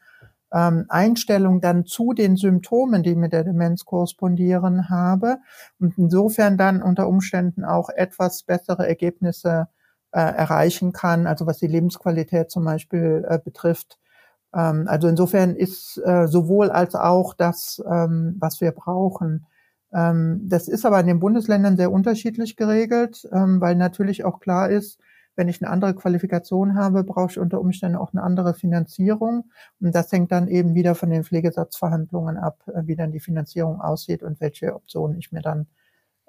ähm, 0.55 0.87
Einstellung 0.89 1.61
dann 1.61 1.85
zu 1.85 2.13
den 2.13 2.37
Symptomen, 2.37 3.03
die 3.03 3.17
mit 3.17 3.33
der 3.33 3.45
Demenz 3.45 3.85
korrespondieren, 3.85 4.89
habe 4.89 5.39
und 5.81 5.99
insofern 5.99 6.57
dann 6.57 6.81
unter 6.81 7.09
Umständen 7.09 7.65
auch 7.65 7.89
etwas 7.91 8.45
bessere 8.45 8.87
Ergebnisse 8.87 9.69
äh, 10.13 10.21
erreichen 10.21 10.93
kann, 10.93 11.27
also 11.27 11.47
was 11.47 11.59
die 11.59 11.67
Lebensqualität 11.67 12.51
zum 12.51 12.65
Beispiel 12.65 13.27
äh, 13.29 13.41
betrifft. 13.45 13.99
Ähm, 14.55 14.87
also 14.87 15.09
insofern 15.09 15.57
ist 15.57 16.01
äh, 16.05 16.29
sowohl 16.29 16.71
als 16.71 16.95
auch 16.95 17.35
das, 17.35 17.83
ähm, 17.91 18.37
was 18.39 18.61
wir 18.61 18.71
brauchen. 18.71 19.47
Ähm, 19.93 20.43
das 20.45 20.69
ist 20.69 20.87
aber 20.87 21.01
in 21.01 21.09
den 21.09 21.19
Bundesländern 21.19 21.77
sehr 21.77 21.91
unterschiedlich 21.91 22.55
geregelt, 22.55 23.29
ähm, 23.33 23.61
weil 23.61 23.75
natürlich 23.75 24.25
auch 24.25 24.39
klar 24.39 24.71
ist, 24.71 25.01
wenn 25.37 25.49
ich 25.49 25.63
eine 25.63 25.71
andere 25.71 25.95
Qualifikation 25.95 26.75
habe, 26.77 27.05
brauche 27.05 27.31
ich 27.31 27.39
unter 27.39 27.61
Umständen 27.61 27.97
auch 27.97 28.13
eine 28.13 28.23
andere 28.23 28.55
Finanzierung. 28.55 29.51
Und 29.81 29.95
das 29.95 30.11
hängt 30.13 30.33
dann 30.33 30.49
eben 30.49 30.75
wieder 30.75 30.95
von 30.95 31.11
den 31.11 31.25
Pflegesatzverhandlungen 31.25 32.37
ab, 32.37 32.63
äh, 32.69 32.83
wie 32.87 32.97
dann 32.97 33.13
die 33.13 33.21
Finanzierung 33.21 33.81
aussieht 33.81 34.23
und 34.23 34.41
welche 34.41 34.75
Optionen 34.75 35.19
ich 35.19 35.33
mir 35.33 35.43
dann 35.43 35.67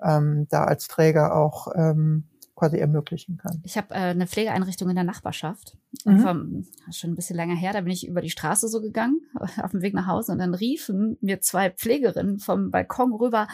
ähm, 0.04 0.48
da 0.50 0.66
als 0.66 0.88
Träger 0.88 1.36
auch 1.36 1.68
ähm, 1.76 2.26
quasi 2.56 2.78
ermöglichen 2.78 3.38
kann. 3.38 3.62
Ich 3.64 3.78
habe 3.78 3.94
äh, 3.94 3.98
eine 3.98 4.28
Pflegeeinrichtung 4.28 4.90
in 4.90 4.96
der 4.96 5.04
Nachbarschaft. 5.04 5.78
Mhm. 6.06 6.20
Vom, 6.20 6.66
schon 6.92 7.12
ein 7.12 7.16
bisschen 7.16 7.36
länger 7.36 7.56
her, 7.56 7.74
da 7.74 7.82
bin 7.82 7.92
ich 7.92 8.08
über 8.08 8.22
die 8.22 8.30
Straße 8.30 8.68
so 8.70 8.82
gegangen, 8.82 9.22
auf 9.62 9.72
dem 9.72 9.82
Weg 9.82 9.94
nach 9.94 10.08
Hause 10.08 10.32
und 10.32 10.40
dann 10.40 10.54
riefen 10.54 11.18
mir 11.22 11.42
zwei 11.42 11.70
Pflegerinnen 11.70 12.40
vom 12.40 12.72
Balkon 12.72 13.14
rüber, 13.14 13.48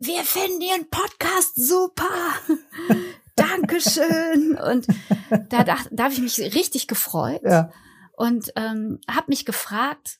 wir 0.00 0.22
finden 0.22 0.60
Ihren 0.60 0.88
Podcast 0.90 1.56
super. 1.56 2.04
Dankeschön. 3.38 4.58
Und 4.58 4.86
da, 5.48 5.64
da, 5.64 5.76
da 5.90 6.04
habe 6.04 6.14
ich 6.14 6.20
mich 6.20 6.38
richtig 6.38 6.86
gefreut 6.86 7.42
ja. 7.44 7.70
und 8.12 8.52
ähm, 8.56 9.00
habe 9.10 9.26
mich 9.28 9.44
gefragt, 9.44 10.18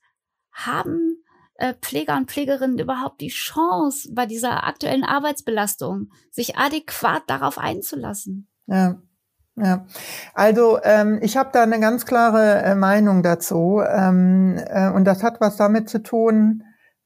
haben 0.53 1.23
äh, 1.55 1.75
Pfleger 1.81 2.17
und 2.17 2.31
Pflegerinnen 2.31 2.79
überhaupt 2.79 3.21
die 3.21 3.29
Chance, 3.29 4.11
bei 4.13 4.27
dieser 4.27 4.65
aktuellen 4.65 5.05
Arbeitsbelastung 5.05 6.11
sich 6.31 6.57
adäquat 6.57 7.23
darauf 7.27 7.59
einzulassen? 7.59 8.49
Ja. 8.67 9.01
Ja, 9.61 9.87
also 10.35 10.79
ähm, 10.85 11.19
ich 11.21 11.37
habe 11.37 11.51
da 11.53 11.65
eine 11.65 11.81
ganz 11.81 12.07
klare 12.07 12.63
äh, 12.63 12.75
Meinung 12.77 13.25
dazu 13.25 13.83
ähm, 13.85 14.57
äh, 14.57 14.89
und 14.91 15.05
das 15.05 15.25
hat 15.25 15.41
was 15.41 15.57
damit 15.57 15.89
zu 15.89 16.01
tun, 16.01 16.63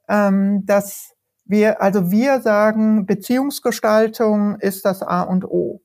ähm, 0.07 0.67
dass 0.67 1.15
wir, 1.45 1.81
also 1.81 2.11
wir 2.11 2.41
sagen, 2.41 3.07
Beziehungsgestaltung 3.07 4.57
ist 4.57 4.85
das 4.85 5.03
A 5.03 5.23
und 5.23 5.45
O. 5.45 5.82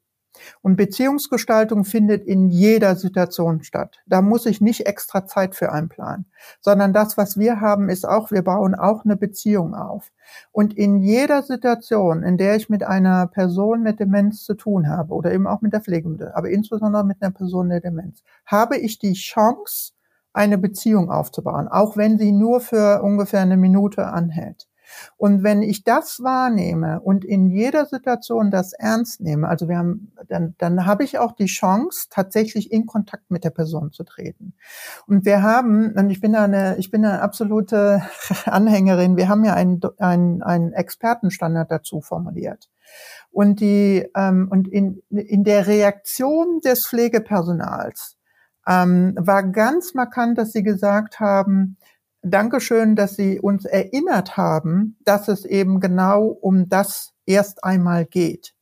Und 0.61 0.75
Beziehungsgestaltung 0.75 1.85
findet 1.85 2.25
in 2.25 2.49
jeder 2.49 2.95
Situation 2.95 3.63
statt. 3.63 3.99
Da 4.05 4.21
muss 4.21 4.45
ich 4.45 4.61
nicht 4.61 4.85
extra 4.85 5.25
Zeit 5.25 5.55
für 5.55 5.71
einplanen, 5.71 6.25
sondern 6.61 6.93
das, 6.93 7.17
was 7.17 7.38
wir 7.38 7.61
haben, 7.61 7.89
ist 7.89 8.07
auch, 8.07 8.31
wir 8.31 8.41
bauen 8.41 8.75
auch 8.75 9.05
eine 9.05 9.15
Beziehung 9.15 9.75
auf. 9.75 10.11
Und 10.51 10.77
in 10.77 10.97
jeder 10.97 11.43
Situation, 11.43 12.23
in 12.23 12.38
der 12.38 12.55
ich 12.55 12.69
mit 12.69 12.83
einer 12.83 13.27
Person 13.27 13.83
mit 13.83 13.99
Demenz 13.99 14.43
zu 14.43 14.55
tun 14.55 14.89
habe 14.89 15.13
oder 15.13 15.33
eben 15.33 15.47
auch 15.47 15.61
mit 15.61 15.73
der 15.73 15.81
Pflegemittel, 15.81 16.31
aber 16.33 16.49
insbesondere 16.49 17.05
mit 17.05 17.21
einer 17.21 17.31
Person 17.31 17.69
der 17.69 17.79
Demenz, 17.79 18.23
habe 18.45 18.77
ich 18.77 18.99
die 18.99 19.13
Chance, 19.13 19.93
eine 20.38 20.59
Beziehung 20.59 21.09
aufzubauen, 21.09 21.67
auch 21.67 21.97
wenn 21.97 22.19
sie 22.19 22.31
nur 22.31 22.61
für 22.61 23.01
ungefähr 23.01 23.41
eine 23.41 23.57
Minute 23.57 24.05
anhält. 24.05 24.66
Und 25.17 25.43
wenn 25.43 25.61
ich 25.61 25.83
das 25.83 26.21
wahrnehme 26.21 26.99
und 26.99 27.25
in 27.25 27.49
jeder 27.49 27.85
Situation 27.85 28.51
das 28.51 28.73
ernst 28.73 29.21
nehme, 29.21 29.47
also 29.47 29.67
wir 29.67 29.77
haben, 29.77 30.11
dann, 30.27 30.55
dann 30.57 30.85
habe 30.85 31.03
ich 31.03 31.19
auch 31.19 31.33
die 31.33 31.45
Chance, 31.45 32.07
tatsächlich 32.09 32.71
in 32.71 32.85
Kontakt 32.85 33.29
mit 33.31 33.43
der 33.43 33.49
Person 33.49 33.91
zu 33.91 34.03
treten. 34.03 34.53
Und 35.07 35.25
wir 35.25 35.41
haben, 35.41 35.93
und 35.93 36.09
ich 36.09 36.21
bin 36.21 36.35
eine, 36.35 36.77
ich 36.77 36.91
bin 36.91 37.05
eine 37.05 37.21
absolute 37.21 38.01
Anhängerin, 38.45 39.17
wir 39.17 39.29
haben 39.29 39.43
ja 39.43 39.53
einen, 39.53 39.81
einen, 39.97 40.43
einen 40.43 40.73
Expertenstandard 40.73 41.71
dazu 41.71 42.01
formuliert. 42.01 42.69
Und 43.31 43.59
die, 43.59 44.07
ähm, 44.15 44.47
und 44.49 44.67
in, 44.67 45.01
in 45.09 45.43
der 45.43 45.67
Reaktion 45.67 46.59
des 46.61 46.87
Pflegepersonals 46.87 48.17
ähm, 48.67 49.15
war 49.17 49.43
ganz 49.43 49.93
markant, 49.93 50.37
dass 50.37 50.51
sie 50.51 50.63
gesagt 50.63 51.19
haben, 51.19 51.77
Dankeschön, 52.22 52.95
dass 52.95 53.15
Sie 53.15 53.39
uns 53.39 53.65
erinnert 53.65 54.38
haben, 54.38 54.97
dass 55.05 55.28
es 55.28 55.45
eben 55.45 55.80
genau 55.80 56.26
um 56.26 56.68
das 56.70 57.13
erst 57.26 57.63
einmal 57.63 58.05
geht. 58.05 58.53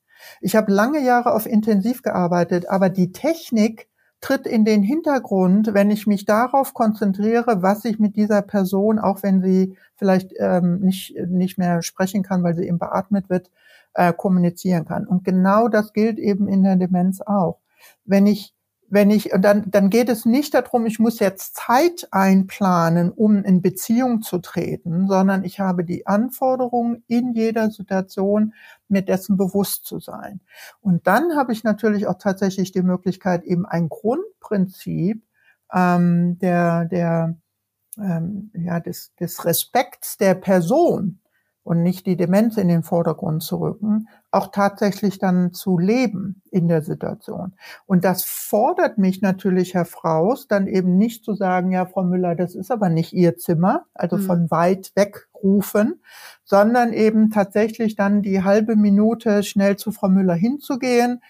Ich 0.41 0.55
habe 0.55 0.71
lange 0.71 0.99
Jahre 0.99 1.33
auf 1.33 1.45
Intensiv 1.45 2.01
gearbeitet, 2.01 2.69
aber 2.69 2.89
die 2.89 3.11
Technik 3.11 3.87
tritt 4.21 4.47
in 4.47 4.65
den 4.65 4.81
Hintergrund, 4.81 5.73
wenn 5.73 5.91
ich 5.91 6.07
mich 6.07 6.25
darauf 6.25 6.73
konzentriere, 6.73 7.61
was 7.61 7.85
ich 7.85 7.99
mit 7.99 8.15
dieser 8.15 8.41
Person, 8.41 8.97
auch 8.97 9.21
wenn 9.21 9.41
sie 9.41 9.77
vielleicht 9.95 10.33
ähm, 10.39 10.79
nicht, 10.79 11.15
nicht 11.27 11.57
mehr 11.57 11.83
sprechen 11.83 12.23
kann, 12.23 12.41
weil 12.41 12.55
sie 12.55 12.67
eben 12.67 12.79
beatmet 12.79 13.29
wird, 13.29 13.51
äh, 13.93 14.13
kommunizieren 14.13 14.85
kann. 14.85 15.05
Und 15.05 15.23
genau 15.23 15.67
das 15.67 15.93
gilt 15.93 16.17
eben 16.17 16.47
in 16.47 16.63
der 16.63 16.75
Demenz 16.75 17.21
auch. 17.21 17.59
Wenn 18.03 18.25
ich 18.25 18.54
wenn 18.95 19.11
ich, 19.11 19.33
und 19.33 19.41
dann, 19.41 19.69
dann 19.69 19.89
geht 19.89 20.07
es 20.07 20.23
nicht 20.23 20.53
darum, 20.53 20.85
ich 20.85 20.99
muss 20.99 21.19
jetzt 21.19 21.57
Zeit 21.57 22.07
einplanen, 22.11 23.11
um 23.11 23.43
in 23.43 23.61
Beziehung 23.61 24.21
zu 24.21 24.39
treten, 24.39 25.09
sondern 25.09 25.43
ich 25.43 25.59
habe 25.59 25.83
die 25.83 26.07
Anforderungen 26.07 27.03
in 27.07 27.33
jeder 27.33 27.71
Situation, 27.71 28.53
mir 28.87 29.01
dessen 29.01 29.35
bewusst 29.35 29.85
zu 29.85 29.99
sein. 29.99 30.39
Und 30.79 31.07
dann 31.07 31.35
habe 31.35 31.51
ich 31.51 31.65
natürlich 31.65 32.07
auch 32.07 32.17
tatsächlich 32.17 32.71
die 32.71 32.83
Möglichkeit, 32.83 33.43
eben 33.43 33.65
ein 33.65 33.89
Grundprinzip 33.89 35.21
ähm, 35.73 36.39
der, 36.39 36.85
der, 36.85 37.35
ähm, 37.97 38.49
ja, 38.53 38.79
des, 38.79 39.13
des 39.15 39.43
Respekts 39.43 40.15
der 40.15 40.35
Person 40.35 41.19
und 41.65 41.81
nicht 41.81 42.05
die 42.05 42.15
Demenz 42.15 42.57
in 42.57 42.67
den 42.67 42.83
Vordergrund 42.83 43.41
zu 43.41 43.57
rücken, 43.57 44.07
auch 44.29 44.51
tatsächlich 44.51 45.17
dann 45.17 45.51
zu 45.51 45.79
leben 45.79 46.43
in 46.51 46.67
der 46.67 46.83
Situation. 46.83 47.53
Und 47.87 48.05
das 48.05 48.23
fordert 48.23 48.99
mich 48.99 49.23
natürlich, 49.23 49.73
Herr 49.73 49.85
Fraus, 49.85 50.47
dann 50.47 50.67
eben 50.67 50.95
nicht 50.99 51.25
zu 51.25 51.33
sagen, 51.33 51.71
ja, 51.71 51.87
Frau 51.87 52.03
Müller, 52.03 52.35
das 52.35 52.53
ist 52.53 52.69
aber 52.69 52.89
nicht 52.89 53.13
Ihr 53.13 53.37
Zimmer, 53.37 53.85
also 53.95 54.17
mhm. 54.17 54.21
von 54.21 54.51
weit 54.51 54.91
weg 54.93 55.27
rufen, 55.41 56.01
sondern 56.43 56.93
eben 56.93 57.31
tatsächlich 57.31 57.95
dann 57.95 58.21
die 58.21 58.43
halbe 58.43 58.75
Minute 58.75 59.41
schnell 59.41 59.75
zu 59.75 59.91
Frau 59.91 60.07
Müller 60.07 60.35
hinzugehen, 60.35 61.23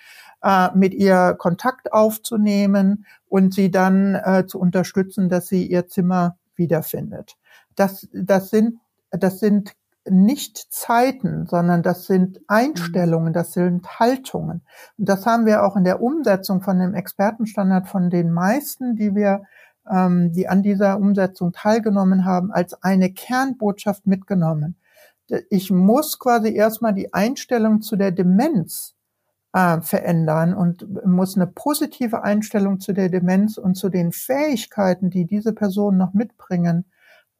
äh, 0.44 0.68
mit 0.76 0.94
ihr 0.94 1.34
Kontakt 1.38 1.94
aufzunehmen 1.94 3.06
und 3.30 3.54
sie 3.54 3.72
dann 3.72 4.16
äh, 4.16 4.46
zu 4.46 4.60
unterstützen, 4.60 5.30
dass 5.30 5.48
sie 5.48 5.66
ihr 5.66 5.88
Zimmer 5.88 6.38
wiederfindet. 6.58 7.38
Das, 7.78 8.10
das 8.12 8.50
sind, 8.50 8.80
das 9.12 9.40
sind 9.40 9.76
nicht 10.10 10.72
Zeiten, 10.72 11.48
sondern 11.48 11.82
das 11.82 12.06
sind 12.06 12.40
Einstellungen, 12.48 13.34
das 13.34 13.54
sind 13.54 14.00
Haltungen. 14.00 14.62
Und 14.98 15.10
das 15.10 15.26
haben 15.26 15.46
wir 15.46 15.64
auch 15.64 15.76
in 15.76 15.84
der 15.84 16.02
Umsetzung 16.02 16.62
von 16.62 16.80
dem 16.80 16.94
Expertenstandard 16.94 17.88
von 17.88 18.10
den 18.10 18.32
meisten, 18.32 18.96
die 18.96 19.16
wir, 19.16 19.44
ähm, 19.90 20.32
die 20.32 20.48
an 20.48 20.64
dieser 20.64 20.98
Umsetzung 20.98 21.54
teilgenommen 21.54 22.26
haben, 22.26 22.52
als 22.52 22.82
eine 22.84 23.12
Kernbotschaft 23.12 24.06
mitgenommen. 24.06 24.76
Ich 25.50 25.72
muss 25.72 26.20
quasi 26.20 26.54
erstmal 26.54 26.94
die 26.94 27.14
Einstellung 27.14 27.82
zu 27.82 27.96
der 27.96 28.12
Demenz 28.12 28.94
äh, 29.54 29.82
verändern 29.82 30.54
und 30.54 31.06
muss 31.06 31.36
eine 31.36 31.48
positive 31.48 32.24
Einstellung 32.24 32.80
zu 32.80 32.94
der 32.94 33.10
Demenz 33.10 33.58
und 33.58 33.76
zu 33.76 33.90
den 33.90 34.12
Fähigkeiten, 34.12 35.10
die 35.10 35.26
diese 35.26 35.54
Personen 35.54 35.98
noch 35.98 36.14
mitbringen, 36.14 36.86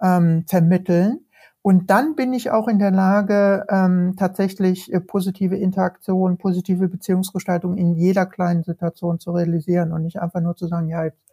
ähm, 0.02 0.46
vermitteln 0.48 1.25
und 1.66 1.90
dann 1.90 2.14
bin 2.14 2.32
ich 2.32 2.52
auch 2.52 2.68
in 2.68 2.78
der 2.78 2.92
Lage, 2.92 3.66
ähm, 3.70 4.14
tatsächlich 4.20 4.94
äh, 4.94 5.00
positive 5.00 5.56
Interaktion, 5.56 6.38
positive 6.38 6.88
Beziehungsgestaltung 6.88 7.76
in 7.76 7.96
jeder 7.96 8.28
kleinen 8.28 8.64
Situation 8.64 9.20
zu 9.20 9.32
realisieren 9.32 9.92
und 9.92 10.04
nicht 10.04 10.22
einfach 10.22 10.42
nur 10.42 10.56
zu 10.56 10.68
sagen, 10.68 10.90
ja, 10.90 11.06
jetzt, 11.06 11.24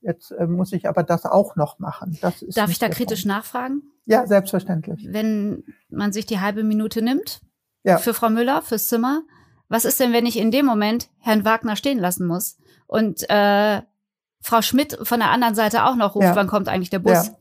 jetzt 0.00 0.30
äh, 0.30 0.46
muss 0.46 0.72
ich 0.72 0.88
aber 0.88 1.02
das 1.02 1.24
auch 1.24 1.56
noch 1.56 1.80
machen. 1.80 2.16
Das 2.20 2.40
ist 2.40 2.56
Darf 2.56 2.70
ich 2.70 2.78
da 2.78 2.88
kritisch 2.88 3.22
Punkt. 3.22 3.36
nachfragen? 3.36 3.82
Ja, 4.06 4.28
selbstverständlich. 4.28 5.08
Wenn 5.10 5.64
man 5.88 6.12
sich 6.12 6.24
die 6.24 6.38
halbe 6.38 6.62
Minute 6.62 7.02
nimmt 7.02 7.40
ja. 7.82 7.98
für 7.98 8.14
Frau 8.14 8.30
Müller, 8.30 8.62
fürs 8.62 8.86
Zimmer, 8.86 9.22
was 9.68 9.84
ist 9.84 9.98
denn, 9.98 10.12
wenn 10.12 10.24
ich 10.24 10.38
in 10.38 10.52
dem 10.52 10.66
Moment 10.66 11.08
Herrn 11.18 11.44
Wagner 11.44 11.74
stehen 11.74 11.98
lassen 11.98 12.28
muss 12.28 12.58
und 12.86 13.28
äh, 13.28 13.82
Frau 14.40 14.62
Schmidt 14.62 14.96
von 15.02 15.18
der 15.18 15.32
anderen 15.32 15.56
Seite 15.56 15.84
auch 15.84 15.96
noch 15.96 16.14
ruft, 16.14 16.28
ja. 16.28 16.36
wann 16.36 16.46
kommt 16.46 16.68
eigentlich 16.68 16.90
der 16.90 17.00
Bus? 17.00 17.26
Ja. 17.26 17.34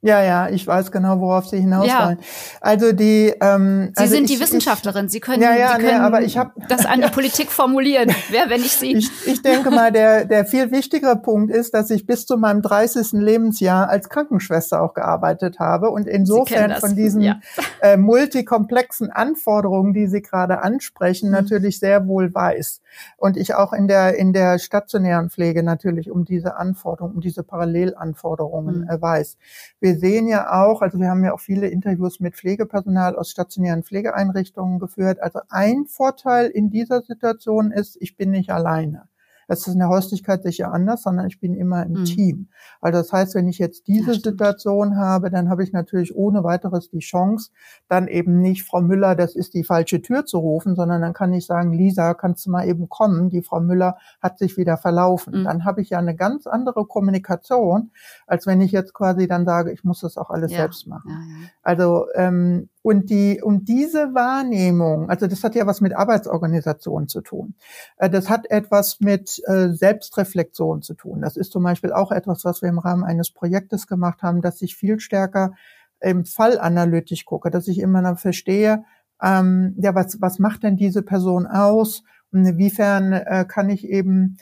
Ja, 0.00 0.22
ja, 0.22 0.48
ich 0.48 0.64
weiß 0.64 0.92
genau, 0.92 1.18
worauf 1.20 1.48
Sie 1.48 1.58
hinaus 1.58 1.88
ja. 1.88 2.06
wollen. 2.06 2.18
Also 2.60 2.92
die, 2.92 3.34
ähm, 3.40 3.90
Sie 3.96 4.02
also 4.02 4.14
sind 4.14 4.30
ich, 4.30 4.36
die 4.36 4.40
Wissenschaftlerin. 4.40 5.08
Sie 5.08 5.18
können, 5.18 5.42
ja, 5.42 5.56
ja, 5.56 5.70
Sie 5.70 5.82
können 5.82 5.98
nee, 5.98 6.06
aber 6.06 6.22
ich 6.22 6.38
hab, 6.38 6.52
das 6.68 6.86
an 6.86 7.00
die 7.00 7.08
Politik 7.08 7.50
formulieren. 7.50 8.14
Wer, 8.30 8.48
wenn 8.48 8.60
ich 8.60 8.74
Sie? 8.74 8.92
Ich, 8.92 9.10
ich 9.26 9.42
denke 9.42 9.72
mal, 9.72 9.90
der 9.90 10.24
der 10.24 10.44
viel 10.44 10.70
wichtigere 10.70 11.16
Punkt 11.16 11.52
ist, 11.52 11.74
dass 11.74 11.90
ich 11.90 12.06
bis 12.06 12.26
zu 12.26 12.36
meinem 12.36 12.62
30. 12.62 13.10
Lebensjahr 13.14 13.88
als 13.88 14.08
Krankenschwester 14.08 14.80
auch 14.80 14.94
gearbeitet 14.94 15.58
habe 15.58 15.90
und 15.90 16.06
insofern 16.06 16.76
von 16.76 16.94
diesen 16.94 17.22
ja. 17.22 17.40
äh, 17.82 17.96
multikomplexen 17.96 19.10
Anforderungen, 19.10 19.94
die 19.94 20.06
Sie 20.06 20.22
gerade 20.22 20.62
ansprechen, 20.62 21.26
mhm. 21.26 21.32
natürlich 21.32 21.80
sehr 21.80 22.06
wohl 22.06 22.32
weiß. 22.32 22.82
Und 23.16 23.36
ich 23.36 23.56
auch 23.56 23.72
in 23.72 23.88
der 23.88 24.16
in 24.16 24.32
der 24.32 24.60
stationären 24.60 25.28
Pflege 25.28 25.64
natürlich 25.64 26.08
um 26.08 26.24
diese 26.24 26.56
Anforderungen, 26.56 27.16
um 27.16 27.20
diese 27.20 27.42
Parallelanforderungen 27.42 28.82
mhm. 28.82 28.88
äh, 28.88 29.02
weiß. 29.02 29.36
Wir 29.80 29.87
wir 29.88 29.98
sehen 29.98 30.28
ja 30.28 30.52
auch, 30.52 30.82
also 30.82 31.00
wir 31.00 31.08
haben 31.08 31.24
ja 31.24 31.32
auch 31.32 31.40
viele 31.40 31.68
Interviews 31.68 32.20
mit 32.20 32.36
Pflegepersonal 32.36 33.16
aus 33.16 33.30
stationären 33.30 33.82
Pflegeeinrichtungen 33.82 34.78
geführt. 34.78 35.18
Also 35.22 35.40
ein 35.48 35.86
Vorteil 35.86 36.48
in 36.48 36.68
dieser 36.68 37.00
Situation 37.00 37.72
ist, 37.72 37.96
ich 37.98 38.14
bin 38.14 38.30
nicht 38.30 38.50
alleine. 38.50 39.08
Das 39.48 39.60
ist 39.60 39.72
in 39.72 39.78
der 39.78 39.88
Häuslichkeit 39.88 40.42
sicher 40.42 40.72
anders, 40.72 41.02
sondern 41.02 41.26
ich 41.26 41.40
bin 41.40 41.54
immer 41.54 41.84
im 41.84 42.00
mhm. 42.00 42.04
Team. 42.04 42.48
Also 42.80 42.98
das 42.98 43.12
heißt, 43.12 43.34
wenn 43.34 43.48
ich 43.48 43.58
jetzt 43.58 43.88
diese 43.88 44.12
ja, 44.12 44.20
Situation 44.20 44.96
habe, 44.96 45.30
dann 45.30 45.48
habe 45.48 45.64
ich 45.64 45.72
natürlich 45.72 46.14
ohne 46.14 46.44
weiteres 46.44 46.90
die 46.90 46.98
Chance, 46.98 47.50
dann 47.88 48.08
eben 48.08 48.40
nicht 48.40 48.64
Frau 48.64 48.82
Müller, 48.82 49.16
das 49.16 49.34
ist 49.34 49.54
die 49.54 49.64
falsche 49.64 50.02
Tür 50.02 50.26
zu 50.26 50.38
rufen, 50.38 50.76
sondern 50.76 51.00
dann 51.00 51.14
kann 51.14 51.32
ich 51.32 51.46
sagen, 51.46 51.72
Lisa, 51.72 52.12
kannst 52.14 52.46
du 52.46 52.50
mal 52.50 52.68
eben 52.68 52.88
kommen? 52.88 53.30
Die 53.30 53.42
Frau 53.42 53.60
Müller 53.60 53.96
hat 54.20 54.38
sich 54.38 54.58
wieder 54.58 54.76
verlaufen. 54.76 55.40
Mhm. 55.40 55.44
Dann 55.44 55.64
habe 55.64 55.80
ich 55.80 55.90
ja 55.90 55.98
eine 55.98 56.14
ganz 56.14 56.46
andere 56.46 56.84
Kommunikation, 56.84 57.90
als 58.26 58.46
wenn 58.46 58.60
ich 58.60 58.70
jetzt 58.70 58.92
quasi 58.92 59.26
dann 59.26 59.46
sage, 59.46 59.72
ich 59.72 59.82
muss 59.82 60.00
das 60.00 60.18
auch 60.18 60.28
alles 60.28 60.52
ja. 60.52 60.58
selbst 60.58 60.86
machen. 60.86 61.10
Ja, 61.10 61.48
also 61.62 62.06
ähm, 62.14 62.68
und 62.88 63.10
die, 63.10 63.42
und 63.42 63.68
diese 63.68 64.14
Wahrnehmung, 64.14 65.10
also 65.10 65.26
das 65.26 65.44
hat 65.44 65.54
ja 65.54 65.66
was 65.66 65.82
mit 65.82 65.94
Arbeitsorganisation 65.94 67.06
zu 67.06 67.20
tun. 67.20 67.54
Äh, 67.98 68.08
das 68.08 68.30
hat 68.30 68.50
etwas 68.50 68.98
mit 69.00 69.42
äh, 69.44 69.74
Selbstreflexion 69.74 70.80
zu 70.80 70.94
tun. 70.94 71.20
Das 71.20 71.36
ist 71.36 71.52
zum 71.52 71.64
Beispiel 71.64 71.92
auch 71.92 72.12
etwas, 72.12 72.46
was 72.46 72.62
wir 72.62 72.70
im 72.70 72.78
Rahmen 72.78 73.04
eines 73.04 73.30
Projektes 73.30 73.88
gemacht 73.88 74.22
haben, 74.22 74.40
dass 74.40 74.62
ich 74.62 74.74
viel 74.74 75.00
stärker 75.00 75.52
im 76.00 76.24
Fall 76.24 76.58
analytisch 76.58 77.26
gucke, 77.26 77.50
dass 77.50 77.68
ich 77.68 77.78
immer 77.78 78.00
noch 78.00 78.18
verstehe, 78.18 78.84
ähm, 79.22 79.74
ja, 79.76 79.94
was, 79.94 80.22
was 80.22 80.38
macht 80.38 80.62
denn 80.62 80.78
diese 80.78 81.02
Person 81.02 81.46
aus? 81.46 82.04
Und 82.32 82.46
inwiefern 82.46 83.12
äh, 83.12 83.44
kann 83.46 83.68
ich 83.68 83.86
eben 83.86 84.38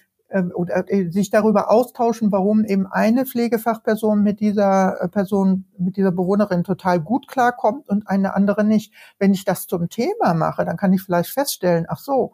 oder 0.54 0.84
äh, 0.88 1.10
sich 1.10 1.30
darüber 1.30 1.70
austauschen, 1.70 2.32
warum 2.32 2.64
eben 2.64 2.86
eine 2.86 3.26
Pflegefachperson 3.26 4.22
mit 4.22 4.40
dieser 4.40 5.00
äh, 5.00 5.08
Person, 5.08 5.64
mit 5.78 5.96
dieser 5.96 6.12
Bewohnerin 6.12 6.64
total 6.64 7.00
gut 7.00 7.28
klarkommt 7.28 7.88
und 7.88 8.08
eine 8.08 8.34
andere 8.34 8.64
nicht. 8.64 8.92
Wenn 9.18 9.32
ich 9.32 9.44
das 9.44 9.66
zum 9.66 9.88
Thema 9.88 10.34
mache, 10.34 10.64
dann 10.64 10.76
kann 10.76 10.92
ich 10.92 11.02
vielleicht 11.02 11.30
feststellen, 11.30 11.86
ach 11.88 11.98
so, 11.98 12.32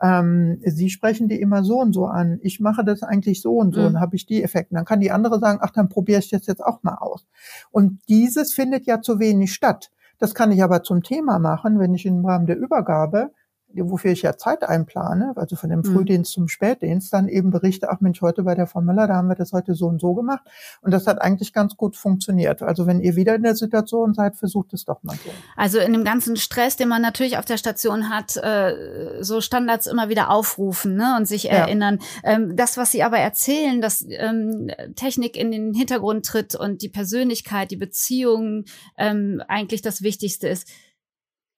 ähm, 0.00 0.60
Sie 0.64 0.90
sprechen 0.90 1.28
die 1.28 1.40
immer 1.40 1.64
so 1.64 1.78
und 1.78 1.92
so 1.92 2.06
an. 2.06 2.38
Ich 2.42 2.60
mache 2.60 2.84
das 2.84 3.02
eigentlich 3.02 3.40
so 3.40 3.56
und 3.56 3.74
so 3.74 3.80
mhm. 3.80 3.86
und 3.86 4.00
habe 4.00 4.16
ich 4.16 4.26
die 4.26 4.42
Effekte. 4.42 4.74
Dann 4.74 4.84
kann 4.84 5.00
die 5.00 5.10
andere 5.10 5.38
sagen, 5.38 5.60
ach, 5.62 5.70
dann 5.70 5.88
probiere 5.88 6.18
ich 6.18 6.30
das 6.30 6.46
jetzt 6.46 6.64
auch 6.64 6.82
mal 6.82 6.96
aus. 6.96 7.26
Und 7.70 8.00
dieses 8.08 8.52
findet 8.52 8.86
ja 8.86 9.00
zu 9.00 9.18
wenig 9.18 9.54
statt. 9.54 9.90
Das 10.18 10.34
kann 10.34 10.52
ich 10.52 10.62
aber 10.62 10.82
zum 10.82 11.02
Thema 11.02 11.38
machen, 11.38 11.78
wenn 11.78 11.94
ich 11.94 12.06
im 12.06 12.24
Rahmen 12.24 12.46
der 12.46 12.58
Übergabe 12.58 13.32
wofür 13.76 14.12
ich 14.12 14.22
ja 14.22 14.36
Zeit 14.36 14.62
einplane, 14.62 15.32
also 15.36 15.56
von 15.56 15.70
dem 15.70 15.80
mhm. 15.80 15.84
Frühdienst 15.84 16.32
zum 16.32 16.48
Spätdienst, 16.48 17.12
dann 17.12 17.28
eben 17.28 17.50
berichte, 17.50 17.90
ach 17.90 18.00
Mensch, 18.00 18.20
heute 18.20 18.42
bei 18.42 18.54
der 18.54 18.66
Frau 18.66 18.80
Müller, 18.80 19.06
da 19.06 19.16
haben 19.16 19.28
wir 19.28 19.34
das 19.34 19.52
heute 19.52 19.74
so 19.74 19.86
und 19.86 20.00
so 20.00 20.14
gemacht. 20.14 20.44
Und 20.80 20.92
das 20.92 21.06
hat 21.06 21.20
eigentlich 21.20 21.52
ganz 21.52 21.76
gut 21.76 21.96
funktioniert. 21.96 22.62
Also 22.62 22.86
wenn 22.86 23.00
ihr 23.00 23.16
wieder 23.16 23.34
in 23.34 23.42
der 23.42 23.54
Situation 23.54 24.14
seid, 24.14 24.36
versucht 24.36 24.72
es 24.74 24.84
doch 24.84 25.02
mal 25.02 25.16
so. 25.16 25.30
Also 25.56 25.78
in 25.78 25.92
dem 25.92 26.04
ganzen 26.04 26.36
Stress, 26.36 26.76
den 26.76 26.88
man 26.88 27.02
natürlich 27.02 27.38
auf 27.38 27.44
der 27.44 27.56
Station 27.56 28.08
hat, 28.08 28.36
äh, 28.36 29.22
so 29.22 29.40
Standards 29.40 29.86
immer 29.86 30.08
wieder 30.08 30.30
aufrufen 30.30 30.96
ne, 30.96 31.14
und 31.16 31.26
sich 31.26 31.44
ja. 31.44 31.52
erinnern. 31.52 31.98
Ähm, 32.22 32.56
das, 32.56 32.76
was 32.76 32.92
Sie 32.92 33.02
aber 33.02 33.18
erzählen, 33.18 33.80
dass 33.80 34.04
ähm, 34.08 34.70
Technik 34.96 35.36
in 35.36 35.50
den 35.50 35.74
Hintergrund 35.74 36.26
tritt 36.26 36.54
und 36.54 36.82
die 36.82 36.88
Persönlichkeit, 36.88 37.70
die 37.70 37.76
Beziehung 37.76 38.64
ähm, 38.96 39.42
eigentlich 39.48 39.82
das 39.82 40.02
Wichtigste 40.02 40.48
ist 40.48 40.68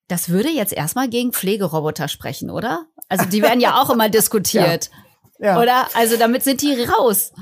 das 0.09 0.28
würde 0.28 0.48
jetzt 0.48 0.72
erstmal 0.72 1.09
gegen 1.09 1.32
Pflegeroboter 1.32 2.09
sprechen, 2.09 2.50
oder? 2.50 2.86
Also 3.09 3.24
die 3.24 3.42
werden 3.42 3.61
ja 3.61 3.80
auch 3.80 3.90
immer 3.90 4.09
diskutiert. 4.11 4.90
Ja. 5.38 5.46
ja. 5.46 5.62
Oder? 5.62 5.86
Also 5.94 6.16
damit 6.16 6.42
sind 6.42 6.62
die 6.62 6.82
raus. 6.84 7.32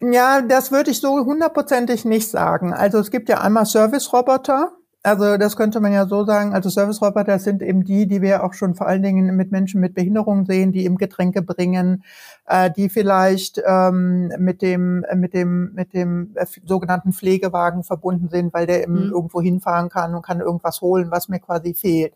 Ja, 0.00 0.42
das 0.42 0.72
würde 0.72 0.90
ich 0.90 1.00
so 1.00 1.24
hundertprozentig 1.24 2.04
nicht 2.04 2.28
sagen. 2.28 2.74
Also 2.74 2.98
es 2.98 3.10
gibt 3.10 3.28
ja 3.28 3.40
einmal 3.40 3.64
Service-Roboter, 3.64 4.72
also 5.06 5.36
das 5.36 5.56
könnte 5.56 5.78
man 5.78 5.92
ja 5.92 6.06
so 6.06 6.24
sagen. 6.24 6.52
Also 6.52 6.68
Service-Roboter 6.68 7.38
sind 7.38 7.62
eben 7.62 7.84
die, 7.84 8.08
die 8.08 8.22
wir 8.22 8.42
auch 8.42 8.54
schon 8.54 8.74
vor 8.74 8.88
allen 8.88 9.04
Dingen 9.04 9.36
mit 9.36 9.52
Menschen 9.52 9.80
mit 9.80 9.94
Behinderungen 9.94 10.46
sehen, 10.46 10.72
die 10.72 10.84
eben 10.84 10.96
Getränke 10.96 11.42
bringen, 11.42 12.02
äh, 12.44 12.72
die 12.72 12.88
vielleicht 12.88 13.62
ähm, 13.64 14.32
mit 14.38 14.62
dem 14.62 15.04
mit 15.14 15.32
dem 15.32 15.72
mit 15.74 15.94
dem 15.94 16.32
äh, 16.34 16.44
sogenannten 16.64 17.12
Pflegewagen 17.12 17.84
verbunden 17.84 18.28
sind, 18.28 18.52
weil 18.52 18.66
der 18.66 18.82
eben 18.82 19.06
mhm. 19.06 19.12
irgendwo 19.12 19.40
hinfahren 19.40 19.90
kann 19.90 20.12
und 20.12 20.22
kann 20.22 20.40
irgendwas 20.40 20.80
holen, 20.80 21.12
was 21.12 21.28
mir 21.28 21.38
quasi 21.38 21.72
fehlt. 21.74 22.12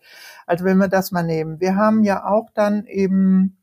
Also 0.47 0.64
wenn 0.64 0.78
wir 0.78 0.88
das 0.88 1.12
mal 1.12 1.22
nehmen, 1.22 1.61
wir 1.61 1.76
haben 1.76 2.03
ja 2.03 2.26
auch 2.26 2.51
dann 2.55 2.86
eben 2.86 3.57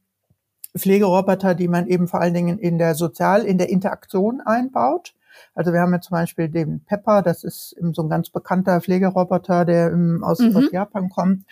Pflegeroboter, 0.78 1.54
die 1.54 1.68
man 1.68 1.88
eben 1.88 2.08
vor 2.08 2.22
allen 2.22 2.34
Dingen 2.34 2.60
in 2.60 2.78
der 2.78 2.96
Sozial, 2.96 3.44
in 3.44 3.58
der 3.58 3.68
Interaktion 3.68 4.40
einbaut. 4.40 5.16
Also 5.58 5.74
wir 5.74 5.82
haben 5.82 5.92
ja 5.92 6.00
zum 6.00 6.16
Beispiel 6.16 6.50
den 6.50 6.86
Pepper, 6.86 7.24
das 7.24 7.44
ist 7.44 7.76
so 7.94 8.04
ein 8.04 8.10
ganz 8.10 8.30
bekannter 8.30 8.80
Pflegeroboter, 8.80 9.66
der 9.66 9.88
aus, 10.22 10.40
mhm. 10.40 10.56
aus 10.56 10.72
Japan 10.72 11.10
kommt, 11.10 11.46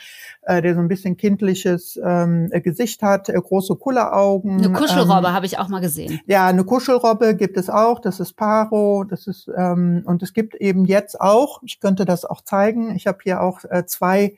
äh, 0.43 0.61
der 0.61 0.75
so 0.75 0.79
ein 0.79 0.87
bisschen 0.87 1.17
kindliches 1.17 1.99
ähm, 2.03 2.51
Gesicht 2.51 3.01
hat, 3.01 3.29
äh, 3.29 3.33
große 3.33 3.75
Kulleraugen. 3.75 4.63
Eine 4.63 4.73
Kuschelrobbe 4.73 5.27
ähm, 5.27 5.33
habe 5.33 5.47
ich 5.47 5.57
auch 5.57 5.69
mal 5.69 5.81
gesehen. 5.81 6.19
Ja, 6.27 6.45
eine 6.45 6.63
Kuschelrobbe 6.63 7.35
gibt 7.35 7.57
es 7.57 7.67
auch, 7.67 7.99
das 7.99 8.19
ist 8.19 8.33
Paro, 8.33 9.05
das 9.05 9.25
ist 9.25 9.49
ähm, 9.57 10.03
und 10.05 10.21
es 10.21 10.33
gibt 10.33 10.53
eben 10.53 10.85
jetzt 10.85 11.19
auch, 11.19 11.63
ich 11.63 11.79
könnte 11.79 12.05
das 12.05 12.25
auch 12.25 12.41
zeigen, 12.41 12.95
ich 12.95 13.07
habe 13.07 13.17
hier 13.23 13.41
auch 13.41 13.63
äh, 13.63 13.87
zwei 13.87 14.37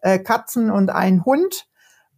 äh, 0.00 0.18
Katzen 0.18 0.70
und 0.70 0.88
ein 0.88 1.26
Hund 1.26 1.66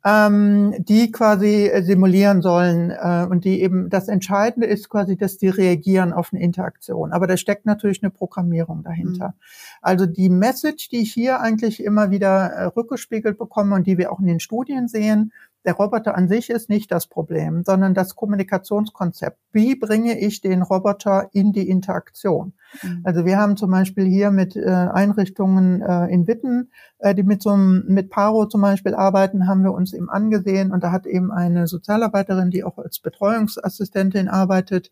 ähm, 0.05 0.74
die 0.78 1.11
quasi 1.11 1.66
äh, 1.66 1.82
simulieren 1.82 2.42
sollen 2.42 2.90
äh, 2.90 3.26
und 3.28 3.44
die 3.44 3.62
eben 3.62 3.88
das 3.88 4.09
Entscheidende 4.09 4.66
ist 4.66 4.90
quasi, 4.90 5.16
dass 5.16 5.38
die 5.38 5.48
reagieren 5.48 6.12
auf 6.12 6.32
eine 6.32 6.42
Interaktion. 6.42 7.12
Aber 7.12 7.26
da 7.26 7.38
steckt 7.38 7.64
natürlich 7.64 8.02
eine 8.02 8.11
Programmierung 8.11 8.82
dahinter. 8.82 9.28
Mhm. 9.28 9.32
Also 9.80 10.05
die 10.05 10.28
Message, 10.28 10.90
die 10.90 11.00
ich 11.00 11.12
hier 11.12 11.40
eigentlich 11.40 11.82
immer 11.82 12.11
wieder 12.11 12.50
äh, 12.50 12.64
rückgespiegelt 12.66 13.38
bekomme 13.38 13.76
und 13.76 13.86
die 13.86 13.96
wir 13.96 14.12
auch 14.12 14.20
in 14.20 14.26
den 14.26 14.40
Studien 14.40 14.88
sehen, 14.88 15.32
der 15.64 15.72
Roboter 15.72 16.14
an 16.14 16.28
sich 16.28 16.50
ist 16.50 16.68
nicht 16.68 16.92
das 16.92 17.07
Problem, 17.07 17.62
sondern 17.64 17.94
das 17.94 18.14
Kommunikationskonzept. 18.14 19.38
Wie 19.52 19.74
bringe 19.74 20.18
ich 20.18 20.42
den 20.42 20.61
Roboter 20.61 21.30
in 21.32 21.52
die 21.52 21.70
Interaktion? 21.70 22.52
Mhm. 22.83 23.01
Also 23.05 23.25
wir 23.25 23.39
haben 23.39 23.57
zum 23.57 23.70
Beispiel 23.70 24.05
hier 24.05 24.31
mit 24.31 24.57
äh, 24.57 24.68
Einrichtungen 24.68 25.83
äh, 25.83 26.07
in 26.07 26.27
Witten, 26.27 26.70
äh, 26.99 27.14
die 27.14 27.22
mit 27.22 27.43
so 27.43 27.51
einem, 27.51 27.85
mit 27.87 28.11
Paro 28.11 28.47
zum 28.47 28.61
Beispiel 28.61 28.95
arbeiten, 28.95 29.47
haben 29.47 29.62
wir 29.62 29.72
uns 29.72 29.93
eben 29.93 30.11
angesehen 30.11 30.72
und 30.72 30.83
da 30.83 30.93
hat 30.93 31.07
eben 31.07 31.31
eine 31.31 31.66
Sozialarbeiterin, 31.66 32.51
die 32.51 32.64
auch 32.64 32.79
als 32.79 32.99
Betreuungsassistentin 32.99 34.29
arbeitet, 34.29 34.91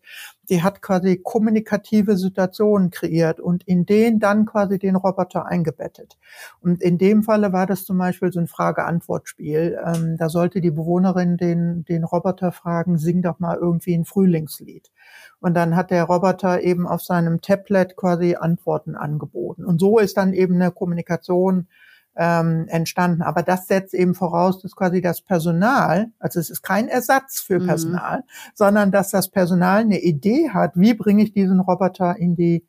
die 0.49 0.61
hat 0.61 0.81
quasi 0.81 1.19
kommunikative 1.23 2.17
Situationen 2.17 2.89
kreiert 2.89 3.39
und 3.39 3.63
in 3.63 3.85
denen 3.85 4.19
dann 4.19 4.45
quasi 4.45 4.77
den 4.77 4.95
Roboter 4.95 5.45
eingebettet. 5.45 6.17
Und 6.59 6.81
in 6.81 6.97
dem 6.97 7.23
Falle 7.23 7.53
war 7.53 7.65
das 7.65 7.85
zum 7.85 7.97
Beispiel 7.97 8.31
so 8.31 8.39
ein 8.39 8.47
Frage-Antwort-Spiel. 8.47 9.79
Ähm, 9.85 10.17
da 10.17 10.29
sollte 10.29 10.61
die 10.61 10.71
Bewohnerin 10.71 11.37
den, 11.37 11.85
den 11.85 12.03
Roboter 12.03 12.51
fragen, 12.51 12.97
sing 12.97 13.21
doch 13.21 13.39
mal 13.39 13.57
irgendwie 13.57 13.95
ein 13.95 14.05
Frühlingslied. 14.05 14.91
Und 15.39 15.55
dann 15.55 15.75
hat 15.75 15.91
der 15.91 16.05
Roboter 16.05 16.61
eben 16.61 16.87
auf 16.87 17.01
seinem 17.01 17.41
Tablet 17.41 17.72
quasi 17.95 18.35
Antworten 18.35 18.95
angeboten. 18.95 19.65
Und 19.65 19.79
so 19.79 19.99
ist 19.99 20.17
dann 20.17 20.33
eben 20.33 20.55
eine 20.55 20.71
Kommunikation 20.71 21.67
ähm, 22.15 22.65
entstanden. 22.67 23.21
Aber 23.21 23.43
das 23.43 23.67
setzt 23.67 23.93
eben 23.93 24.13
voraus, 24.13 24.61
dass 24.61 24.75
quasi 24.75 25.01
das 25.01 25.21
Personal, 25.21 26.11
also 26.19 26.39
es 26.39 26.49
ist 26.49 26.61
kein 26.61 26.87
Ersatz 26.87 27.41
für 27.41 27.59
mhm. 27.59 27.67
Personal, 27.67 28.17
mhm. 28.19 28.51
sondern 28.53 28.91
dass 28.91 29.09
das 29.09 29.29
Personal 29.29 29.81
eine 29.81 29.99
Idee 30.01 30.49
hat, 30.49 30.73
wie 30.75 30.93
bringe 30.93 31.23
ich 31.23 31.33
diesen 31.33 31.59
Roboter 31.59 32.15
in 32.17 32.35
die 32.35 32.65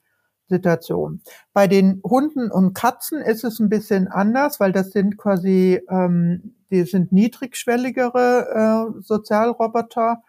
Situation. 0.49 1.23
Bei 1.53 1.67
den 1.67 2.01
Hunden 2.05 2.51
und 2.51 2.75
Katzen 2.75 3.21
ist 3.21 3.45
es 3.45 3.61
ein 3.61 3.69
bisschen 3.69 4.09
anders, 4.09 4.61
weil 4.61 4.73
das 4.73 4.91
sind 4.91 5.17
quasi, 5.17 5.81
ähm, 5.89 6.55
die 6.71 6.83
sind 6.85 7.13
niedrigschwelligere 7.13 8.95
äh, 8.99 9.03
Sozialroboter. 9.03 10.23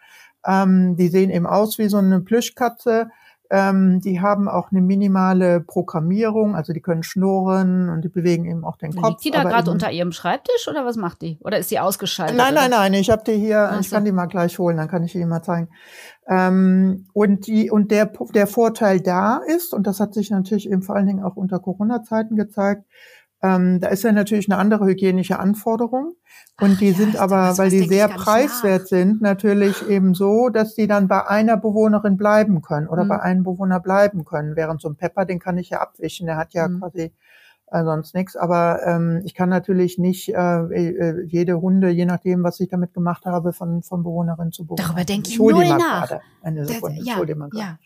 Ähm, 0.45 0.95
die 0.95 1.07
sehen 1.07 1.31
eben 1.31 1.47
aus 1.47 1.77
wie 1.79 1.89
so 1.89 1.97
eine 1.97 2.21
Plüschkatze. 2.21 3.09
Ähm, 3.49 4.01
die 4.01 4.21
haben 4.21 4.47
auch 4.47 4.71
eine 4.71 4.81
minimale 4.81 5.61
Programmierung, 5.61 6.55
also 6.55 6.73
die 6.73 6.81
können 6.81 7.03
schnurren 7.03 7.89
und 7.89 8.01
die 8.01 8.09
bewegen 8.09 8.45
eben 8.45 8.63
auch 8.65 8.77
den 8.77 8.95
Kopf. 8.95 9.09
Liegt 9.09 9.25
die 9.25 9.31
da 9.31 9.43
gerade 9.43 9.69
unter 9.69 9.91
ihrem 9.91 10.11
Schreibtisch 10.11 10.67
oder 10.67 10.85
was 10.85 10.95
macht 10.95 11.21
die? 11.21 11.37
Oder 11.41 11.59
ist 11.59 11.69
sie 11.69 11.79
ausgeschaltet? 11.79 12.37
Nein, 12.37 12.53
nein, 12.53 12.71
nein, 12.71 12.93
ich 12.93 13.09
habe 13.09 13.23
die 13.25 13.37
hier, 13.37 13.69
Ach 13.71 13.79
ich 13.79 13.89
kann 13.89 14.05
die 14.05 14.11
mal 14.11 14.25
gleich 14.25 14.57
holen, 14.57 14.77
dann 14.77 14.87
kann 14.87 15.03
ich 15.03 15.11
die 15.11 15.25
mal 15.25 15.43
zeigen. 15.43 15.69
Ähm, 16.27 17.05
und 17.13 17.47
die 17.47 17.69
und 17.69 17.91
der 17.91 18.11
der 18.33 18.47
Vorteil 18.47 18.99
da 18.99 19.37
ist 19.45 19.73
und 19.73 19.85
das 19.85 19.99
hat 19.99 20.13
sich 20.13 20.31
natürlich 20.31 20.69
eben 20.69 20.81
vor 20.81 20.95
allen 20.95 21.07
Dingen 21.07 21.23
auch 21.23 21.35
unter 21.35 21.59
Corona-Zeiten 21.59 22.35
gezeigt, 22.35 22.85
ähm, 23.45 23.79
da 23.79 23.89
ist 23.89 24.03
ja 24.03 24.11
natürlich 24.11 24.49
eine 24.49 24.59
andere 24.59 24.85
hygienische 24.85 25.39
Anforderung. 25.39 26.15
Und 26.59 26.71
Ach, 26.75 26.79
die 26.79 26.91
ja, 26.91 26.95
sind 26.95 27.17
aber, 27.17 27.57
weil 27.57 27.69
die 27.69 27.87
sehr 27.87 28.07
preiswert 28.07 28.83
nach. 28.83 28.87
sind, 28.87 29.21
natürlich 29.21 29.87
eben 29.87 30.13
so, 30.15 30.49
dass 30.49 30.73
die 30.73 30.87
dann 30.87 31.07
bei 31.07 31.27
einer 31.27 31.57
Bewohnerin 31.57 32.17
bleiben 32.17 32.61
können 32.61 32.87
oder 32.87 33.03
mhm. 33.03 33.09
bei 33.09 33.19
einem 33.19 33.43
Bewohner 33.43 33.79
bleiben 33.79 34.25
können. 34.25 34.55
Während 34.55 34.81
so 34.81 34.89
ein 34.89 34.95
Pepper, 34.95 35.25
den 35.25 35.39
kann 35.39 35.57
ich 35.57 35.69
ja 35.69 35.81
abwischen, 35.81 36.27
der 36.27 36.37
hat 36.37 36.53
ja 36.53 36.67
mhm. 36.67 36.79
quasi 36.79 37.11
äh, 37.67 37.83
sonst 37.83 38.15
nichts. 38.15 38.35
Aber 38.35 38.79
ähm, 38.85 39.21
ich 39.25 39.35
kann 39.35 39.49
natürlich 39.49 39.97
nicht 39.97 40.29
äh, 40.29 40.33
äh, 40.33 41.25
jede 41.25 41.59
Hunde, 41.61 41.89
je 41.89 42.05
nachdem, 42.05 42.43
was 42.43 42.59
ich 42.59 42.69
damit 42.69 42.93
gemacht 42.93 43.25
habe, 43.25 43.53
von, 43.53 43.83
von 43.83 44.03
Bewohnerin 44.03 44.51
zu 44.51 44.63
Bewohner. 44.63 44.83
Darüber 44.83 45.03
denke 45.03 45.27
ich, 45.27 45.35
ich 45.35 45.39
null 45.39 45.67
nach. 45.67 46.07
Gerade. 46.07 46.21
Eine 46.41 46.65
Sekunde, 46.65 46.99
das, 46.99 47.05
ja, 47.05 47.19
ja. 47.53 47.77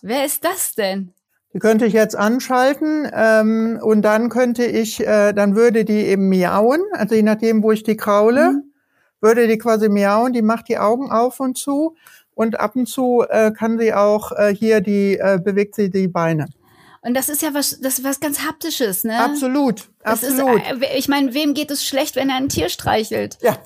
Wer 0.00 0.24
ist 0.24 0.44
das 0.44 0.74
denn? 0.74 1.12
Die 1.54 1.60
könnte 1.60 1.86
ich 1.86 1.94
jetzt 1.94 2.14
anschalten 2.14 3.08
ähm, 3.12 3.78
und 3.82 4.02
dann 4.02 4.28
könnte 4.28 4.64
ich, 4.64 5.00
äh, 5.06 5.32
dann 5.32 5.56
würde 5.56 5.84
die 5.84 6.06
eben 6.06 6.28
miauen, 6.28 6.82
also 6.92 7.14
je 7.14 7.22
nachdem, 7.22 7.62
wo 7.62 7.72
ich 7.72 7.82
die 7.82 7.96
kraule, 7.96 8.52
mhm. 8.52 8.72
würde 9.20 9.48
die 9.48 9.56
quasi 9.56 9.88
miauen, 9.88 10.32
die 10.32 10.42
macht 10.42 10.68
die 10.68 10.78
Augen 10.78 11.10
auf 11.10 11.40
und 11.40 11.56
zu 11.56 11.96
und 12.34 12.60
ab 12.60 12.76
und 12.76 12.86
zu 12.86 13.24
äh, 13.28 13.50
kann 13.50 13.78
sie 13.78 13.94
auch 13.94 14.32
äh, 14.32 14.54
hier 14.54 14.80
die, 14.80 15.18
äh, 15.18 15.40
bewegt 15.42 15.74
sie 15.74 15.90
die 15.90 16.06
Beine. 16.06 16.46
Und 17.00 17.14
das 17.14 17.28
ist 17.28 17.42
ja 17.42 17.54
was, 17.54 17.80
das 17.80 17.98
ist 17.98 18.04
was 18.04 18.20
ganz 18.20 18.46
haptisches, 18.46 19.04
ne? 19.04 19.18
Absolut, 19.18 19.88
absolut. 20.02 20.60
Ist, 20.62 20.82
äh, 20.82 20.98
ich 20.98 21.08
meine, 21.08 21.32
wem 21.32 21.54
geht 21.54 21.70
es 21.70 21.84
schlecht, 21.84 22.16
wenn 22.16 22.28
er 22.28 22.36
ein 22.36 22.48
Tier 22.48 22.68
streichelt? 22.68 23.38
Ja, 23.40 23.56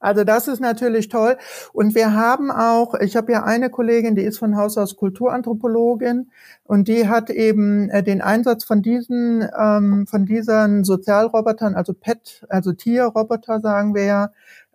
also 0.00 0.24
das 0.24 0.48
ist 0.48 0.60
natürlich 0.60 1.08
toll. 1.08 1.36
Und 1.72 1.94
wir 1.94 2.14
haben 2.14 2.50
auch, 2.50 2.94
ich 2.94 3.16
habe 3.16 3.32
ja 3.32 3.44
eine 3.44 3.70
Kollegin, 3.70 4.14
die 4.14 4.22
ist 4.22 4.38
von 4.38 4.56
Haus 4.56 4.78
aus 4.78 4.96
Kulturanthropologin 4.96 6.30
und 6.64 6.88
die 6.88 7.08
hat 7.08 7.30
eben 7.30 7.90
äh, 7.90 8.02
den 8.02 8.20
Einsatz 8.20 8.64
von 8.64 8.82
diesen, 8.82 9.48
ähm, 9.58 10.06
von 10.06 10.26
diesen 10.26 10.84
Sozialrobotern, 10.84 11.74
also 11.74 11.94
Pet, 11.94 12.46
also 12.48 12.72
Tierroboter 12.72 13.60
sagen 13.60 13.94
wir 13.94 14.04
ja, 14.04 14.30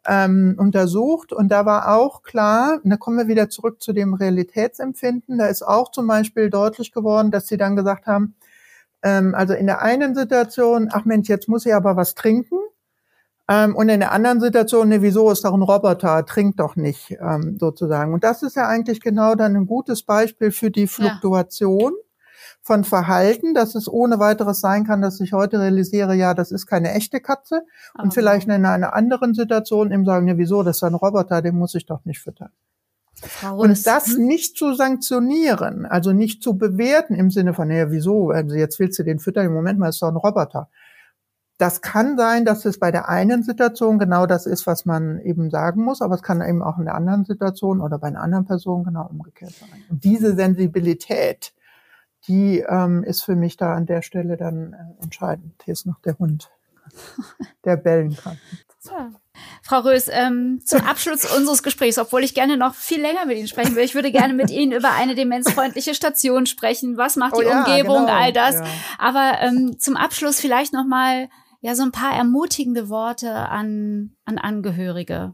ähm, 0.05 0.55
untersucht. 0.57 1.31
Und 1.33 1.49
da 1.49 1.65
war 1.65 1.95
auch 1.95 2.23
klar, 2.23 2.79
da 2.83 2.97
kommen 2.97 3.17
wir 3.17 3.27
wieder 3.27 3.49
zurück 3.49 3.81
zu 3.81 3.93
dem 3.93 4.13
Realitätsempfinden, 4.13 5.37
da 5.37 5.47
ist 5.47 5.63
auch 5.63 5.91
zum 5.91 6.07
Beispiel 6.07 6.49
deutlich 6.49 6.91
geworden, 6.91 7.31
dass 7.31 7.47
sie 7.47 7.57
dann 7.57 7.75
gesagt 7.75 8.07
haben, 8.07 8.35
ähm, 9.03 9.35
also 9.35 9.53
in 9.53 9.67
der 9.67 9.81
einen 9.81 10.15
Situation, 10.15 10.89
ach 10.91 11.05
Mensch, 11.05 11.29
jetzt 11.29 11.47
muss 11.47 11.65
ich 11.65 11.73
aber 11.73 11.95
was 11.95 12.15
trinken. 12.15 12.57
Ähm, 13.49 13.75
und 13.75 13.89
in 13.89 13.99
der 13.99 14.11
anderen 14.11 14.39
Situation, 14.39 14.87
ne, 14.87 15.01
wieso 15.01 15.29
ist 15.29 15.43
doch 15.43 15.53
ein 15.53 15.61
Roboter, 15.61 16.25
trinkt 16.25 16.59
doch 16.59 16.75
nicht, 16.75 17.11
ähm, 17.19 17.57
sozusagen. 17.59 18.13
Und 18.13 18.23
das 18.23 18.41
ist 18.41 18.55
ja 18.55 18.67
eigentlich 18.67 19.01
genau 19.01 19.35
dann 19.35 19.55
ein 19.55 19.65
gutes 19.65 20.03
Beispiel 20.03 20.51
für 20.51 20.71
die 20.71 20.87
Fluktuation 20.87 21.91
ja. 21.91 22.47
von 22.61 22.85
Verhalten, 22.85 23.53
dass 23.53 23.75
es 23.75 23.91
ohne 23.91 24.19
weiteres 24.19 24.61
sein 24.61 24.85
kann, 24.85 25.01
dass 25.01 25.19
ich 25.19 25.33
heute 25.33 25.59
realisiere, 25.59 26.15
ja, 26.15 26.33
das 26.33 26.51
ist 26.51 26.67
keine 26.67 26.93
echte 26.93 27.19
Katze. 27.19 27.63
Und 28.01 28.13
vielleicht 28.13 28.47
in 28.47 28.65
einer 28.65 28.93
anderen 28.93 29.33
Situation 29.33 29.91
eben 29.91 30.05
sagen, 30.05 30.27
ja, 30.27 30.37
wieso, 30.37 30.63
das 30.63 30.77
ist 30.77 30.83
ein 30.83 30.95
Roboter, 30.95 31.41
den 31.41 31.57
muss 31.57 31.75
ich 31.75 31.85
doch 31.85 32.05
nicht 32.05 32.21
füttern. 32.21 32.51
Und 33.55 33.85
das 33.85 34.15
hm? 34.15 34.25
nicht 34.25 34.57
zu 34.57 34.73
sanktionieren, 34.73 35.85
also 35.85 36.13
nicht 36.13 36.41
zu 36.41 36.57
bewerten 36.57 37.13
im 37.15 37.29
Sinne 37.29 37.53
von, 37.53 37.69
ja, 37.69 37.91
wieso, 37.91 38.29
also 38.29 38.55
jetzt 38.55 38.79
willst 38.79 38.99
du 38.99 39.03
den 39.03 39.19
füttern, 39.19 39.45
im 39.45 39.53
Moment 39.53 39.79
mal 39.79 39.89
ist 39.89 40.01
doch 40.01 40.09
ein 40.09 40.15
Roboter. 40.15 40.69
Das 41.57 41.81
kann 41.81 42.17
sein, 42.17 42.45
dass 42.45 42.65
es 42.65 42.79
bei 42.79 42.91
der 42.91 43.09
einen 43.09 43.43
Situation 43.43 43.99
genau 43.99 44.25
das 44.25 44.45
ist, 44.45 44.65
was 44.65 44.85
man 44.85 45.19
eben 45.19 45.49
sagen 45.49 45.83
muss, 45.83 46.01
aber 46.01 46.15
es 46.15 46.23
kann 46.23 46.41
eben 46.41 46.63
auch 46.63 46.79
in 46.79 46.85
der 46.85 46.95
anderen 46.95 47.25
Situation 47.25 47.79
oder 47.79 47.99
bei 47.99 48.07
einer 48.07 48.21
anderen 48.21 48.45
Person 48.45 48.83
genau 48.83 49.07
umgekehrt 49.07 49.53
sein. 49.53 49.83
Und 49.89 50.03
diese 50.03 50.35
Sensibilität, 50.35 51.53
die 52.27 52.59
ähm, 52.67 53.03
ist 53.03 53.23
für 53.23 53.35
mich 53.35 53.57
da 53.57 53.73
an 53.75 53.85
der 53.85 54.01
Stelle 54.01 54.35
dann 54.35 54.73
äh, 54.73 55.03
entscheidend. 55.03 55.61
Hier 55.63 55.73
ist 55.73 55.85
noch 55.85 55.99
der 55.99 56.17
Hund, 56.17 56.49
der 57.65 57.77
bellen 57.77 58.15
kann. 58.15 58.37
Ja. 58.85 59.11
Frau 59.61 59.79
Rös, 59.79 60.09
ähm, 60.11 60.59
zum 60.65 60.81
Abschluss 60.81 61.25
unseres 61.35 61.63
Gesprächs, 61.63 61.97
obwohl 61.97 62.23
ich 62.23 62.33
gerne 62.33 62.57
noch 62.57 62.75
viel 62.75 63.01
länger 63.01 63.25
mit 63.25 63.37
Ihnen 63.37 63.47
sprechen 63.47 63.75
will, 63.75 63.83
ich 63.83 63.95
würde 63.95 64.11
gerne 64.11 64.33
mit 64.33 64.51
Ihnen 64.51 64.73
über 64.73 64.91
eine 64.91 65.15
demenzfreundliche 65.15 65.95
Station 65.95 66.45
sprechen. 66.45 66.97
Was 66.97 67.15
macht 67.15 67.37
die 67.37 67.45
oh 67.45 67.49
ja, 67.49 67.63
Umgebung, 67.63 68.05
genau. 68.05 68.13
all 68.13 68.33
das? 68.33 68.55
Ja. 68.55 68.65
Aber 68.97 69.37
ähm, 69.39 69.79
zum 69.79 69.95
Abschluss 69.95 70.39
vielleicht 70.39 70.73
noch 70.73 70.85
mal 70.85 71.29
ja 71.63 71.75
so 71.75 71.83
ein 71.83 71.91
paar 71.91 72.13
ermutigende 72.13 72.89
Worte 72.89 73.33
an, 73.33 74.11
an 74.25 74.37
Angehörige? 74.37 75.33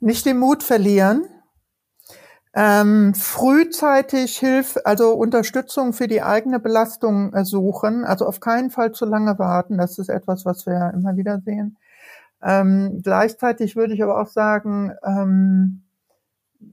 Nicht 0.00 0.24
den 0.24 0.38
Mut 0.38 0.62
verlieren. 0.62 1.26
Ähm, 2.54 3.14
frühzeitig 3.14 4.38
Hilfe, 4.38 4.86
also 4.86 5.12
Unterstützung 5.12 5.92
für 5.92 6.08
die 6.08 6.22
eigene 6.22 6.58
Belastung 6.58 7.34
suchen, 7.44 8.06
also 8.06 8.26
auf 8.26 8.40
keinen 8.40 8.70
Fall 8.70 8.92
zu 8.92 9.04
lange 9.04 9.38
warten. 9.38 9.76
Das 9.76 9.98
ist 9.98 10.08
etwas, 10.08 10.46
was 10.46 10.64
wir 10.64 10.90
immer 10.94 11.18
wieder 11.18 11.42
sehen. 11.44 11.76
Ähm, 12.42 13.02
gleichzeitig 13.02 13.76
würde 13.76 13.92
ich 13.92 14.02
aber 14.02 14.18
auch 14.18 14.28
sagen, 14.28 14.94
ähm, 15.04 15.82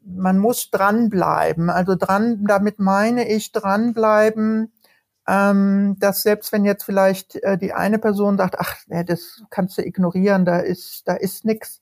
man 0.06 0.40
muss 0.40 0.72
dranbleiben. 0.72 1.70
Also 1.70 1.96
dran, 1.96 2.46
damit 2.48 2.80
meine 2.80 3.28
ich 3.28 3.52
dranbleiben, 3.52 4.72
ähm, 5.28 5.96
dass 6.00 6.24
selbst 6.24 6.52
wenn 6.52 6.66
jetzt 6.66 6.84
vielleicht 6.84 7.36
äh, 7.44 7.58
die 7.58 7.74
eine 7.74 8.00
Person 8.00 8.38
sagt, 8.38 8.60
ach, 8.60 8.76
nee, 8.88 9.04
das 9.04 9.44
kannst 9.50 9.78
du 9.78 9.82
ignorieren, 9.86 10.46
da 10.46 10.60
ist, 10.60 11.04
da 11.08 11.14
ist 11.16 11.46
nix, 11.46 11.82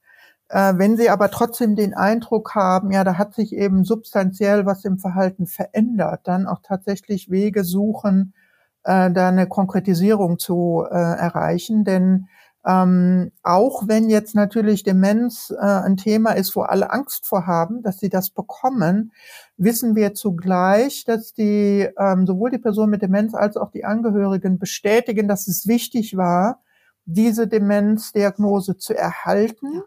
Äh, 0.50 0.74
wenn 0.78 0.98
Sie 0.98 1.10
aber 1.10 1.32
trotzdem 1.32 1.76
den 1.76 1.94
Eindruck 1.94 2.56
haben, 2.56 2.92
ja, 2.92 3.04
da 3.04 3.18
hat 3.18 3.34
sich 3.34 3.54
eben 3.56 3.86
substanziell 3.86 4.66
was 4.66 4.86
im 4.86 4.98
Verhalten 5.00 5.48
verändert, 5.48 6.22
dann 6.26 6.48
auch 6.48 6.60
tatsächlich 6.64 7.32
Wege 7.32 7.64
suchen, 7.64 8.34
äh, 8.84 9.12
da 9.12 9.30
eine 9.30 9.48
Konkretisierung 9.48 10.39
zu 10.39 10.86
äh, 10.89 10.94
erreichen. 10.96 11.86
Denn 11.86 12.28
ähm, 12.66 13.32
auch 13.44 13.88
wenn 13.88 14.10
jetzt 14.10 14.36
natürlich 14.36 14.84
Demenz 14.84 15.52
äh, 15.58 15.64
ein 15.66 15.98
Thema 15.98 16.34
ist, 16.34 16.56
wo 16.56 16.62
alle 16.64 16.92
Angst 16.92 17.26
vor 17.26 17.48
haben, 17.48 17.82
dass 17.82 18.00
sie 18.00 18.10
das 18.10 18.30
bekommen, 18.30 19.14
wissen 19.64 19.95
wir 19.95 20.14
zugleich, 20.16 21.05
dass 21.05 21.34
die 21.34 21.88
ähm, 21.97 22.26
sowohl 22.26 22.49
die 22.49 22.57
Person 22.57 22.89
mit 22.89 23.01
Demenz 23.01 23.36
als 23.36 23.57
auch 23.57 23.72
die 23.72 23.86
Angehörigen 23.86 24.57
bestätigen, 24.57 25.28
dass 25.28 25.47
es 25.47 25.68
wichtig 25.68 26.18
war, 26.18 26.62
diese 27.05 27.47
Demenzdiagnose 27.47 28.78
zu 28.78 28.95
erhalten. 28.95 29.84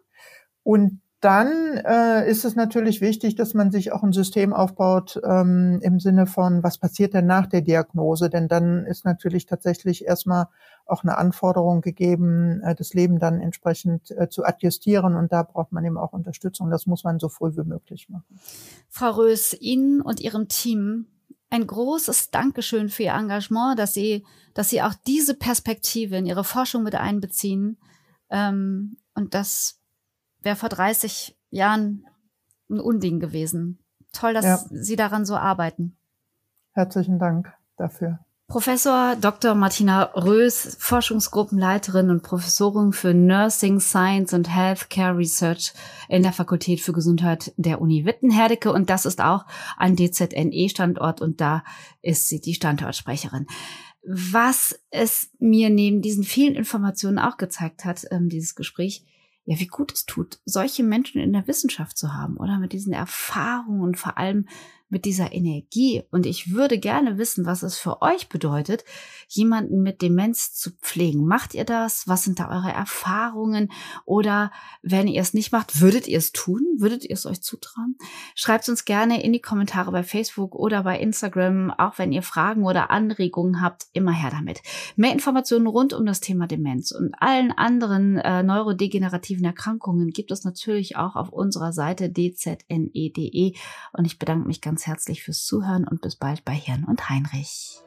Und 0.62 1.00
dann 1.24 1.78
äh, 1.78 2.28
ist 2.28 2.44
es 2.44 2.54
natürlich 2.54 3.00
wichtig, 3.00 3.34
dass 3.34 3.54
man 3.54 3.70
sich 3.70 3.92
auch 3.92 4.02
ein 4.02 4.12
System 4.12 4.52
aufbaut 4.52 5.18
ähm, 5.24 5.80
im 5.82 5.98
Sinne 5.98 6.26
von, 6.26 6.62
was 6.62 6.76
passiert 6.76 7.14
denn 7.14 7.24
nach 7.24 7.46
der 7.46 7.62
Diagnose? 7.62 8.28
Denn 8.28 8.46
dann 8.46 8.84
ist 8.84 9.06
natürlich 9.06 9.46
tatsächlich 9.46 10.04
erstmal 10.04 10.48
auch 10.84 11.02
eine 11.02 11.16
Anforderung 11.16 11.80
gegeben, 11.80 12.60
äh, 12.62 12.74
das 12.74 12.92
Leben 12.92 13.18
dann 13.18 13.40
entsprechend 13.40 14.10
äh, 14.10 14.28
zu 14.28 14.44
adjustieren. 14.44 15.16
Und 15.16 15.32
da 15.32 15.44
braucht 15.44 15.72
man 15.72 15.82
eben 15.86 15.96
auch 15.96 16.12
Unterstützung. 16.12 16.70
Das 16.70 16.86
muss 16.86 17.04
man 17.04 17.18
so 17.18 17.30
früh 17.30 17.56
wie 17.56 17.66
möglich 17.66 18.10
machen. 18.10 18.38
Frau 18.90 19.12
Rös, 19.12 19.56
Ihnen 19.58 20.02
und 20.02 20.20
Ihrem 20.20 20.48
Team 20.48 21.06
ein 21.48 21.66
großes 21.66 22.32
Dankeschön 22.32 22.90
für 22.90 23.04
Ihr 23.04 23.14
Engagement, 23.14 23.78
dass 23.78 23.94
Sie, 23.94 24.26
dass 24.52 24.68
Sie 24.68 24.82
auch 24.82 24.94
diese 25.06 25.34
Perspektive 25.34 26.16
in 26.16 26.26
Ihre 26.26 26.44
Forschung 26.44 26.82
mit 26.82 26.94
einbeziehen. 26.96 27.78
Ähm, 28.28 28.98
und 29.14 29.32
das 29.32 29.80
wäre 30.44 30.56
vor 30.56 30.68
30 30.68 31.36
Jahren 31.50 32.06
ein 32.70 32.80
Unding 32.80 33.20
gewesen. 33.20 33.78
Toll, 34.12 34.34
dass 34.34 34.44
ja. 34.44 34.58
Sie 34.70 34.96
daran 34.96 35.24
so 35.24 35.36
arbeiten. 35.36 35.96
Herzlichen 36.72 37.18
Dank 37.18 37.52
dafür. 37.76 38.20
Professor 38.46 39.16
Dr. 39.16 39.54
Martina 39.54 40.02
Rös, 40.14 40.76
Forschungsgruppenleiterin 40.78 42.10
und 42.10 42.22
Professorin 42.22 42.92
für 42.92 43.14
Nursing 43.14 43.80
Science 43.80 44.34
und 44.34 44.54
Healthcare 44.54 45.16
Research 45.16 45.72
in 46.08 46.22
der 46.22 46.32
Fakultät 46.32 46.80
für 46.80 46.92
Gesundheit 46.92 47.52
der 47.56 47.80
Uni 47.80 48.04
Wittenherdecke. 48.04 48.70
Und 48.70 48.90
das 48.90 49.06
ist 49.06 49.22
auch 49.22 49.46
ein 49.78 49.96
DZNE-Standort 49.96 51.22
und 51.22 51.40
da 51.40 51.64
ist 52.02 52.28
sie 52.28 52.40
die 52.40 52.54
Standortsprecherin. 52.54 53.46
Was 54.06 54.78
es 54.90 55.30
mir 55.38 55.70
neben 55.70 56.02
diesen 56.02 56.22
vielen 56.22 56.54
Informationen 56.54 57.18
auch 57.18 57.38
gezeigt 57.38 57.86
hat, 57.86 58.04
ähm, 58.10 58.28
dieses 58.28 58.54
Gespräch, 58.54 59.06
ja, 59.46 59.58
wie 59.58 59.66
gut 59.66 59.92
es 59.92 60.06
tut, 60.06 60.38
solche 60.44 60.82
Menschen 60.82 61.20
in 61.20 61.32
der 61.32 61.46
Wissenschaft 61.46 61.98
zu 61.98 62.14
haben 62.14 62.36
oder? 62.36 62.58
Mit 62.58 62.72
diesen 62.72 62.92
Erfahrungen 62.92 63.82
und 63.82 63.98
vor 63.98 64.16
allem 64.16 64.48
mit 64.94 65.04
dieser 65.06 65.32
Energie. 65.32 66.04
Und 66.12 66.24
ich 66.24 66.52
würde 66.52 66.78
gerne 66.78 67.18
wissen, 67.18 67.46
was 67.46 67.64
es 67.64 67.76
für 67.76 68.00
euch 68.00 68.28
bedeutet, 68.28 68.84
jemanden 69.26 69.82
mit 69.82 70.02
Demenz 70.02 70.54
zu 70.54 70.70
pflegen. 70.70 71.26
Macht 71.26 71.52
ihr 71.52 71.64
das? 71.64 72.06
Was 72.06 72.22
sind 72.22 72.38
da 72.38 72.48
eure 72.48 72.70
Erfahrungen? 72.70 73.72
Oder 74.04 74.52
wenn 74.82 75.08
ihr 75.08 75.20
es 75.20 75.34
nicht 75.34 75.50
macht, 75.50 75.80
würdet 75.80 76.06
ihr 76.06 76.18
es 76.18 76.30
tun? 76.30 76.62
Würdet 76.78 77.04
ihr 77.04 77.14
es 77.14 77.26
euch 77.26 77.42
zutrauen? 77.42 77.96
Schreibt 78.36 78.68
uns 78.68 78.84
gerne 78.84 79.20
in 79.24 79.32
die 79.32 79.40
Kommentare 79.40 79.90
bei 79.90 80.04
Facebook 80.04 80.54
oder 80.54 80.84
bei 80.84 81.00
Instagram, 81.00 81.72
auch 81.72 81.98
wenn 81.98 82.12
ihr 82.12 82.22
Fragen 82.22 82.62
oder 82.62 82.92
Anregungen 82.92 83.60
habt, 83.60 83.86
immer 83.94 84.12
her 84.12 84.30
damit. 84.30 84.62
Mehr 84.94 85.12
Informationen 85.12 85.66
rund 85.66 85.92
um 85.92 86.06
das 86.06 86.20
Thema 86.20 86.46
Demenz 86.46 86.92
und 86.92 87.16
allen 87.18 87.50
anderen 87.50 88.18
äh, 88.18 88.44
neurodegenerativen 88.44 89.44
Erkrankungen 89.44 90.10
gibt 90.10 90.30
es 90.30 90.44
natürlich 90.44 90.96
auch 90.96 91.16
auf 91.16 91.30
unserer 91.30 91.72
Seite 91.72 92.12
dzne.de 92.12 93.24
e. 93.32 93.54
und 93.92 94.04
ich 94.04 94.20
bedanke 94.20 94.46
mich 94.46 94.60
herzlich 94.86 95.22
fürs 95.22 95.44
Zuhören 95.44 95.86
und 95.86 96.00
bis 96.00 96.16
bald 96.16 96.44
bei 96.44 96.54
Hirn 96.54 96.84
und 96.84 97.08
Heinrich. 97.08 97.80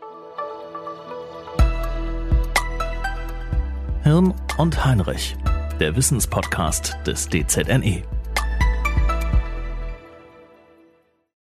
Hirn 4.03 4.33
und 4.57 4.85
Heinrich, 4.85 5.35
der 5.79 5.95
Wissenspodcast 5.95 6.97
des 7.05 7.27
DZNE. 7.29 8.03